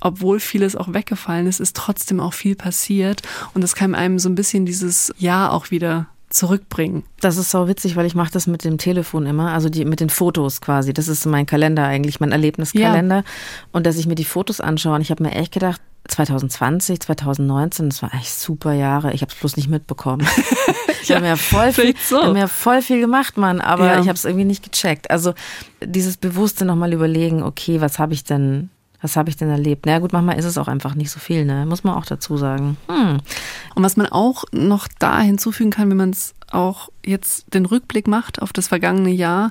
obwohl 0.00 0.40
vieles 0.40 0.76
auch 0.76 0.92
weggefallen 0.92 1.46
ist, 1.46 1.60
ist 1.60 1.76
trotzdem 1.76 2.20
auch 2.20 2.34
viel 2.34 2.56
passiert. 2.56 3.22
Und 3.54 3.62
das 3.62 3.74
kann 3.74 3.94
einem 3.94 4.18
so 4.18 4.28
ein 4.28 4.34
bisschen 4.34 4.66
dieses 4.66 5.12
Jahr 5.18 5.52
auch 5.52 5.70
wieder 5.70 6.08
zurückbringen. 6.28 7.04
Das 7.20 7.36
ist 7.36 7.50
so 7.50 7.68
witzig, 7.68 7.94
weil 7.94 8.06
ich 8.06 8.14
mache 8.14 8.32
das 8.32 8.46
mit 8.46 8.64
dem 8.64 8.78
Telefon 8.78 9.26
immer, 9.26 9.52
also 9.52 9.68
die 9.68 9.84
mit 9.84 10.00
den 10.00 10.10
Fotos 10.10 10.60
quasi. 10.60 10.92
Das 10.92 11.06
ist 11.08 11.26
mein 11.26 11.46
Kalender 11.46 11.84
eigentlich, 11.84 12.20
mein 12.20 12.32
Erlebniskalender. 12.32 13.16
Ja. 13.16 13.24
Und 13.70 13.86
dass 13.86 13.98
ich 13.98 14.06
mir 14.06 14.14
die 14.14 14.24
Fotos 14.24 14.60
anschaue. 14.60 14.96
Und 14.96 15.02
ich 15.02 15.10
habe 15.10 15.22
mir 15.22 15.32
echt 15.32 15.52
gedacht, 15.52 15.80
2020, 16.08 17.00
2019, 17.00 17.90
das 17.90 18.02
war 18.02 18.12
eigentlich 18.12 18.32
super 18.32 18.72
Jahre. 18.72 19.12
Ich 19.12 19.22
habe 19.22 19.32
es 19.32 19.38
bloß 19.38 19.56
nicht 19.56 19.68
mitbekommen. 19.68 20.26
ich 21.02 21.08
ja, 21.08 21.16
habe 21.16 21.26
mir 21.26 21.36
voll 21.36 21.72
viel, 21.72 21.94
so. 22.02 22.22
hab 22.22 22.32
mir 22.32 22.48
voll 22.48 22.82
viel 22.82 23.00
gemacht, 23.00 23.36
Mann, 23.36 23.60
aber 23.60 23.86
ja. 23.86 24.00
ich 24.00 24.08
habe 24.08 24.16
es 24.16 24.24
irgendwie 24.24 24.44
nicht 24.44 24.62
gecheckt. 24.62 25.10
Also 25.10 25.34
dieses 25.82 26.16
bewusste 26.16 26.64
nochmal 26.64 26.92
überlegen, 26.92 27.42
okay, 27.42 27.80
was 27.80 27.98
habe 27.98 28.14
ich 28.14 28.24
denn 28.24 28.70
was 29.02 29.16
habe 29.16 29.28
ich 29.28 29.36
denn 29.36 29.50
erlebt? 29.50 29.84
Na 29.84 29.98
gut, 29.98 30.12
manchmal 30.12 30.38
ist 30.38 30.44
es 30.44 30.56
auch 30.56 30.68
einfach 30.68 30.94
nicht 30.94 31.10
so 31.10 31.18
viel, 31.18 31.44
ne? 31.44 31.66
Muss 31.66 31.82
man 31.82 31.94
auch 31.94 32.06
dazu 32.06 32.36
sagen. 32.36 32.76
Hm. 32.88 33.18
Und 33.74 33.82
was 33.82 33.96
man 33.96 34.06
auch 34.06 34.44
noch 34.52 34.86
da 35.00 35.20
hinzufügen 35.20 35.72
kann, 35.72 35.90
wenn 35.90 35.96
man 35.96 36.10
es 36.10 36.34
auch 36.52 36.88
jetzt 37.04 37.52
den 37.52 37.66
Rückblick 37.66 38.06
macht 38.06 38.40
auf 38.40 38.52
das 38.52 38.68
vergangene 38.68 39.10
Jahr, 39.10 39.50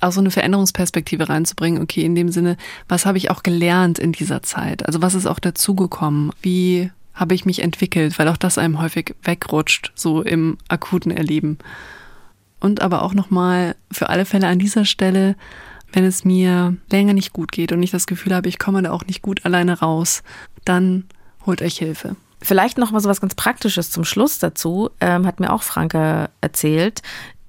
auch 0.00 0.12
so 0.12 0.20
eine 0.20 0.30
Veränderungsperspektive 0.30 1.28
reinzubringen. 1.28 1.82
Okay, 1.82 2.02
in 2.02 2.14
dem 2.14 2.30
Sinne, 2.30 2.56
was 2.88 3.06
habe 3.06 3.18
ich 3.18 3.30
auch 3.30 3.42
gelernt 3.42 3.98
in 3.98 4.12
dieser 4.12 4.42
Zeit? 4.42 4.86
Also 4.86 5.02
was 5.02 5.14
ist 5.14 5.26
auch 5.26 5.38
dazugekommen? 5.38 6.32
Wie 6.42 6.90
habe 7.14 7.34
ich 7.34 7.46
mich 7.46 7.62
entwickelt? 7.62 8.18
Weil 8.18 8.28
auch 8.28 8.36
das 8.36 8.58
einem 8.58 8.80
häufig 8.80 9.14
wegrutscht, 9.22 9.92
so 9.94 10.22
im 10.22 10.58
akuten 10.68 11.10
Erleben. 11.10 11.58
Und 12.60 12.80
aber 12.82 13.02
auch 13.02 13.14
nochmal 13.14 13.76
für 13.90 14.08
alle 14.08 14.24
Fälle 14.24 14.48
an 14.48 14.58
dieser 14.58 14.84
Stelle 14.84 15.36
wenn 15.92 16.04
es 16.04 16.24
mir 16.24 16.76
länger 16.90 17.14
nicht 17.14 17.32
gut 17.32 17.52
geht 17.52 17.72
und 17.72 17.82
ich 17.82 17.90
das 17.90 18.06
Gefühl 18.06 18.34
habe, 18.34 18.48
ich 18.48 18.58
komme 18.58 18.82
da 18.82 18.90
auch 18.90 19.06
nicht 19.06 19.22
gut 19.22 19.44
alleine 19.44 19.78
raus, 19.78 20.22
dann 20.64 21.04
holt 21.46 21.62
euch 21.62 21.78
Hilfe. 21.78 22.16
Vielleicht 22.42 22.76
noch 22.78 22.90
mal 22.90 23.00
so 23.00 23.08
was 23.08 23.20
ganz 23.20 23.34
Praktisches 23.34 23.90
zum 23.90 24.04
Schluss 24.04 24.38
dazu, 24.38 24.90
ähm, 25.00 25.26
hat 25.26 25.40
mir 25.40 25.52
auch 25.52 25.62
Franke 25.62 26.28
erzählt. 26.40 27.02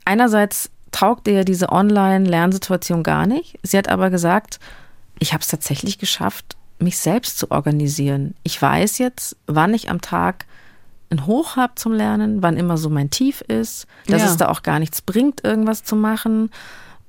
Einerseits 0.05 0.69
taugt 0.97 1.27
ihr 1.27 1.45
diese 1.45 1.69
Online-Lernsituation 1.69 3.03
gar 3.03 3.27
nicht. 3.27 3.59
Sie 3.61 3.77
hat 3.77 3.87
aber 3.87 4.09
gesagt, 4.09 4.59
ich 5.19 5.33
habe 5.33 5.41
es 5.41 5.47
tatsächlich 5.47 5.99
geschafft, 5.99 6.57
mich 6.79 6.97
selbst 6.97 7.37
zu 7.37 7.51
organisieren. 7.51 8.33
Ich 8.41 8.59
weiß 8.59 8.97
jetzt, 8.97 9.35
wann 9.45 9.75
ich 9.75 9.91
am 9.91 10.01
Tag 10.01 10.47
ein 11.11 11.27
Hoch 11.27 11.55
habe 11.55 11.75
zum 11.75 11.93
Lernen, 11.93 12.41
wann 12.41 12.57
immer 12.57 12.77
so 12.77 12.89
mein 12.89 13.11
Tief 13.11 13.41
ist, 13.41 13.85
dass 14.07 14.23
ja. 14.23 14.27
es 14.27 14.37
da 14.37 14.49
auch 14.49 14.63
gar 14.63 14.79
nichts 14.79 15.03
bringt, 15.03 15.43
irgendwas 15.43 15.83
zu 15.83 15.95
machen. 15.95 16.49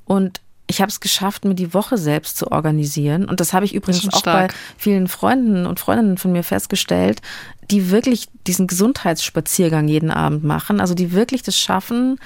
Und 0.05 0.43
ich 0.67 0.83
habe 0.83 0.91
es 0.91 1.01
geschafft, 1.01 1.47
mir 1.47 1.55
die 1.55 1.73
Woche 1.73 1.97
selbst 1.97 2.37
zu 2.37 2.53
organisieren. 2.53 3.25
Und 3.25 3.41
das 3.41 3.55
habe 3.55 3.65
ich 3.65 3.75
übrigens 3.75 4.13
auch 4.13 4.23
bei 4.23 4.49
vielen 4.77 5.09
Freunden 5.09 5.65
und 5.67 5.81
Freundinnen 5.81 6.19
von 6.19 6.31
mir 6.31 6.45
festgestellt, 6.45 7.23
die 7.71 7.91
wirklich 7.91 8.29
diesen 8.47 8.67
Gesundheitsspaziergang 8.67 9.89
jeden 9.89 10.11
Abend 10.11 10.45
machen. 10.45 10.79
Also 10.79 10.93
die 10.93 11.13
wirklich 11.13 11.43
das 11.43 11.59
schaffen, 11.59 12.19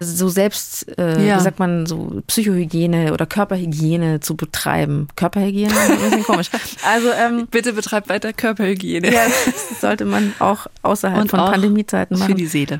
so 0.00 0.28
selbst, 0.28 0.86
äh, 0.98 1.26
ja. 1.26 1.38
wie 1.38 1.42
sagt 1.42 1.58
man, 1.58 1.86
so 1.86 2.22
Psychohygiene 2.26 3.12
oder 3.12 3.26
Körperhygiene 3.26 4.20
zu 4.20 4.36
betreiben. 4.36 5.08
Körperhygiene? 5.16 5.72
Ein 5.76 5.98
bisschen 5.98 6.24
komisch. 6.24 6.50
Also 6.84 7.08
ähm, 7.10 7.48
bitte 7.50 7.72
betreibt 7.72 8.08
weiter 8.08 8.32
Körperhygiene. 8.32 9.12
Ja, 9.12 9.22
das 9.26 9.80
sollte 9.80 10.04
man 10.04 10.32
auch 10.38 10.66
außerhalb 10.82 11.22
und 11.22 11.30
von 11.30 11.40
auch 11.40 11.50
Pandemiezeiten 11.50 12.18
machen. 12.18 12.30
Für 12.30 12.34
die 12.36 12.46
Seele. 12.46 12.78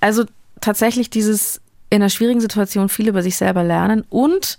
Also 0.00 0.24
tatsächlich 0.60 1.10
dieses 1.10 1.60
in 1.90 2.00
einer 2.00 2.08
schwierigen 2.08 2.40
Situation 2.40 2.88
viel 2.88 3.08
über 3.08 3.22
sich 3.22 3.36
selber 3.36 3.62
lernen 3.64 4.04
und 4.08 4.58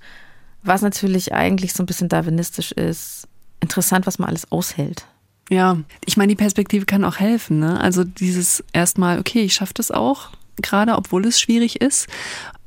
was 0.61 0.81
natürlich 0.81 1.33
eigentlich 1.33 1.73
so 1.73 1.83
ein 1.83 1.85
bisschen 1.85 2.09
darwinistisch 2.09 2.71
ist, 2.71 3.27
interessant, 3.59 4.05
was 4.05 4.19
man 4.19 4.29
alles 4.29 4.51
aushält. 4.51 5.05
Ja, 5.49 5.77
ich 6.05 6.15
meine, 6.15 6.29
die 6.29 6.35
Perspektive 6.35 6.85
kann 6.85 7.03
auch 7.03 7.19
helfen. 7.19 7.59
Ne? 7.59 7.79
Also 7.79 8.03
dieses 8.03 8.63
erstmal, 8.71 9.19
okay, 9.19 9.41
ich 9.41 9.53
schaffe 9.53 9.73
das 9.73 9.91
auch, 9.91 10.29
gerade 10.61 10.95
obwohl 10.95 11.25
es 11.25 11.39
schwierig 11.39 11.81
ist, 11.81 12.07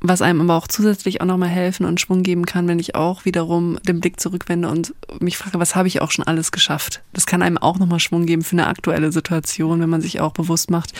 was 0.01 0.22
einem 0.22 0.43
aber 0.43 0.57
auch 0.57 0.68
zusätzlich 0.68 1.20
auch 1.20 1.26
nochmal 1.26 1.49
helfen 1.49 1.87
und 1.87 2.01
Schwung 2.01 2.22
geben 2.22 2.45
kann, 2.45 2.68
wenn 2.68 2.78
ich 2.78 2.95
auch 2.95 3.24
wiederum 3.24 3.78
den 3.82 4.01
Blick 4.01 4.20
zurückwende 4.20 4.68
und 4.68 4.95
mich 5.20 5.39
frage, 5.39 5.59
was 5.59 5.74
habe 5.74 5.89
ich 5.89 6.03
auch 6.03 6.11
schon 6.11 6.26
alles 6.26 6.53
geschafft? 6.53 7.03
Das 7.12 7.26
kann 7.26 7.43
einem 7.43 7.59
auch 7.59 7.78
nochmal 7.78 8.01
Schwung 8.01 8.26
geben 8.26 8.43
für 8.43 8.53
eine 8.53 8.66
aktuelle 8.66 9.11
Situation, 9.12 9.80
wenn 9.80 9.91
man 9.91 10.03
sich 10.03 10.20
auch 10.20 10.32
bewusst 10.32 10.70
macht, 10.70 10.93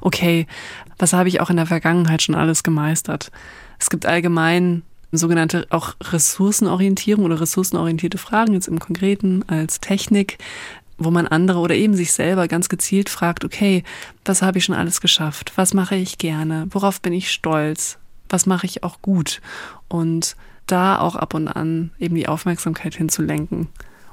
okay, 0.00 0.46
was 0.98 1.12
habe 1.12 1.28
ich 1.28 1.40
auch 1.40 1.50
in 1.50 1.56
der 1.56 1.66
Vergangenheit 1.66 2.22
schon 2.22 2.34
alles 2.34 2.62
gemeistert? 2.62 3.30
Es 3.78 3.90
gibt 3.90 4.06
allgemein 4.06 4.82
sogenannte 5.12 5.66
auch 5.70 5.94
Ressourcenorientierung 6.02 7.24
oder 7.24 7.40
ressourcenorientierte 7.40 8.18
Fragen, 8.18 8.54
jetzt 8.54 8.68
im 8.68 8.78
Konkreten 8.78 9.44
als 9.46 9.80
Technik, 9.80 10.38
wo 11.04 11.10
man 11.10 11.26
andere 11.26 11.58
oder 11.58 11.74
eben 11.74 11.94
sich 11.94 12.12
selber 12.12 12.48
ganz 12.48 12.68
gezielt 12.68 13.08
fragt, 13.08 13.44
okay, 13.44 13.82
was 14.24 14.42
habe 14.42 14.58
ich 14.58 14.64
schon 14.64 14.74
alles 14.74 15.00
geschafft? 15.00 15.52
Was 15.56 15.74
mache 15.74 15.96
ich 15.96 16.18
gerne? 16.18 16.66
Worauf 16.70 17.00
bin 17.00 17.12
ich 17.12 17.30
stolz? 17.30 17.98
Was 18.28 18.46
mache 18.46 18.66
ich 18.66 18.82
auch 18.82 19.02
gut? 19.02 19.40
Und 19.88 20.36
da 20.66 20.98
auch 20.98 21.16
ab 21.16 21.34
und 21.34 21.48
an 21.48 21.90
eben 21.98 22.14
die 22.14 22.28
Aufmerksamkeit 22.28 22.94
hinzulenken 22.94 23.68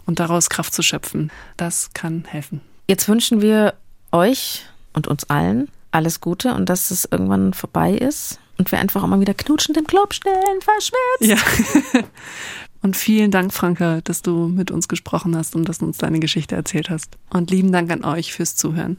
und 0.06 0.20
daraus 0.20 0.50
Kraft 0.50 0.74
zu 0.74 0.82
schöpfen, 0.82 1.32
das 1.58 1.92
kann 1.94 2.26
helfen. 2.26 2.62
Jetzt 2.88 3.08
wünschen 3.08 3.42
wir 3.42 3.76
euch 4.12 4.66
und 4.94 5.08
uns 5.08 5.30
allen 5.30 5.70
alles 5.92 6.22
Gute 6.22 6.54
und 6.54 6.70
dass 6.70 6.92
es 6.92 7.08
irgendwann 7.10 7.54
vorbei 7.54 7.94
ist 7.94 8.40
und 8.58 8.72
wir 8.72 8.80
einfach 8.80 9.04
auch 9.04 9.08
mal 9.08 9.22
wieder 9.22 9.34
knutschend 9.34 9.78
im 9.78 9.88
Club 9.88 10.14
stehen, 10.14 10.34
verschwitzt. 10.62 11.22
Ja. 11.22 12.02
Und 12.82 12.96
vielen 12.96 13.32
Dank, 13.32 13.54
Franka, 13.54 14.02
dass 14.02 14.22
du 14.22 14.48
mit 14.48 14.72
uns 14.72 14.88
gesprochen 14.88 15.36
hast 15.36 15.56
und 15.56 15.68
dass 15.68 15.80
du 15.80 15.86
uns 15.86 15.98
deine 15.98 16.20
Geschichte 16.20 16.56
erzählt 16.56 16.90
hast. 16.90 17.18
Und 17.30 17.52
lieben 17.52 17.72
Dank 17.72 17.92
an 17.92 18.06
euch 18.06 18.34
fürs 18.34 18.56
Zuhören. 18.56 18.98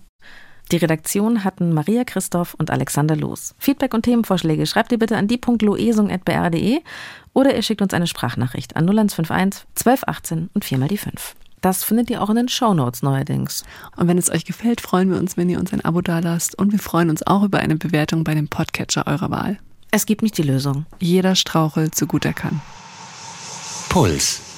Die 0.70 0.76
Redaktion 0.76 1.42
hatten 1.42 1.72
Maria 1.72 2.04
Christoph 2.04 2.54
und 2.54 2.70
Alexander 2.70 3.16
Loos. 3.16 3.54
Feedback 3.58 3.92
und 3.92 4.02
Themenvorschläge 4.02 4.66
schreibt 4.66 4.92
ihr 4.92 4.98
bitte 4.98 5.16
an 5.16 5.26
die.loesung.br.de 5.26 6.78
oder 7.32 7.56
ihr 7.56 7.62
schickt 7.62 7.82
uns 7.82 7.92
eine 7.92 8.06
Sprachnachricht 8.06 8.76
an 8.76 8.84
0151 8.84 9.66
1218 9.70 10.50
und 10.54 10.64
4 10.64 10.78
mal 10.78 10.88
die 10.88 10.96
5. 10.96 11.34
Das 11.60 11.82
findet 11.82 12.08
ihr 12.08 12.22
auch 12.22 12.30
in 12.30 12.36
den 12.36 12.48
Shownotes 12.48 13.02
neuerdings. 13.02 13.64
Und 13.96 14.06
wenn 14.06 14.16
es 14.16 14.30
euch 14.30 14.44
gefällt, 14.44 14.80
freuen 14.80 15.10
wir 15.10 15.18
uns, 15.18 15.36
wenn 15.36 15.50
ihr 15.50 15.58
uns 15.58 15.72
ein 15.72 15.84
Abo 15.84 16.00
dalasst 16.02 16.56
und 16.56 16.70
wir 16.72 16.78
freuen 16.78 17.10
uns 17.10 17.26
auch 17.26 17.42
über 17.42 17.58
eine 17.58 17.76
Bewertung 17.76 18.22
bei 18.22 18.34
dem 18.34 18.48
Podcatcher 18.48 19.06
eurer 19.06 19.30
Wahl. 19.30 19.58
Es 19.90 20.06
gibt 20.06 20.22
nicht 20.22 20.38
die 20.38 20.42
Lösung. 20.42 20.86
Jeder 21.00 21.34
strauchelt 21.34 21.96
so 21.96 22.06
gut 22.06 22.24
er 22.24 22.32
kann. 22.32 22.60
Puls 23.90 24.49